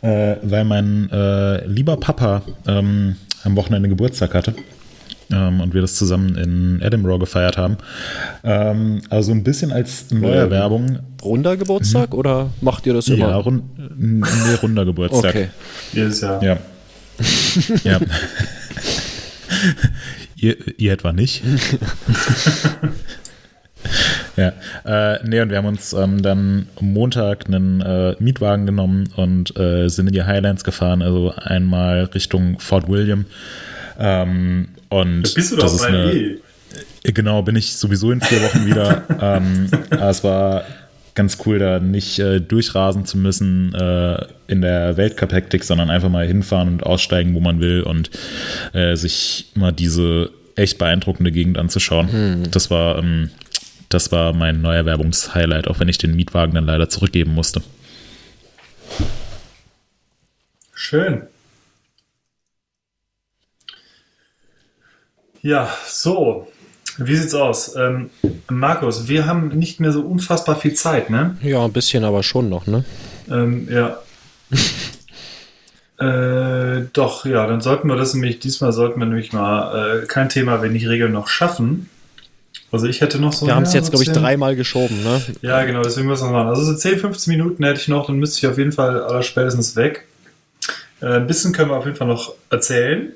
[0.01, 4.53] äh, weil mein äh, lieber Papa ähm, am Wochenende Geburtstag hatte.
[5.31, 7.77] Ähm, und wir das zusammen in Edinburgh gefeiert haben.
[8.43, 10.99] Ähm, also ein bisschen als Neuerwerbung.
[11.23, 12.19] Runder Geburtstag mhm.
[12.19, 13.29] oder macht ihr das immer?
[13.29, 13.63] Ja, rund,
[13.97, 15.35] nee, runder Geburtstag.
[15.35, 15.49] Okay.
[15.93, 16.43] Jedes Jahr.
[16.43, 16.57] Ja.
[17.83, 17.99] ja.
[20.35, 21.43] ihr, ihr etwa nicht?
[24.37, 24.53] ja,
[24.85, 29.89] äh, nee, und wir haben uns ähm, dann Montag einen äh, Mietwagen genommen und äh,
[29.89, 33.25] sind in die Highlands gefahren, also einmal Richtung Fort William.
[33.99, 36.11] Ähm, und da bist du doch bei eine,
[37.03, 39.03] äh, Genau, bin ich sowieso in vier Wochen wieder.
[39.21, 40.63] ähm, es war
[41.15, 46.27] ganz cool, da nicht äh, durchrasen zu müssen äh, in der Weltcup-Hektik, sondern einfach mal
[46.27, 48.11] hinfahren und aussteigen, wo man will und
[48.73, 52.11] äh, sich mal diese echt beeindruckende Gegend anzuschauen.
[52.11, 52.51] Hm.
[52.51, 53.31] Das war ähm,
[53.89, 57.61] das war mein neuer Werbungshighlight, auch wenn ich den Mietwagen dann leider zurückgeben musste.
[60.73, 61.23] Schön.
[65.41, 66.47] Ja, so.
[66.97, 67.75] Wie sieht's aus?
[67.75, 68.09] Ähm,
[68.49, 71.37] Markus, wir haben nicht mehr so unfassbar viel Zeit, ne?
[71.43, 72.85] Ja, ein bisschen aber schon noch, ne?
[73.29, 73.99] Ähm, ja.
[76.03, 80.29] äh, doch, ja, dann sollten wir das nämlich, diesmal sollten wir nämlich mal äh, kein
[80.29, 81.89] Thema, wenn nicht Regeln noch schaffen.
[82.71, 83.45] Also ich hätte noch so.
[83.45, 85.21] Wir haben es jetzt, glaube ich, dreimal geschoben, ne?
[85.41, 86.49] Ja, genau, deswegen müssen wir machen.
[86.49, 89.23] Also so 10, 15 Minuten hätte ich noch, dann müsste ich auf jeden Fall aller
[89.23, 90.05] spätestens weg.
[90.99, 93.13] Äh, ein bisschen können wir auf jeden Fall noch erzählen.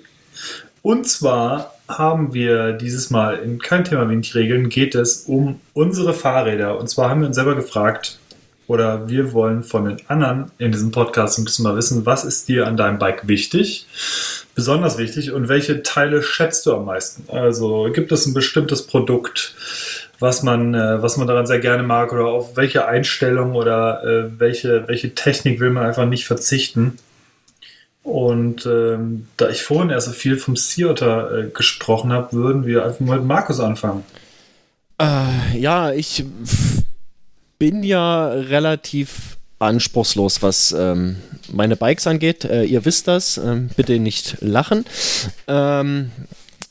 [0.83, 6.13] Und zwar haben wir dieses Mal in kein Thema wenig Regeln, geht es um unsere
[6.13, 6.77] Fahrräder.
[6.77, 8.19] Und zwar haben wir uns selber gefragt,
[8.67, 12.47] oder wir wollen von den anderen in diesem Podcast ein bisschen mal wissen, was ist
[12.47, 13.85] dir an deinem Bike wichtig?
[14.55, 17.23] besonders wichtig und welche Teile schätzt du am meisten?
[17.33, 19.55] Also gibt es ein bestimmtes Produkt,
[20.19, 24.39] was man, äh, was man daran sehr gerne mag oder auf welche Einstellung oder äh,
[24.39, 26.97] welche, welche Technik will man einfach nicht verzichten?
[28.03, 32.83] Und ähm, da ich vorhin erst so viel vom Theater äh, gesprochen habe, würden wir
[32.85, 34.03] einfach mal mit Markus anfangen.
[34.99, 36.25] Äh, ja, ich
[37.59, 41.17] bin ja relativ anspruchslos, was ähm,
[41.51, 42.43] meine Bikes angeht.
[42.43, 44.85] Äh, ihr wisst das, ähm, bitte nicht lachen.
[45.47, 46.11] Ähm,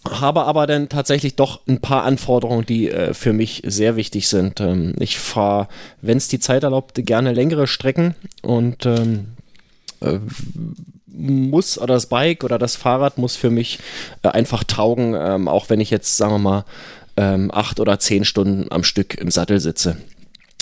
[0.08, 4.60] habe aber dann tatsächlich doch ein paar Anforderungen, die äh, für mich sehr wichtig sind.
[4.60, 5.68] Ähm, ich fahre,
[6.00, 9.28] wenn es die Zeit erlaubt, gerne längere Strecken und ähm,
[10.00, 10.18] äh,
[11.12, 13.78] muss oder das Bike oder das Fahrrad muss für mich
[14.22, 16.64] äh, einfach taugen, ähm, auch wenn ich jetzt, sagen wir mal,
[17.16, 19.96] ähm, acht oder zehn Stunden am Stück im Sattel sitze.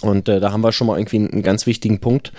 [0.02, 2.32] Und äh, da haben wir schon mal irgendwie einen, ganz wichtigen Punkt.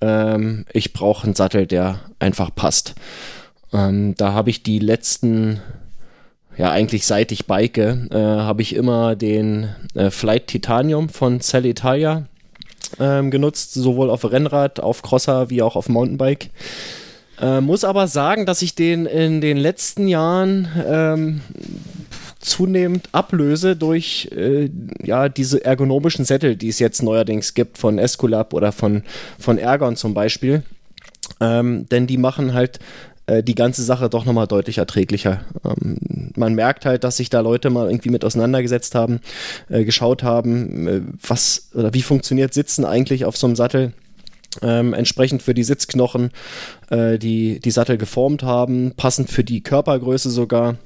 [0.00, 2.94] Ähm, ich brauche einen Sattel, der einfach passt.
[3.72, 5.60] Ähm, da habe ich die letzten,
[6.56, 11.66] ja eigentlich seit ich bike, äh, habe ich immer den äh, Flight Titanium von Cell
[11.66, 12.26] Italia
[12.98, 16.50] ähm, genutzt, sowohl auf Rennrad, auf Crosser wie auch auf Mountainbike.
[17.40, 21.40] Äh, muss aber sagen, dass ich den in den letzten Jahren ähm,
[22.40, 24.70] zunehmend ablöse durch äh,
[25.02, 29.02] ja, diese ergonomischen Sättel, die es jetzt neuerdings gibt von Esculap oder von,
[29.38, 30.62] von Ergon zum Beispiel.
[31.40, 32.80] Ähm, denn die machen halt
[33.26, 35.42] äh, die ganze Sache doch nochmal deutlich erträglicher.
[35.64, 39.20] Ähm, man merkt halt, dass sich da Leute mal irgendwie mit auseinandergesetzt haben,
[39.68, 43.92] äh, geschaut haben, äh, was oder wie funktioniert Sitzen eigentlich auf so einem Sattel.
[44.62, 46.30] Ähm, entsprechend für die Sitzknochen
[46.90, 50.76] äh, die, die Sattel geformt haben, passend für die Körpergröße sogar.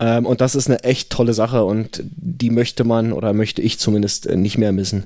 [0.00, 3.78] Ähm, und das ist eine echt tolle Sache und die möchte man oder möchte ich
[3.78, 5.04] zumindest äh, nicht mehr missen.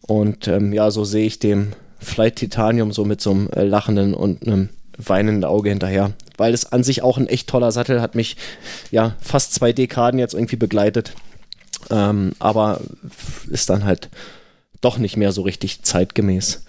[0.00, 4.14] Und ähm, ja, so sehe ich dem Flight Titanium so mit so einem äh, lachenden
[4.14, 6.12] und einem weinenden Auge hinterher.
[6.36, 8.36] Weil es an sich auch ein echt toller Sattel hat mich
[8.90, 11.12] ja fast zwei Dekaden jetzt irgendwie begleitet.
[11.90, 12.80] Ähm, aber
[13.50, 14.10] ist dann halt
[14.80, 16.64] doch nicht mehr so richtig zeitgemäß.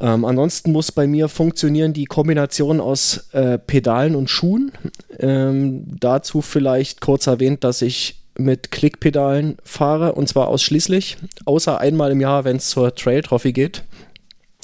[0.00, 4.72] Ähm, ansonsten muss bei mir funktionieren die Kombination aus äh, Pedalen und Schuhen.
[5.18, 12.10] Ähm, dazu vielleicht kurz erwähnt, dass ich mit Klickpedalen fahre und zwar ausschließlich, außer einmal
[12.10, 13.84] im Jahr, wenn es zur Trail Trophy geht.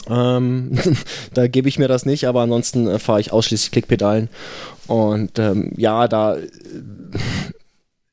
[0.09, 0.79] Ähm,
[1.35, 4.31] da gebe ich mir das nicht, aber ansonsten äh, fahre ich ausschließlich Klickpedalen.
[4.87, 6.39] Und ähm, ja, da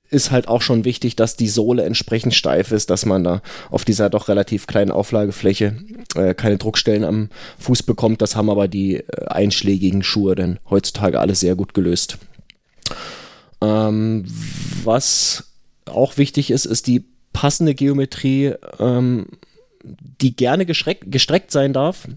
[0.09, 3.41] ist halt auch schon wichtig, dass die Sohle entsprechend steif ist, dass man da
[3.71, 5.77] auf dieser doch relativ kleinen Auflagefläche
[6.15, 7.29] äh, keine Druckstellen am
[7.59, 8.21] Fuß bekommt.
[8.21, 12.17] Das haben aber die äh, einschlägigen Schuhe denn heutzutage alles sehr gut gelöst.
[13.61, 14.25] Ähm,
[14.83, 15.51] was
[15.85, 19.27] auch wichtig ist, ist die passende Geometrie, ähm,
[19.83, 22.07] die gerne gestreckt sein darf,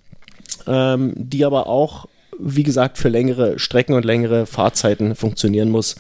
[0.67, 2.07] ähm, die aber auch,
[2.39, 5.97] wie gesagt, für längere Strecken und längere Fahrzeiten funktionieren muss.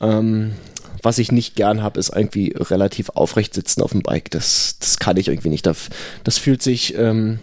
[0.00, 0.52] Ähm,
[1.02, 4.30] was ich nicht gern habe, ist irgendwie relativ aufrecht sitzen auf dem Bike.
[4.30, 5.66] Das, das kann ich irgendwie nicht.
[5.66, 5.88] Das,
[6.24, 7.38] das fühlt sich ähm,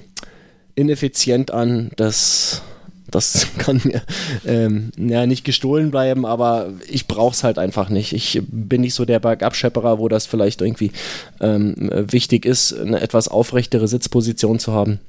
[0.75, 1.91] ineffizient an.
[1.95, 2.61] Das,
[3.09, 4.01] das kann mir
[4.45, 8.13] ähm, ja nicht gestohlen bleiben, aber ich brauche es halt einfach nicht.
[8.13, 10.91] Ich bin nicht so der Bergabschepperer, wo das vielleicht irgendwie
[11.39, 14.99] ähm, wichtig ist, eine etwas aufrechtere Sitzposition zu haben.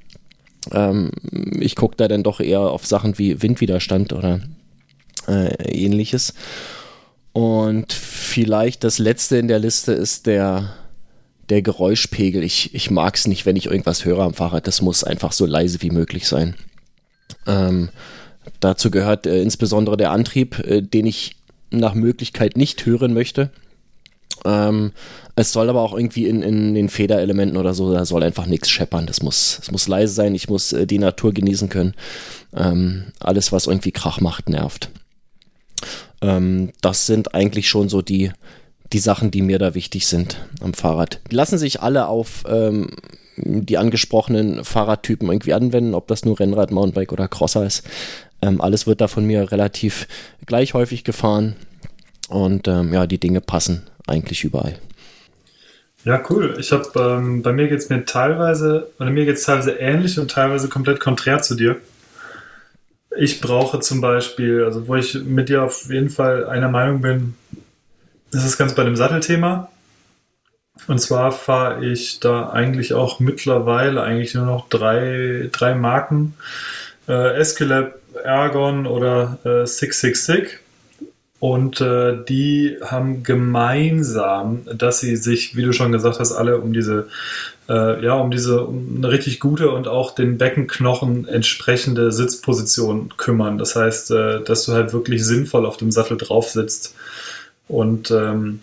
[0.73, 1.11] Ähm,
[1.59, 4.41] ich gucke da dann doch eher auf Sachen wie Windwiderstand oder
[5.29, 6.35] äh, ähnliches.
[7.37, 10.73] Und vielleicht das letzte in der Liste ist der
[11.51, 12.43] der Geräuschpegel.
[12.43, 14.67] Ich, ich mag es nicht, wenn ich irgendwas höre am Fahrrad.
[14.67, 16.55] Das muss einfach so leise wie möglich sein.
[17.47, 17.91] Ähm,
[18.61, 21.37] dazu gehört äh, insbesondere der Antrieb, äh, den ich
[21.71, 23.51] nach Möglichkeit nicht hören möchte.
[24.47, 24.93] Ähm,
[25.35, 28.71] es soll aber auch irgendwie in, in den Federelementen oder so, da soll einfach nichts
[28.71, 29.07] scheppern.
[29.07, 31.93] Das muss, es muss leise sein, ich muss äh, die Natur genießen können.
[32.57, 34.89] Ähm, alles, was irgendwie Krach macht, nervt.
[36.27, 38.33] Ähm, das sind eigentlich schon so die,
[38.93, 41.21] die Sachen, die mir da wichtig sind am Fahrrad.
[41.31, 42.89] Lassen sich alle auf ähm,
[43.37, 47.87] die angesprochenen Fahrradtypen irgendwie anwenden, ob das nur Rennrad, Mountainbike oder Crosser ist.
[48.43, 50.09] Ähm, alles wird da von mir relativ
[50.47, 51.57] gleich häufig gefahren
[52.29, 54.79] und ähm, ja, die Dinge passen eigentlich überall.
[56.05, 56.57] Ja, cool.
[56.59, 60.19] Ich habe ähm, bei mir geht es mir teilweise, oder mir geht es teilweise ähnlich
[60.19, 61.81] und teilweise komplett konträr zu dir.
[63.19, 67.35] Ich brauche zum Beispiel, also wo ich mit dir auf jeden Fall einer Meinung bin,
[68.31, 69.71] das ist ganz bei dem Sattelthema.
[70.87, 76.35] Und zwar fahre ich da eigentlich auch mittlerweile eigentlich nur noch drei, drei Marken.
[77.09, 80.59] Äh, Escalab, Ergon oder äh, 666.
[81.39, 86.73] Und äh, die haben gemeinsam, dass sie sich, wie du schon gesagt hast, alle um
[86.73, 87.09] diese,
[87.69, 93.59] äh, ja, um diese um eine richtig gute und auch den Beckenknochen entsprechende Sitzposition kümmern.
[93.59, 96.95] Das heißt, äh, dass du halt wirklich sinnvoll auf dem Sattel drauf sitzt.
[97.69, 98.61] Und ähm,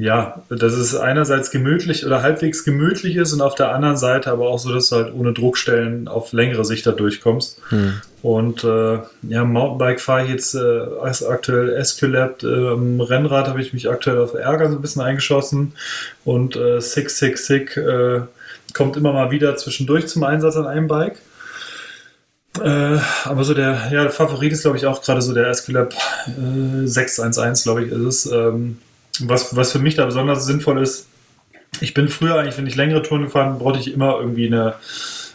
[0.00, 4.48] ja, dass es einerseits gemütlich oder halbwegs gemütlich ist und auf der anderen Seite aber
[4.48, 7.60] auch so, dass du halt ohne Druckstellen auf längere Sicht da durchkommst.
[7.68, 8.00] Hm.
[8.22, 8.98] Und äh,
[9.28, 10.86] ja, Mountainbike fahre ich jetzt äh,
[11.28, 12.42] aktuell Esculap.
[12.42, 15.74] Äh, am Rennrad habe ich mich aktuell auf Ärger so ein bisschen eingeschossen
[16.24, 18.20] und äh, 666 äh,
[18.74, 20.88] kommt immer mal wieder zwischendurch zum Einsatz an einem
[22.60, 25.94] Äh, aber so der, ja, der Favorit ist, glaube ich, auch gerade so der Esculap
[26.26, 28.26] äh, 611, glaube ich, ist es.
[28.26, 28.78] Ähm,
[29.20, 31.06] was, was für mich da besonders sinnvoll ist,
[31.80, 34.74] ich bin früher eigentlich, wenn ich längere Touren gefahren brauchte ich immer irgendwie eine,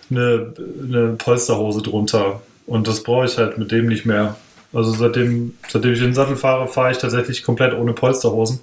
[0.09, 0.53] eine,
[0.83, 2.41] eine Polsterhose drunter.
[2.65, 4.35] Und das brauche ich halt mit dem nicht mehr.
[4.73, 8.59] Also seitdem, seitdem ich den Sattel fahre, fahre ich tatsächlich komplett ohne Polsterhosen.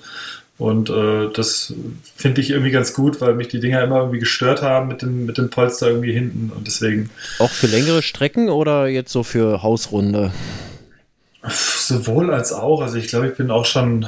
[0.58, 1.74] Und äh, das
[2.14, 5.26] finde ich irgendwie ganz gut, weil mich die Dinger immer irgendwie gestört haben mit dem,
[5.26, 6.52] mit dem Polster irgendwie hinten.
[6.54, 7.10] Und deswegen.
[7.38, 10.32] Auch für längere Strecken oder jetzt so für Hausrunde?
[11.48, 12.80] Sowohl als auch.
[12.82, 14.06] Also ich glaube, ich bin auch schon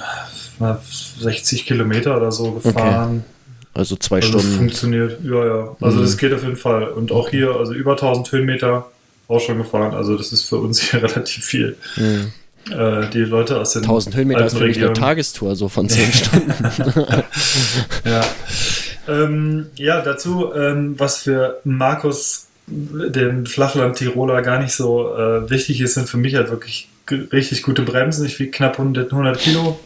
[1.19, 3.25] 60 Kilometer oder so gefahren.
[3.25, 3.35] Okay.
[3.75, 4.57] Also zwei also Stunden.
[4.57, 5.77] funktioniert, ja, ja.
[5.81, 6.03] Also mhm.
[6.03, 6.85] das geht auf jeden Fall.
[6.85, 8.87] Und auch hier, also über 1000 Höhenmeter
[9.27, 9.95] auch schon gefahren.
[9.95, 11.77] Also das ist für uns hier relativ viel.
[11.97, 12.33] Mhm.
[12.71, 16.13] Äh, die Leute aus den 1000 Höhenmeter ist für mich eine Tagestour, so von 10
[16.13, 16.53] Stunden.
[18.05, 18.25] ja.
[19.07, 25.95] Ähm, ja, dazu, ähm, was für Markus, den Flachland-Tiroler, gar nicht so äh, wichtig ist,
[25.95, 28.25] sind für mich halt wirklich richtig gute Bremsen.
[28.25, 29.79] Ich wiege knapp 100, 100 Kilo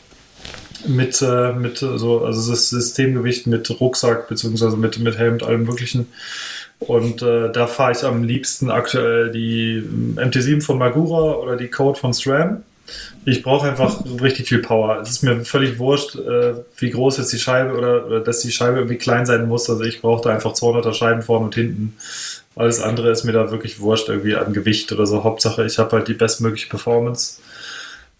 [0.87, 5.65] mit, äh, mit so, also das Systemgewicht mit Rucksack beziehungsweise mit, mit Helm und allem
[5.65, 6.07] möglichen.
[6.79, 9.83] Und äh, da fahre ich am liebsten aktuell die
[10.15, 12.63] MT7 von Magura oder die Code von SRAM.
[13.25, 15.01] Ich brauche einfach richtig viel Power.
[15.01, 18.79] Es ist mir völlig wurscht, äh, wie groß jetzt die Scheibe oder, dass die Scheibe
[18.79, 19.69] irgendwie klein sein muss.
[19.69, 21.97] Also ich brauche da einfach 200er Scheiben vorne und hinten.
[22.57, 25.25] Alles andere ist mir da wirklich wurscht irgendwie an Gewicht oder so.
[25.25, 27.41] Hauptsache, ich habe halt die bestmögliche Performance.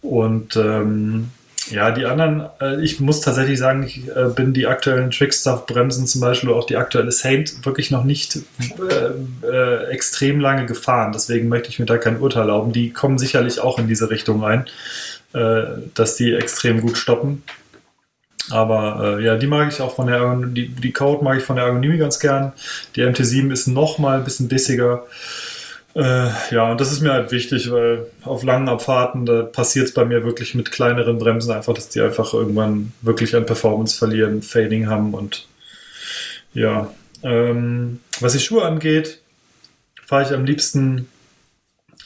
[0.01, 1.31] Und ähm,
[1.69, 6.21] ja, die anderen, äh, ich muss tatsächlich sagen, ich äh, bin die aktuellen Trickstuff-Bremsen zum
[6.21, 11.11] Beispiel, auch die aktuelle Saint, wirklich noch nicht äh, äh, extrem lange gefahren.
[11.13, 12.73] Deswegen möchte ich mir da kein Urteil erlauben.
[12.73, 14.65] Die kommen sicherlich auch in diese Richtung rein,
[15.33, 15.63] äh,
[15.93, 17.43] dass die extrem gut stoppen.
[18.49, 21.55] Aber äh, ja, die mag ich auch von der, die, die Code mag ich von
[21.55, 22.53] der Ergonomie ganz gern.
[22.95, 25.05] Die MT7 ist noch mal ein bisschen bissiger.
[25.95, 29.93] Äh, ja, und das ist mir halt wichtig, weil auf langen Abfahrten, da passiert es
[29.93, 34.41] bei mir wirklich mit kleineren Bremsen einfach, dass die einfach irgendwann wirklich an Performance verlieren,
[34.41, 35.47] Fading haben und
[36.53, 36.93] ja.
[37.23, 39.19] Ähm, was die Schuhe angeht,
[40.05, 41.07] fahre ich am liebsten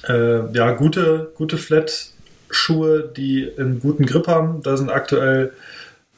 [0.08, 4.62] äh, ja, gute, gute Flat-Schuhe, die einen guten Grip haben.
[4.64, 5.54] Da sind aktuell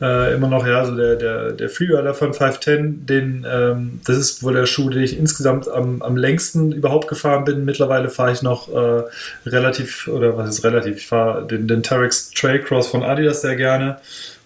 [0.02, 4.44] äh, immer noch, ja, so der, der, der Freerider von 510, den, ähm, das ist
[4.44, 7.64] wohl der Schuh, den ich insgesamt am, am längsten überhaupt gefahren bin.
[7.64, 9.04] Mittlerweile fahre ich noch äh,
[9.46, 13.98] relativ, oder was ist relativ, ich fahre den, den Terex Trailcross von Adidas sehr gerne,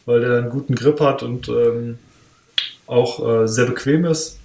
[0.05, 1.97] weil der einen guten Grip hat und ähm,
[2.85, 4.37] auch äh, sehr bequem ist.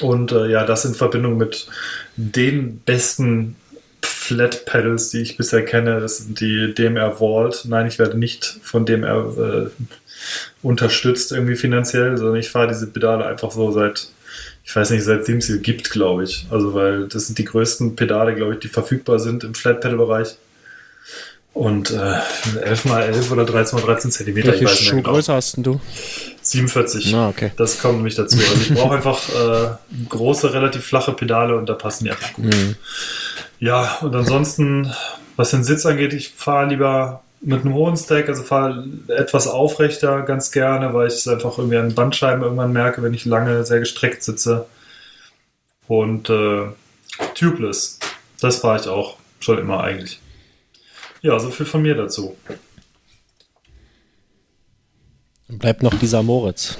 [0.00, 1.68] Und äh, ja, das in Verbindung mit
[2.16, 3.56] den besten
[4.02, 6.00] Flat Pedals, die ich bisher kenne.
[6.00, 7.64] Das sind die DMR Vault.
[7.66, 9.82] Nein, ich werde nicht von DMR äh,
[10.62, 14.08] unterstützt irgendwie finanziell, sondern ich fahre diese Pedale einfach so seit,
[14.64, 16.46] ich weiß nicht, seitdem es sie gibt, glaube ich.
[16.50, 19.98] Also, weil das sind die größten Pedale, glaube ich, die verfügbar sind im Flat Pedal
[19.98, 20.36] Bereich.
[21.56, 22.18] Und äh,
[22.64, 24.48] 11 mal 11 oder 13 mal 13 Zentimeter.
[24.48, 25.80] Welche Schuhgröße hast denn du?
[26.42, 27.14] 47.
[27.14, 27.50] Ah, okay.
[27.56, 28.36] Das kommt nämlich dazu.
[28.36, 29.70] Also ich brauche einfach äh,
[30.06, 32.44] große, relativ flache Pedale und da passen die einfach gut.
[32.44, 32.76] Mhm.
[33.58, 34.92] Ja, und ansonsten,
[35.36, 40.24] was den Sitz angeht, ich fahre lieber mit einem hohen Stack, also fahre etwas aufrechter
[40.24, 43.78] ganz gerne, weil ich es einfach irgendwie an Bandscheiben irgendwann merke, wenn ich lange sehr
[43.78, 44.66] gestreckt sitze.
[45.88, 46.64] Und äh,
[47.34, 47.98] tubeless,
[48.42, 50.20] das fahre ich auch schon immer eigentlich.
[51.22, 52.36] Ja, so viel von mir dazu.
[55.48, 56.76] Bleibt noch dieser Moritz.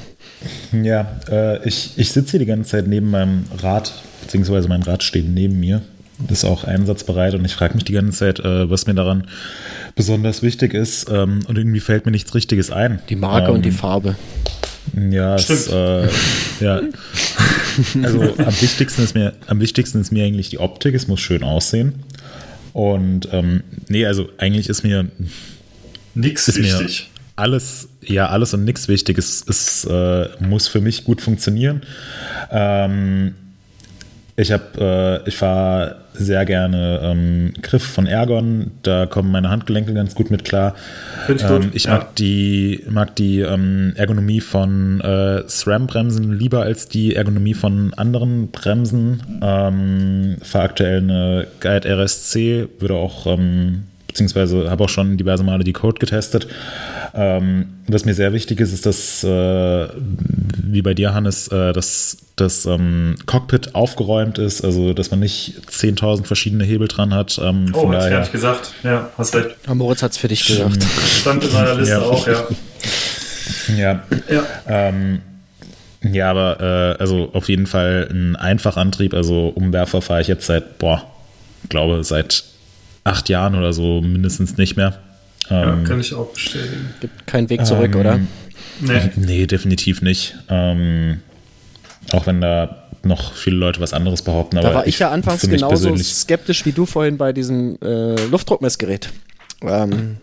[0.72, 3.92] Ja, äh, ich, ich sitze hier die ganze Zeit neben meinem Rad,
[4.22, 5.82] beziehungsweise mein Rad steht neben mir.
[6.18, 9.28] Das ist auch einsatzbereit und ich frage mich die ganze Zeit, äh, was mir daran
[9.94, 11.08] besonders wichtig ist.
[11.10, 13.00] Ähm, und irgendwie fällt mir nichts Richtiges ein.
[13.08, 14.16] Die Marke ähm, und die Farbe.
[15.10, 16.08] Ja, es, äh,
[16.60, 16.80] ja.
[18.02, 20.94] Also am wichtigsten ist mir, am wichtigsten ist mir eigentlich die Optik.
[20.94, 22.04] Es muss schön aussehen.
[22.76, 25.06] Und ähm, nee, also eigentlich ist mir
[26.14, 27.10] Nix ist mir wichtig.
[27.34, 29.16] alles, ja, alles und nichts wichtig.
[29.16, 31.80] Es, es äh, muss für mich gut funktionieren.
[32.50, 33.34] Ähm,
[34.36, 38.72] ich habe, äh, ich fahre sehr gerne ähm, Griff von Ergon.
[38.82, 40.74] Da kommen meine Handgelenke ganz gut mit klar.
[41.24, 41.90] Finde ich gut, Ähm, ich ja.
[41.92, 48.50] mag die, mag die ähm, Ergonomie von äh, SRAM-Bremsen lieber als die Ergonomie von anderen
[48.50, 49.22] Bremsen.
[49.42, 53.84] Ähm, fahre aktuell eine Guide RSC, würde auch, ähm,
[54.16, 56.48] beziehungsweise habe auch schon diverse Male die Code getestet.
[57.14, 59.88] Ähm, was mir sehr wichtig ist, ist, dass, äh,
[60.62, 65.54] wie bei dir, Hannes, äh, dass das ähm, Cockpit aufgeräumt ist, also dass man nicht
[65.70, 67.38] 10.000 verschiedene Hebel dran hat.
[67.42, 68.72] Ähm, Oh, von hat's gar nicht gesagt.
[68.82, 69.50] Ja, hast recht.
[69.66, 70.82] Ah, Moritz hat's für dich gesagt.
[71.20, 72.00] Stand in meiner Liste Ja.
[72.00, 72.46] auch, ja.
[73.76, 75.20] ja, Ja, Ähm,
[76.02, 76.60] ja, aber
[76.98, 79.12] äh, also auf jeden Fall ein Einfachantrieb.
[79.12, 81.02] Also Umwerfer fahre ich jetzt seit, boah,
[81.68, 82.44] glaube seit
[83.06, 84.98] acht Jahren oder so mindestens nicht mehr.
[85.50, 86.94] ja Ähm, kann ich auch bestätigen.
[87.00, 88.20] Gibt keinen Weg zurück, ähm, oder?
[88.80, 89.10] Nee.
[89.16, 90.36] Nee, definitiv nicht.
[90.48, 91.20] Ähm,
[92.12, 94.56] auch wenn da noch viele Leute was anderes behaupten.
[94.56, 99.10] Da war ich ja anfangs genauso skeptisch wie du vorhin bei diesem äh, Luftdruckmessgerät.
[99.62, 100.18] Ähm,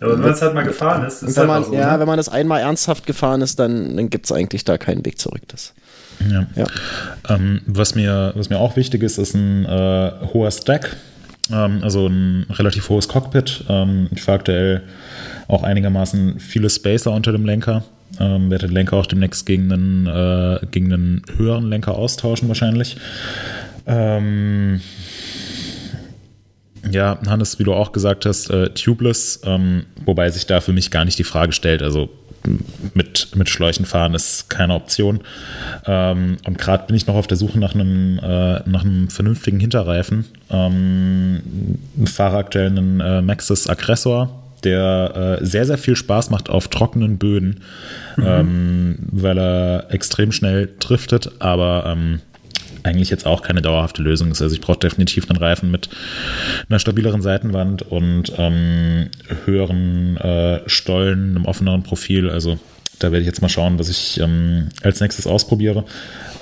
[0.00, 1.74] Ja, aber wenn man es halt mal gefahren ist, ist wenn halt man, auch so.
[1.74, 2.00] ja, ne?
[2.00, 5.18] wenn man das einmal ernsthaft gefahren ist, dann, dann gibt es eigentlich da keinen Weg
[5.18, 5.42] zurück.
[5.48, 5.74] Das,
[6.30, 6.46] Ja.
[6.56, 6.66] ja.
[7.28, 10.96] Ähm, was, mir, was mir auch wichtig ist, ist ein äh, hoher Stack,
[11.50, 13.64] also ein relativ hohes Cockpit.
[13.68, 14.82] Ähm, ich fahre aktuell
[15.48, 17.84] auch einigermaßen viele Spacer unter dem Lenker.
[18.20, 22.96] Ähm, werde den Lenker auch demnächst gegen einen, äh, gegen einen höheren Lenker austauschen wahrscheinlich.
[23.86, 24.80] Ähm,
[26.90, 30.90] ja, Hannes, wie du auch gesagt hast, äh, tubeless, ähm, wobei sich da für mich
[30.90, 31.82] gar nicht die Frage stellt.
[31.82, 32.08] Also
[32.94, 35.20] mit, mit Schläuchen fahren ist keine Option.
[35.86, 39.60] Ähm, und gerade bin ich noch auf der Suche nach einem, äh, nach einem vernünftigen
[39.60, 40.24] Hinterreifen.
[40.50, 41.40] Ähm,
[42.06, 44.30] fahre aktuell einen äh, Maxxis Aggressor,
[44.62, 47.60] der äh, sehr, sehr viel Spaß macht auf trockenen Böden,
[48.18, 52.20] ähm, weil er extrem schnell driftet, aber ähm,
[52.84, 54.42] eigentlich jetzt auch keine dauerhafte Lösung ist.
[54.42, 55.88] Also ich brauche definitiv einen Reifen mit
[56.68, 59.08] einer stabileren Seitenwand und ähm,
[59.46, 62.30] höheren äh, Stollen, einem offeneren Profil.
[62.30, 62.58] Also
[62.98, 65.84] da werde ich jetzt mal schauen, was ich ähm, als nächstes ausprobiere.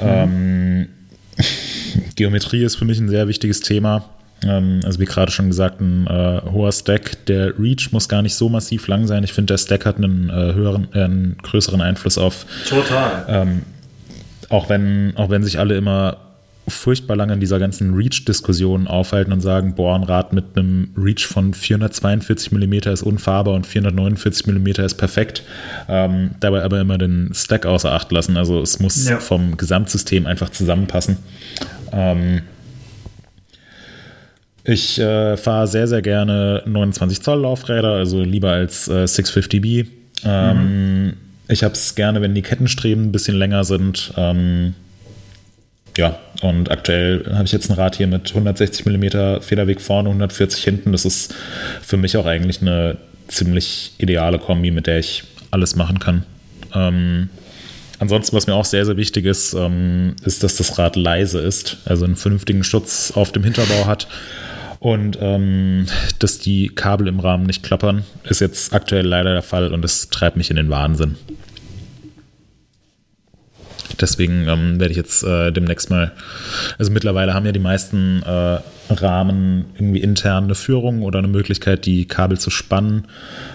[0.00, 0.88] Ähm,
[2.16, 4.04] Geometrie ist für mich ein sehr wichtiges Thema.
[4.44, 7.24] Ähm, also wie gerade schon gesagt, ein äh, hoher Stack.
[7.26, 9.22] Der Reach muss gar nicht so massiv lang sein.
[9.22, 13.24] Ich finde, der Stack hat einen äh, höheren, äh, einen größeren Einfluss auf Total.
[13.28, 13.62] ähm,
[14.48, 16.31] auch wenn, auch wenn sich alle immer
[16.68, 21.26] furchtbar lange in dieser ganzen Reach-Diskussion aufhalten und sagen, boah, ein Rad mit einem Reach
[21.26, 25.42] von 442 mm ist unfahrbar und 449 mm ist perfekt,
[25.88, 28.36] ähm, dabei aber immer den Stack außer Acht lassen.
[28.36, 29.18] Also es muss Ja.
[29.18, 31.16] vom Gesamtsystem einfach zusammenpassen.
[31.92, 32.42] Ähm,
[34.64, 39.86] ich äh, fahre sehr, sehr gerne 29 Zoll Laufräder, also lieber als äh, 650B.
[40.24, 41.14] Ähm,
[41.48, 44.12] Ich habe es gerne, wenn die Kettenstreben ein bisschen länger sind.
[44.16, 44.74] Ähm,
[45.96, 50.62] ja, und aktuell habe ich jetzt ein Rad hier mit 160 mm Federweg vorne, 140
[50.64, 50.92] hinten.
[50.92, 51.34] Das ist
[51.82, 52.96] für mich auch eigentlich eine
[53.28, 56.24] ziemlich ideale Kombi, mit der ich alles machen kann.
[56.74, 57.28] Ähm,
[57.98, 61.78] ansonsten, was mir auch sehr, sehr wichtig ist, ähm, ist, dass das Rad leise ist,
[61.84, 64.08] also einen vernünftigen Schutz auf dem Hinterbau hat
[64.80, 65.86] und ähm,
[66.18, 68.04] dass die Kabel im Rahmen nicht klappern.
[68.24, 71.16] Ist jetzt aktuell leider der Fall und das treibt mich in den Wahnsinn.
[74.00, 76.12] Deswegen ähm, werde ich jetzt äh, demnächst mal,
[76.78, 78.58] also mittlerweile haben ja die meisten äh,
[78.92, 83.04] Rahmen irgendwie intern eine Führung oder eine Möglichkeit, die Kabel zu spannen.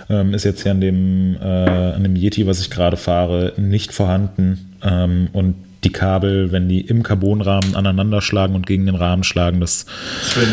[0.10, 3.94] Ähm, ist jetzt hier an dem, äh, an dem Yeti, was ich gerade fahre, nicht
[3.94, 4.76] vorhanden.
[4.84, 9.60] Ähm, und die Kabel, wenn die im Carbonrahmen aneinander schlagen und gegen den Rahmen schlagen,
[9.60, 9.86] das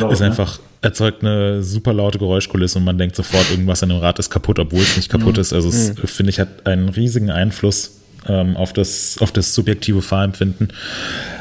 [0.00, 0.26] laut, ist ne?
[0.26, 4.30] einfach, erzeugt eine super laute Geräuschkulisse und man denkt sofort, irgendwas an dem Rad ist
[4.30, 5.52] kaputt, obwohl es nicht kaputt ist.
[5.52, 10.72] Also es, finde ich, hat einen riesigen Einfluss ähm, auf, das, auf das subjektive Fahrempfinden.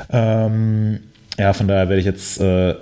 [0.09, 0.99] Ähm,
[1.37, 2.75] ja, von daher werde ich jetzt äh,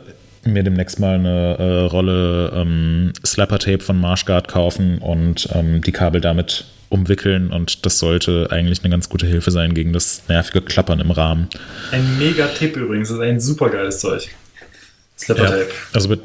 [0.43, 6.21] mir demnächst mal eine äh, Rolle ähm, Slapper-Tape von Marshguard kaufen und ähm, die Kabel
[6.21, 10.99] damit umwickeln und das sollte eigentlich eine ganz gute Hilfe sein gegen das nervige Klappern
[10.99, 11.47] im Rahmen.
[11.91, 14.29] Ein mega Tipp übrigens, das ist ein super geiles Zeug.
[15.17, 15.69] Slapper Tape.
[15.93, 16.21] Also wird,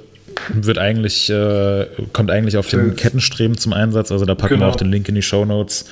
[0.53, 4.13] wird eigentlich, äh, kommt eigentlich auf den Für- Kettenstreben zum Einsatz.
[4.13, 4.67] Also da packen Genau.
[4.67, 5.87] wir auch den Link in die Show Notes.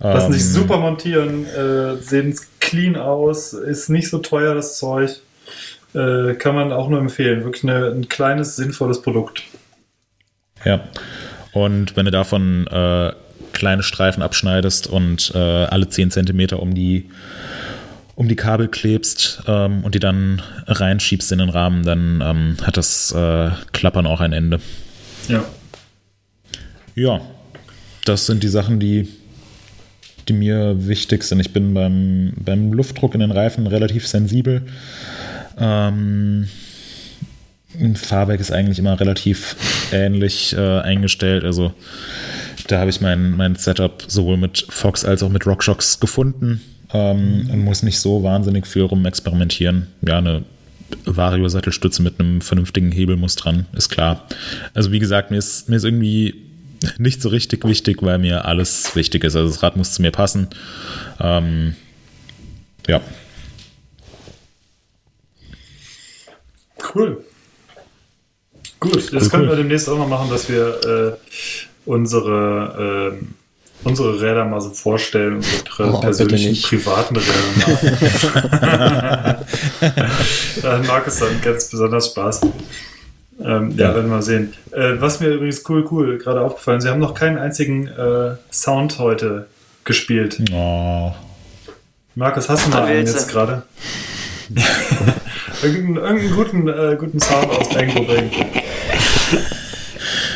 [0.00, 5.10] Lassen sich super montieren, äh, sehen clean aus, ist nicht so teuer das Zeug.
[5.94, 7.44] Äh, kann man auch nur empfehlen.
[7.44, 9.42] Wirklich eine, ein kleines, sinnvolles Produkt.
[10.64, 10.84] Ja.
[11.52, 13.12] Und wenn du davon äh,
[13.52, 17.10] kleine Streifen abschneidest und äh, alle 10 Zentimeter um die,
[18.20, 22.76] um die Kabel klebst ähm, und die dann reinschiebst in den Rahmen, dann ähm, hat
[22.76, 24.60] das äh, Klappern auch ein Ende.
[25.26, 25.42] Ja.
[26.94, 27.22] Ja,
[28.04, 29.08] das sind die Sachen, die,
[30.28, 31.40] die mir wichtig sind.
[31.40, 34.66] Ich bin beim, beim Luftdruck in den Reifen relativ sensibel.
[35.58, 36.46] Ähm,
[37.80, 39.56] ein Fahrwerk ist eigentlich immer relativ
[39.92, 41.44] ähnlich äh, eingestellt.
[41.44, 41.72] Also
[42.66, 46.60] da habe ich mein, mein Setup sowohl mit Fox als auch mit RockShox gefunden
[46.92, 49.88] ähm, und muss nicht so wahnsinnig viel rumexperimentieren.
[50.02, 50.44] Ja, eine
[51.04, 54.26] Vario-Sattelstütze mit einem vernünftigen Hebel muss dran, ist klar.
[54.74, 56.34] Also wie gesagt, mir ist, mir ist irgendwie
[56.98, 59.36] nicht so richtig wichtig, weil mir alles wichtig ist.
[59.36, 60.48] Also das Rad muss zu mir passen.
[61.20, 61.76] Ähm,
[62.88, 63.00] ja,
[66.94, 67.24] Cool.
[68.78, 69.48] Gut, das Cool, können cool.
[69.50, 71.12] wir demnächst auch mal machen, dass wir äh,
[71.84, 73.34] unsere, ähm,
[73.84, 77.80] unsere Räder mal so vorstellen, unsere Oh, persönlichen privaten Räder.
[80.62, 82.40] da hat Markus dann ganz besonders Spaß.
[83.42, 83.94] Ähm, ja, Ja.
[83.94, 84.52] werden wir mal sehen.
[84.72, 88.98] Äh, was mir übrigens cool, cool gerade aufgefallen, Sie haben noch keinen einzigen äh, Sound
[88.98, 89.46] heute
[89.84, 90.38] gespielt.
[90.52, 91.12] oh,
[92.14, 93.32] Markus, hast du mal Was einen jetzt du?
[93.32, 93.62] gerade?
[95.62, 98.30] irgendeinen, irgendeinen guten, äh, guten Sound aus Bango bringen.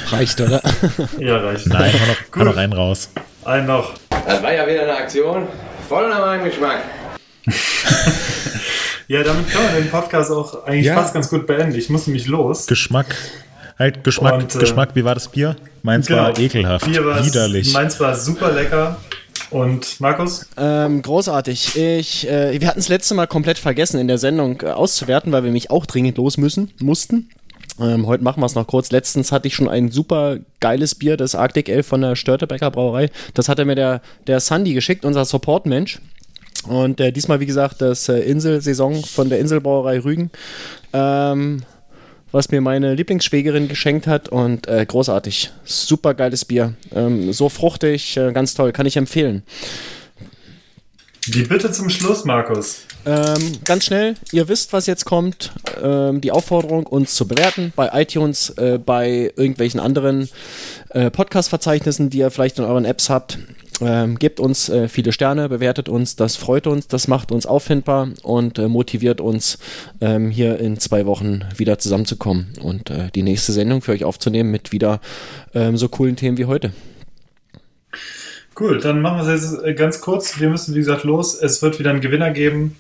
[0.09, 0.63] Reicht, oder?
[1.19, 1.67] Ja, reicht.
[1.67, 2.45] nein, hau noch, Gut.
[2.45, 3.11] noch einen raus.
[3.45, 3.93] Einen noch.
[4.27, 5.47] Das war ja wieder eine Aktion.
[5.89, 6.79] Voll nach meinem Geschmack.
[9.07, 10.95] Ja, damit kann man den Podcast auch eigentlich Ja.
[10.95, 11.77] fast ganz gut beenden.
[11.79, 12.67] Ich muss nämlich los.
[12.67, 13.15] Geschmack.
[13.79, 15.57] Halt, Geschmack, Und, äh, Geschmack, wie war das Bier?
[15.83, 16.87] Meins war ekelhaft.
[16.87, 17.71] Bier war widerlich.
[17.75, 18.97] Meins war super lecker.
[19.51, 20.47] Und Markus?
[20.57, 21.77] Ähm, großartig.
[21.77, 25.45] Ich, äh, wir hatten das letzte Mal komplett vergessen, in der Sendung äh, auszuwerten, weil
[25.45, 27.29] wir mich auch dringend los müssen, mussten.
[27.81, 28.91] Ähm, heute machen wir es noch kurz.
[28.91, 33.11] Letztens hatte ich schon ein super geiles Bier, das Arctic Ale von der Störtebecker Brauerei.
[33.35, 36.01] Das hatte mir der, der Sandy geschickt, unser Support-Mensch.
[36.69, 40.31] Und äh, diesmal, wie gesagt, das äh, Inselsaison von der Inselbrauerei Rügen,
[40.93, 41.63] ähm,
[42.33, 44.29] was mir meine Lieblingsschwägerin geschenkt hat.
[44.29, 45.51] Und äh, großartig.
[45.65, 46.75] Super geiles Bier.
[46.95, 48.73] Ähm, so fruchtig, äh, ganz toll.
[48.73, 49.43] Kann ich empfehlen.
[51.27, 52.83] Die Bitte zum Schluss, Markus.
[53.07, 55.53] Ähm, ganz schnell, ihr wisst, was jetzt kommt.
[55.83, 60.29] Ähm, die Aufforderung, uns zu bewerten bei iTunes, äh, bei irgendwelchen anderen
[60.91, 63.39] äh, Podcast-Verzeichnissen, die ihr vielleicht in euren Apps habt.
[63.81, 68.09] Ähm, gebt uns äh, viele Sterne, bewertet uns, das freut uns, das macht uns auffindbar
[68.23, 69.59] und äh, motiviert uns,
[70.01, 74.51] ähm, hier in zwei Wochen wieder zusammenzukommen und äh, die nächste Sendung für euch aufzunehmen
[74.51, 75.01] mit wieder
[75.55, 76.73] ähm, so coolen Themen wie heute.
[78.59, 80.39] Cool, dann machen wir es jetzt äh, ganz kurz.
[80.39, 81.35] Wir müssen, wie gesagt, los.
[81.35, 82.77] Es wird wieder einen Gewinner geben,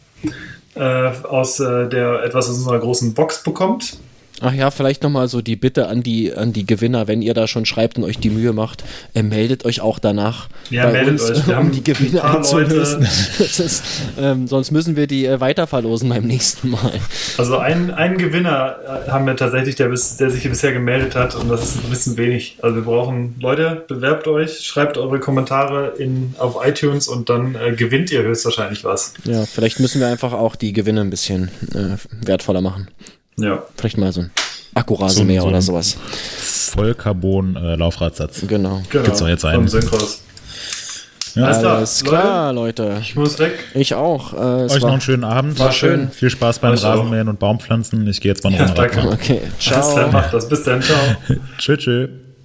[0.76, 3.98] äh, aus äh, der etwas aus unserer großen Box bekommt.
[4.40, 7.46] Ach ja, vielleicht nochmal so die Bitte an die, an die Gewinner, wenn ihr da
[7.46, 8.82] schon schreibt und euch die Mühe macht,
[9.14, 11.46] äh, meldet euch auch danach Ja, meldet euch.
[11.46, 13.02] Wir um die Gewinne ein einzulösen.
[13.38, 13.84] Ist,
[14.18, 16.92] ähm, sonst müssen wir die äh, weiter verlosen beim nächsten Mal.
[17.38, 21.36] Also einen, einen Gewinner äh, haben wir tatsächlich, der, bis, der sich bisher gemeldet hat
[21.36, 22.58] und das ist ein bisschen wenig.
[22.60, 27.72] Also wir brauchen, Leute, bewerbt euch, schreibt eure Kommentare in, auf iTunes und dann äh,
[27.76, 29.14] gewinnt ihr höchstwahrscheinlich was.
[29.24, 31.96] Ja, vielleicht müssen wir einfach auch die Gewinne ein bisschen äh,
[32.26, 32.88] wertvoller machen.
[33.36, 33.62] Ja.
[33.76, 34.30] Vielleicht mal so ein
[34.74, 35.96] Akkurasenmäher So- so oder sowas.
[36.74, 38.40] Vollcarbon-Laufradsatz.
[38.46, 38.82] Genau.
[38.90, 39.04] Genau.
[39.04, 39.68] Gibt's doch jetzt Vom einen.
[39.68, 40.20] Synchros.
[41.34, 41.44] Ja.
[41.46, 42.96] Alles klar, Alles klar, Leute.
[43.00, 43.58] Ich muss weg.
[43.74, 44.32] Ich auch.
[44.34, 45.58] Äh, es Euch noch war, einen schönen Abend.
[45.58, 46.08] War schön.
[46.12, 46.90] Viel Spaß beim Euch auch.
[46.98, 48.06] Rasenmähen und Baumpflanzen.
[48.06, 48.66] Ich gehe jetzt mal noch Ja.
[48.66, 49.08] Radfahren.
[49.12, 50.12] Okay, Alles klar, ciao.
[50.12, 50.48] macht das.
[50.48, 50.80] Bis dann.
[50.80, 50.96] Ciao.
[51.58, 52.08] Tschüss, tschüss.